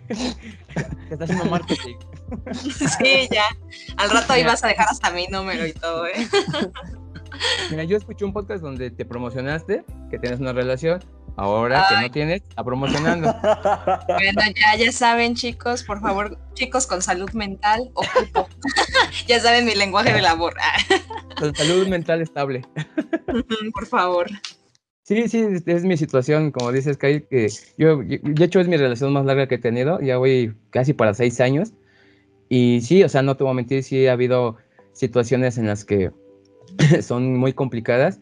Te 0.74 1.14
está 1.14 1.24
haciendo 1.24 1.44
marketing. 1.46 1.96
Sí, 2.54 3.28
ya. 3.32 3.46
Al 3.96 4.08
rato 4.10 4.32
ahí 4.32 4.44
vas 4.44 4.62
a 4.62 4.68
dejar 4.68 4.86
hasta 4.88 5.10
mi 5.10 5.26
número 5.26 5.66
y 5.66 5.72
todo, 5.72 6.06
¿eh? 6.06 6.28
Mira, 7.70 7.84
yo 7.84 7.96
escuché 7.96 8.24
un 8.24 8.32
podcast 8.32 8.62
donde 8.62 8.90
te 8.90 9.04
promocionaste 9.04 9.84
que 10.10 10.18
tienes 10.18 10.38
una 10.38 10.52
relación. 10.52 11.02
Ahora 11.36 11.86
que 11.88 12.00
no 12.02 12.10
tienes, 12.10 12.42
está 12.42 12.62
promocionando. 12.62 13.34
Bueno, 14.08 14.42
ya, 14.54 14.76
ya 14.76 14.92
saben, 14.92 15.34
chicos, 15.34 15.84
por 15.84 16.00
favor, 16.00 16.38
chicos 16.54 16.86
con 16.86 17.00
salud 17.02 17.30
mental, 17.32 17.90
ocupo. 17.94 18.48
ya 19.26 19.40
saben 19.40 19.64
mi 19.64 19.74
lenguaje 19.74 20.12
del 20.12 20.26
amor. 20.26 20.54
con 21.38 21.54
salud 21.54 21.86
mental 21.86 22.20
estable. 22.20 22.62
por 23.72 23.86
favor. 23.86 24.28
Sí, 25.10 25.26
sí, 25.26 25.44
es 25.66 25.84
mi 25.84 25.96
situación, 25.96 26.52
como 26.52 26.70
dices, 26.70 26.96
Kyle, 26.96 27.26
que 27.26 27.48
yo, 27.76 27.96
de 27.96 28.44
hecho, 28.44 28.60
es 28.60 28.68
mi 28.68 28.76
relación 28.76 29.12
más 29.12 29.24
larga 29.26 29.48
que 29.48 29.56
he 29.56 29.58
tenido, 29.58 29.98
ya 30.00 30.18
voy 30.18 30.54
casi 30.70 30.92
para 30.92 31.14
seis 31.14 31.40
años, 31.40 31.72
y 32.48 32.80
sí, 32.82 33.02
o 33.02 33.08
sea, 33.08 33.20
no 33.22 33.36
te 33.36 33.42
voy 33.42 33.50
a 33.50 33.54
mentir, 33.54 33.82
sí 33.82 34.06
ha 34.06 34.12
habido 34.12 34.58
situaciones 34.92 35.58
en 35.58 35.66
las 35.66 35.84
que 35.84 36.12
son 37.02 37.36
muy 37.36 37.52
complicadas, 37.52 38.20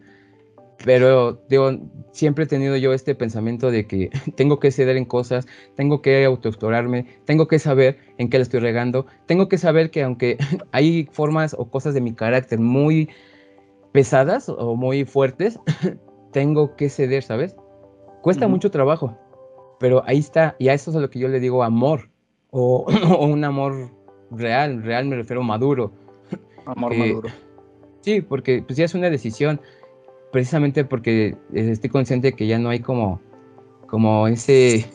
pero 0.83 1.39
digo, 1.47 1.77
siempre 2.11 2.45
he 2.45 2.47
tenido 2.47 2.75
yo 2.75 2.91
este 2.91 3.13
pensamiento 3.13 3.69
de 3.69 3.85
que 3.85 4.09
tengo 4.35 4.59
que 4.59 4.71
ceder 4.71 4.97
en 4.97 5.05
cosas, 5.05 5.45
tengo 5.75 6.01
que 6.01 6.25
autoexplorarme, 6.25 7.05
tengo 7.25 7.47
que 7.47 7.59
saber 7.59 7.99
en 8.17 8.31
qué 8.31 8.39
le 8.39 8.41
estoy 8.41 8.61
regando, 8.61 9.05
tengo 9.27 9.47
que 9.47 9.59
saber 9.59 9.91
que 9.91 10.01
aunque 10.01 10.37
hay 10.71 11.07
formas 11.11 11.55
o 11.55 11.69
cosas 11.69 11.93
de 11.93 12.01
mi 12.01 12.15
carácter 12.15 12.57
muy 12.57 13.09
pesadas 13.91 14.49
o 14.49 14.75
muy 14.75 15.05
fuertes, 15.05 15.59
tengo 16.31 16.75
que 16.75 16.89
ceder, 16.89 17.23
¿sabes? 17.23 17.55
Cuesta 18.21 18.47
mucho 18.47 18.69
trabajo, 18.69 19.17
pero 19.79 20.03
ahí 20.05 20.19
está, 20.19 20.55
y 20.59 20.67
a 20.67 20.73
eso 20.73 20.91
es 20.91 20.97
a 20.97 20.99
lo 20.99 21.09
que 21.09 21.19
yo 21.19 21.27
le 21.27 21.39
digo 21.39 21.63
amor, 21.63 22.09
o, 22.51 22.85
un 23.19 23.43
amor 23.43 23.91
real, 24.31 24.83
real 24.83 25.05
me 25.05 25.15
refiero 25.15 25.43
maduro. 25.43 25.91
Amor 26.65 26.95
maduro. 26.95 27.29
Sí, 28.01 28.21
porque 28.21 28.63
pues 28.65 28.77
ya 28.77 28.85
es 28.85 28.93
una 28.93 29.09
decisión 29.09 29.59
precisamente 30.31 30.85
porque 30.85 31.35
estoy 31.53 31.89
consciente 31.89 32.33
que 32.33 32.47
ya 32.47 32.59
no 32.59 32.69
hay 32.69 32.79
como, 32.79 33.19
como 33.87 34.27
ese, 34.27 34.85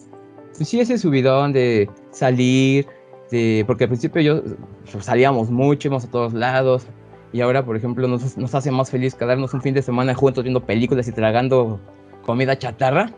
pues 0.57 0.69
sí, 0.69 0.81
ese 0.81 0.99
subidón 0.99 1.53
de 1.53 1.91
salir, 2.11 2.87
de, 3.31 3.65
porque 3.67 3.85
al 3.85 3.91
principio 3.91 4.23
yo 4.23 4.43
pues, 4.91 5.05
salíamos 5.05 5.51
mucho, 5.51 5.89
íbamos 5.89 6.05
a 6.05 6.11
todos 6.11 6.33
lados, 6.35 6.87
y 7.35 7.41
ahora, 7.41 7.65
por 7.65 7.77
ejemplo, 7.77 8.07
nos, 8.07 8.39
nos 8.39 8.55
hace 8.55 8.71
más 8.71 8.93
feliz 8.93 9.17
quedarnos 9.17 9.53
un 9.55 9.61
fin 9.61 9.75
de 9.75 9.83
semana 9.83 10.15
juntos 10.15 10.45
viendo 10.45 10.65
películas 10.65 11.09
y 11.09 11.13
tragando 11.13 11.81
comida 12.25 12.57
chatarra, 12.57 13.11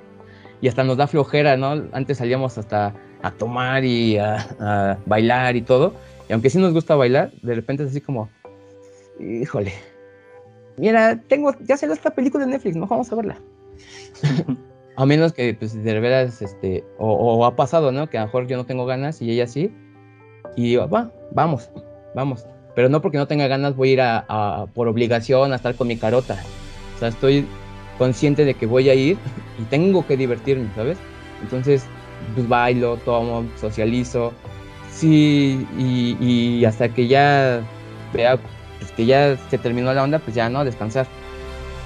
y 0.63 0.69
hasta 0.69 0.83
nos 0.85 0.97
da 0.97 1.07
flojera, 1.07 1.59
¿no? 1.59 1.85
Antes 1.93 2.17
salíamos 2.17 2.57
hasta 2.57 2.95
a 3.23 3.31
tomar 3.31 3.85
y 3.85 4.17
a, 4.17 4.37
a 4.59 4.99
bailar 5.05 5.55
y 5.55 5.61
todo, 5.61 5.93
y 6.31 6.33
aunque 6.33 6.49
sí 6.49 6.59
nos 6.59 6.73
gusta 6.73 6.97
bailar, 6.97 7.31
de 7.43 7.55
repente 7.55 7.83
es 7.83 7.91
así 7.91 8.01
como, 8.01 8.31
híjole, 9.21 9.75
mira, 10.79 11.21
tengo, 11.29 11.55
ya 11.61 11.77
salió 11.77 11.95
esta 11.95 12.11
película 12.11 12.47
de 12.47 12.53
Netflix, 12.53 12.75
no 12.75 12.87
vamos 12.87 13.13
a 13.13 13.17
verla. 13.17 13.39
a 14.97 15.05
menos 15.05 15.35
que, 15.35 15.53
pues, 15.53 15.75
de 15.75 16.01
veras, 16.01 16.41
este, 16.41 16.83
o, 16.99 17.45
ha 17.45 17.55
pasado, 17.55 17.93
¿no? 17.93 18.09
Que 18.09 18.17
a 18.17 18.23
lo 18.23 18.27
mejor 18.29 18.47
yo 18.47 18.57
no 18.57 18.65
tengo 18.65 18.87
ganas 18.87 19.21
y 19.21 19.31
ella 19.31 19.47
sí. 19.47 19.71
Y 20.57 20.77
va, 20.77 21.13
vamos, 21.33 21.71
vamos. 22.15 22.47
Pero 22.77 22.91
no 22.91 23.01
porque 23.03 23.17
no 23.17 23.27
tenga 23.27 23.49
ganas 23.49 23.75
voy 23.75 23.99
a 23.99 24.25
ir 24.67 24.73
por 24.75 24.87
obligación 24.87 25.53
a 25.53 25.57
estar 25.57 25.75
con 25.75 25.89
mi 25.89 25.97
carota. 25.97 26.37
O 26.95 26.99
sea, 26.99 27.09
estoy 27.09 27.47
consciente 27.99 28.45
de 28.45 28.55
que 28.55 28.67
voy 28.67 28.91
a 28.91 28.95
ir 28.95 29.17
y 29.59 29.63
tengo 29.65 30.07
que 30.07 30.17
divertirme, 30.17 30.69
¿sabes? 30.77 30.99
Entonces, 31.43 31.87
pues 32.35 32.47
bailo, 32.47 32.99
tomo, 32.99 33.47
socializo. 33.59 34.35
Sí, 34.93 35.67
y, 35.79 36.17
y 36.21 36.65
hasta 36.67 36.91
que 36.91 37.09
ya 37.09 37.63
vea 38.13 38.39
pues 38.79 38.93
que 38.93 39.07
ya 39.07 39.39
se 39.49 39.57
terminó 39.57 39.93
la 39.95 40.03
onda, 40.03 40.19
pues 40.19 40.37
ya 40.37 40.51
no, 40.51 40.63
descansar. 40.63 41.07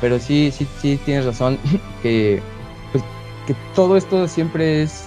Pero 0.00 0.18
sí, 0.18 0.50
sí, 0.52 0.66
sí 0.80 0.98
tienes 1.04 1.24
razón 1.24 1.56
que, 2.02 2.42
pues, 2.90 3.04
que 3.46 3.54
todo 3.76 3.96
esto 3.96 4.26
siempre 4.26 4.82
es 4.82 5.06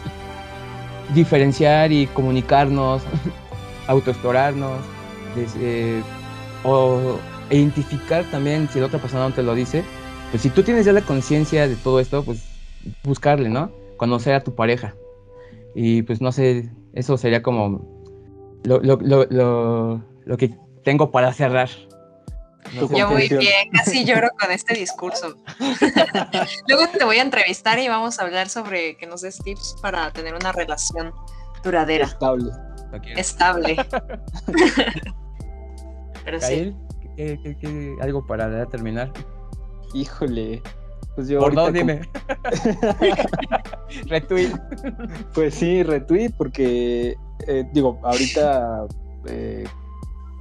diferenciar 1.13 1.91
y 1.91 2.07
comunicarnos, 2.07 3.01
autoexplorarnos, 3.87 4.79
o 6.63 7.19
identificar 7.49 8.23
también 8.31 8.69
si 8.69 8.79
la 8.79 8.87
otra 8.87 8.99
persona 8.99 9.29
no 9.29 9.35
te 9.35 9.43
lo 9.43 9.55
dice. 9.55 9.83
Pues 10.31 10.41
si 10.41 10.49
tú 10.49 10.63
tienes 10.63 10.85
ya 10.85 10.93
la 10.93 11.01
conciencia 11.01 11.67
de 11.67 11.75
todo 11.75 11.99
esto, 11.99 12.23
pues 12.23 12.43
buscarle, 13.03 13.49
¿no? 13.49 13.71
Conocer 13.97 14.33
a 14.33 14.43
tu 14.43 14.55
pareja. 14.55 14.95
Y 15.75 16.01
pues 16.03 16.21
no 16.21 16.31
sé, 16.31 16.69
eso 16.93 17.17
sería 17.17 17.43
como 17.43 17.81
lo, 18.63 18.79
lo, 18.79 18.97
lo, 18.97 20.01
lo 20.25 20.37
que 20.37 20.55
tengo 20.83 21.11
para 21.11 21.33
cerrar. 21.33 21.69
Yo 22.73 23.09
muy 23.09 23.27
bien, 23.27 23.69
casi 23.71 24.05
lloro 24.05 24.29
con 24.39 24.51
este 24.51 24.73
discurso. 24.73 25.35
Luego 26.67 26.87
te 26.97 27.03
voy 27.03 27.17
a 27.17 27.21
entrevistar 27.21 27.79
y 27.79 27.87
vamos 27.87 28.19
a 28.19 28.23
hablar 28.23 28.49
sobre 28.49 28.97
que 28.97 29.05
nos 29.05 29.21
des 29.21 29.37
tips 29.39 29.75
para 29.81 30.11
tener 30.11 30.33
una 30.33 30.51
relación 30.51 31.13
duradera. 31.63 32.05
Estable. 32.05 32.51
Estable. 33.15 33.75
Pero 36.25 36.39
sí. 36.39 36.75
algo 38.01 38.25
para 38.25 38.65
terminar? 38.67 39.11
Híjole. 39.93 40.61
Pues 41.15 41.27
yo 41.27 41.39
Por 41.39 41.53
dos, 41.53 41.71
dime. 41.71 42.01
retweet. 44.07 44.49
Pues 45.33 45.53
sí, 45.53 45.83
retweet, 45.83 46.31
porque 46.37 47.15
eh, 47.47 47.69
digo, 47.71 47.99
ahorita 48.03 48.87
eh, 49.27 49.63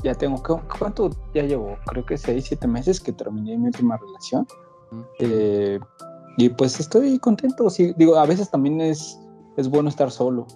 ya 0.03 0.15
tengo, 0.15 0.43
¿cuánto 0.79 1.11
ya 1.35 1.43
llevo? 1.43 1.77
Creo 1.87 2.07
que 2.07 2.17
seis, 2.17 2.47
siete 2.47 2.67
meses 2.67 3.01
que 3.01 3.13
terminé 3.13 3.57
mi 3.59 3.67
última 3.67 3.99
relación. 3.99 4.47
Eh, 5.19 5.79
y 6.39 6.49
pues 6.49 6.81
estoy 6.81 7.19
contento. 7.19 7.69
Sí, 7.69 7.93
digo, 7.97 8.17
a 8.17 8.27
veces 8.27 8.51
también 8.51 8.81
es, 8.81 9.21
es 9.57 9.69
bueno 9.69 9.89
estar 9.91 10.11
solo, 10.11 10.47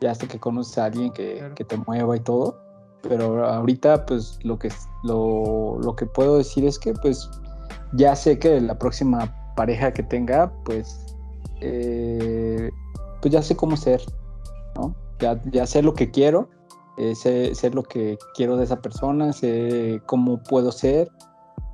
ya 0.00 0.12
hasta 0.12 0.26
que 0.26 0.38
conoces 0.38 0.78
a 0.78 0.86
alguien 0.86 1.12
que, 1.12 1.52
que, 1.54 1.64
te 1.64 1.76
mueva 1.76 2.16
y 2.16 2.20
todo. 2.20 2.58
Pero 3.02 3.46
ahorita, 3.46 4.06
pues 4.06 4.38
lo 4.42 4.58
que, 4.58 4.70
lo, 5.04 5.78
lo 5.80 5.96
que 5.96 6.06
puedo 6.06 6.38
decir 6.38 6.64
es 6.64 6.78
que, 6.78 6.92
pues 6.94 7.30
ya 7.92 8.16
sé 8.16 8.38
que 8.38 8.60
la 8.60 8.78
próxima 8.78 9.34
pareja 9.56 9.92
que 9.92 10.02
tenga, 10.02 10.52
pues, 10.64 11.16
eh, 11.60 12.70
pues 13.20 13.32
ya 13.32 13.42
sé 13.42 13.56
cómo 13.56 13.76
ser, 13.76 14.02
¿no? 14.76 14.94
Ya, 15.20 15.40
ya 15.50 15.66
sé 15.66 15.82
lo 15.82 15.94
que 15.94 16.10
quiero 16.10 16.48
eh, 16.98 17.14
sé, 17.14 17.70
lo 17.70 17.84
que 17.84 18.18
quiero 18.34 18.56
de 18.56 18.64
esa 18.64 18.82
persona, 18.82 19.32
sé 19.32 20.02
cómo 20.06 20.42
puedo 20.42 20.72
ser 20.72 21.08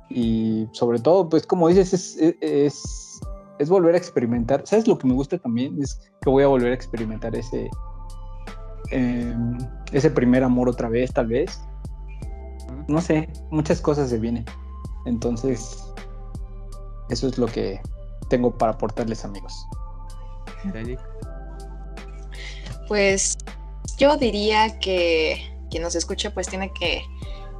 y 0.07 0.67
sobre 0.71 0.99
todo, 0.99 1.27
pues 1.27 1.47
como 1.47 1.67
dices, 1.67 1.93
es, 2.19 3.19
es, 3.57 3.69
volver 3.69 3.95
a 3.95 3.97
experimentar. 3.97 4.61
¿Sabes 4.65 4.87
lo 4.87 4.99
que 4.99 5.07
me 5.07 5.15
gusta 5.15 5.39
también? 5.39 5.81
Es 5.81 5.99
que 6.21 6.29
voy 6.29 6.43
a 6.43 6.47
volver 6.47 6.71
a 6.71 6.75
experimentar 6.75 7.35
ese, 7.35 7.71
em, 8.91 9.57
ese 9.91 10.09
primer 10.09 10.43
amor 10.43 10.69
otra 10.69 10.89
vez, 10.89 11.13
tal 11.13 11.27
vez. 11.27 11.61
No 12.87 13.01
sé, 13.01 13.29
muchas 13.51 13.81
cosas 13.81 14.09
se 14.09 14.19
vienen. 14.19 14.45
Entonces, 15.05 15.83
eso 17.09 17.27
es 17.27 17.37
lo 17.37 17.47
que 17.47 17.79
tengo 18.29 18.57
para 18.57 18.73
aportarles, 18.73 19.23
amigos. 19.25 19.53
Pues 22.87 23.37
yo 23.97 24.17
diría 24.17 24.79
que 24.79 25.37
quien 25.69 25.83
nos 25.83 25.95
escuche 25.95 26.29
pues 26.31 26.47
tiene 26.47 26.71
que, 26.73 27.01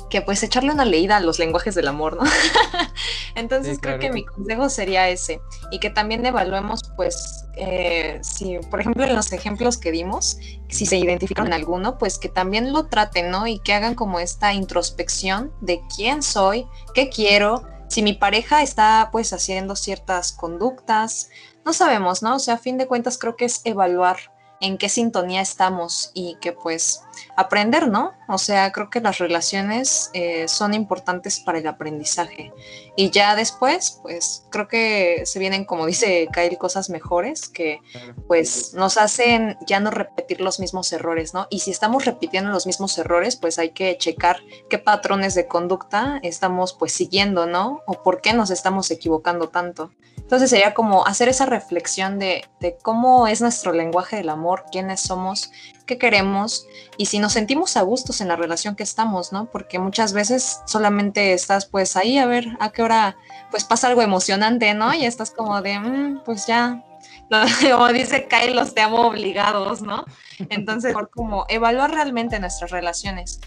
que 0.10 0.22
pues 0.22 0.44
echarle 0.44 0.72
una 0.72 0.86
leída 0.86 1.18
a 1.18 1.20
los 1.20 1.40
lenguajes 1.40 1.76
del 1.76 1.88
amor, 1.88 2.18
¿no? 2.18 2.24
Entonces 3.36 3.80
creo 3.82 4.00
que 4.00 4.12
mi 4.12 4.26
consejo 4.26 4.70
sería 4.70 5.10
ese 5.10 5.42
y 5.72 5.80
que 5.80 5.90
también 5.90 6.26
evaluemos 6.26 6.82
pues 6.96 7.46
eh, 7.56 8.20
si 8.22 8.58
por 8.70 8.82
ejemplo 8.82 9.04
en 9.04 9.16
los 9.16 9.32
ejemplos 9.32 9.78
que 9.78 9.92
dimos, 9.92 10.38
si 10.70 10.86
se 10.86 10.98
identifican 10.98 11.48
en 11.48 11.54
alguno, 11.54 11.98
pues 11.98 12.18
que 12.18 12.30
también 12.30 12.74
lo 12.74 12.88
traten, 12.88 13.32
¿no? 13.32 13.48
Y 13.48 13.60
que 13.60 13.74
hagan 13.74 13.96
como 13.96 14.20
esta 14.20 14.54
introspección 14.54 15.52
de 15.62 15.82
quién 15.96 16.22
soy, 16.22 16.68
qué 16.94 17.10
quiero, 17.10 17.64
si 17.88 18.02
mi 18.02 18.14
pareja 18.14 18.62
está 18.62 19.10
pues 19.12 19.34
haciendo 19.34 19.76
ciertas 19.76 20.32
conductas, 20.32 21.30
no 21.64 21.74
sabemos, 21.74 22.22
¿no? 22.22 22.36
O 22.36 22.40
sea, 22.40 22.56
a 22.56 22.58
fin 22.58 22.78
de 22.78 22.88
cuentas 22.88 23.18
creo 23.18 23.36
que 23.36 23.46
es 23.46 23.62
evaluar 23.64 24.18
en 24.62 24.78
qué 24.78 24.90
sintonía 24.90 25.42
estamos 25.42 26.12
y 26.14 26.38
que 26.42 26.54
pues 26.54 27.02
aprender, 27.36 27.88
¿no? 27.88 28.14
O 28.28 28.38
sea, 28.38 28.72
creo 28.72 28.90
que 28.90 29.02
las 29.02 29.18
relaciones 29.18 30.10
eh, 30.14 30.48
son 30.48 30.74
importantes 30.74 31.40
para 31.40 31.60
el 31.60 31.68
aprendizaje. 31.68 32.52
Y 32.96 33.10
ya 33.10 33.36
después, 33.36 34.00
pues 34.02 34.46
creo 34.50 34.68
que 34.68 35.24
se 35.26 35.40
vienen, 35.40 35.66
como 35.66 35.86
dice 35.88 36.28
Kyle, 36.34 36.58
cosas 36.58 36.90
mejores 36.90 37.50
que 37.50 37.80
pues 38.28 38.74
nos 38.74 38.98
hacen 38.98 39.58
ya 39.66 39.80
no 39.80 39.92
repetir 39.92 40.42
los 40.42 40.60
mismos 40.60 40.92
errores, 40.94 41.34
¿no? 41.34 41.48
Y 41.50 41.60
si 41.60 41.72
estamos 41.72 42.06
repitiendo 42.06 42.52
los 42.52 42.66
mismos 42.66 42.98
errores, 42.98 43.36
pues 43.36 43.60
hay 43.60 43.72
que 43.72 43.98
checar 43.98 44.38
qué 44.70 44.78
patrones 44.78 45.36
de 45.36 45.48
conducta 45.48 46.20
estamos 46.24 46.74
pues 46.74 46.92
siguiendo, 46.92 47.46
¿no? 47.46 47.82
O 47.88 48.04
por 48.04 48.22
qué 48.22 48.34
nos 48.34 48.50
estamos 48.50 48.90
equivocando 48.92 49.50
tanto. 49.50 49.92
Entonces 50.18 50.50
sería 50.50 50.74
como 50.74 51.06
hacer 51.06 51.30
esa 51.30 51.46
reflexión 51.46 52.18
de, 52.18 52.46
de, 52.60 52.78
cómo 52.82 53.28
es 53.28 53.42
nuestro 53.42 53.74
lenguaje 53.74 54.16
del 54.16 54.30
amor, 54.30 54.66
quiénes 54.72 55.02
somos, 55.02 55.52
qué 55.86 55.98
queremos 55.98 56.68
y 56.98 57.06
si 57.08 57.20
nos 57.20 57.34
sentimos 57.34 57.78
a 57.78 57.82
gustos 57.82 58.22
en 58.22 58.28
la 58.28 58.36
relación 58.36 58.76
que 58.76 58.84
estamos, 58.84 59.32
¿no? 59.32 59.50
Porque 59.52 59.80
muchas 59.80 60.14
veces 60.14 60.62
solamente 60.66 61.34
estás 61.34 61.66
pues 61.66 61.96
ahí 61.96 62.18
a 62.18 62.26
ver 62.26 62.58
a 62.60 62.72
qué 62.72 62.82
hora 62.82 63.18
pues 63.52 63.64
pasa 63.64 63.88
algo 63.88 64.02
emocionante, 64.02 64.74
¿no? 64.74 64.94
Y 64.94 65.06
estás 65.06 65.32
como 65.32 65.62
de, 65.62 65.80
mm, 65.80 66.24
pues 66.26 66.48
ya, 66.48 66.84
como 67.72 67.88
dice 67.90 68.28
Kyle, 68.28 68.56
los 68.56 68.74
te 68.74 68.82
amo 68.82 69.08
obligados, 69.08 69.82
¿no? 69.82 70.06
Entonces, 70.50 70.94
por 70.94 71.10
como 71.10 71.46
evaluar 71.50 71.92
realmente 71.92 72.40
nuestras 72.40 72.72
relaciones 72.72 73.40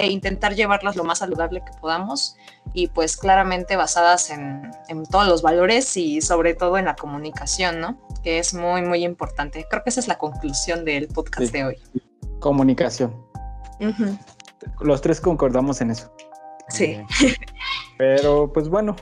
e 0.00 0.10
intentar 0.10 0.54
llevarlas 0.54 0.96
lo 0.96 1.04
más 1.04 1.18
saludable 1.18 1.62
que 1.64 1.72
podamos 1.80 2.36
y 2.72 2.88
pues 2.88 3.16
claramente 3.16 3.76
basadas 3.76 4.30
en, 4.30 4.70
en, 4.88 5.04
todos 5.04 5.26
los 5.26 5.42
valores 5.42 5.96
y 5.96 6.20
sobre 6.20 6.54
todo 6.54 6.78
en 6.78 6.86
la 6.86 6.96
comunicación, 6.96 7.80
¿no? 7.80 7.98
Que 8.22 8.38
es 8.38 8.54
muy, 8.54 8.82
muy 8.82 9.04
importante. 9.04 9.66
Creo 9.68 9.82
que 9.82 9.90
esa 9.90 10.00
es 10.00 10.08
la 10.08 10.18
conclusión 10.18 10.84
del 10.84 11.08
podcast 11.08 11.52
de 11.52 11.64
hoy. 11.64 11.76
Comunicación. 12.38 13.14
Los 14.80 15.00
tres 15.00 15.20
concordamos 15.20 15.80
en 15.80 15.90
eso. 15.90 16.12
Sí. 16.68 17.00
Pero 17.98 18.52
pues 18.52 18.68
bueno, 18.68 18.96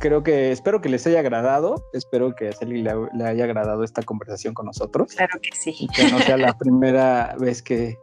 creo 0.00 0.22
que 0.22 0.52
espero 0.52 0.80
que 0.80 0.88
les 0.88 1.06
haya 1.06 1.20
agradado, 1.20 1.86
espero 1.92 2.34
que 2.34 2.48
a 2.48 2.52
Celi 2.52 2.82
le, 2.82 3.24
haya 3.24 3.44
agradado 3.44 3.84
esta 3.84 4.02
conversación 4.02 4.54
con 4.54 4.66
nosotros. 4.66 5.12
Claro 5.14 5.40
que 5.40 5.56
sí. 5.56 5.74
Y 5.78 5.88
que 5.88 6.10
no 6.10 6.18
sea 6.20 6.36
la 6.36 6.52
primera 6.58 7.34
vez 7.38 7.62
que, 7.62 7.98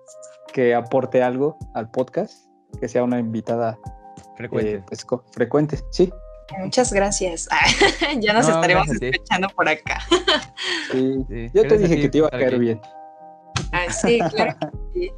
que, 0.51 0.75
aporte 0.75 1.23
algo 1.23 1.57
al 1.73 1.89
podcast, 1.89 2.45
que 2.79 2.87
sea 2.87 3.03
una 3.03 3.19
invitada 3.19 3.77
frecuente, 4.35 4.75
eh, 4.75 4.83
pues, 4.87 5.05
frecuente 5.31 5.77
sí. 5.91 6.11
Muchas 6.59 6.91
gracias. 6.91 7.47
ya 8.19 8.33
nos 8.33 8.47
estaremos 8.47 8.87
escuchando 8.89 9.47
por 9.49 9.69
acá. 9.69 10.01
sí, 10.91 11.25
yo 11.53 11.67
te 11.67 11.77
dije 11.77 12.01
que 12.01 12.09
te 12.09 12.17
iba 12.17 12.27
a 12.27 12.31
caer 12.31 12.59
bien. 12.59 12.81
Ah, 13.71 13.91
sí, 13.91 14.19
claro 14.33 14.57
que 14.59 14.99
sí. 14.99 15.11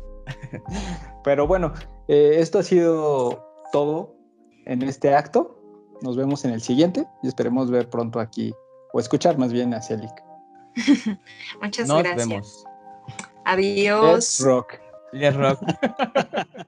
Pero 1.24 1.48
bueno, 1.48 1.74
eh, 2.08 2.36
esto 2.38 2.60
ha 2.60 2.64
sido 2.64 3.44
todo 3.72 4.16
en 4.66 4.84
este 4.84 5.14
acto. 5.14 5.60
Nos 6.02 6.18
vemos 6.18 6.46
en 6.46 6.52
el 6.52 6.62
siguiente 6.62 7.08
y 7.24 7.28
esperemos 7.28 7.72
ver 7.72 7.90
pronto 7.90 8.20
aquí, 8.20 8.54
o 8.92 9.00
escuchar 9.00 9.38
más 9.38 9.54
bien 9.54 9.74
a 9.74 9.82
Celic. 9.82 10.24
Muchas 11.62 11.88
Nos 11.88 12.04
gracias. 12.04 12.28
Vemos. 12.28 12.66
Adiós. 13.46 14.40
rock. 14.42 14.83
Let's 15.14 15.38
rock. 15.38 15.60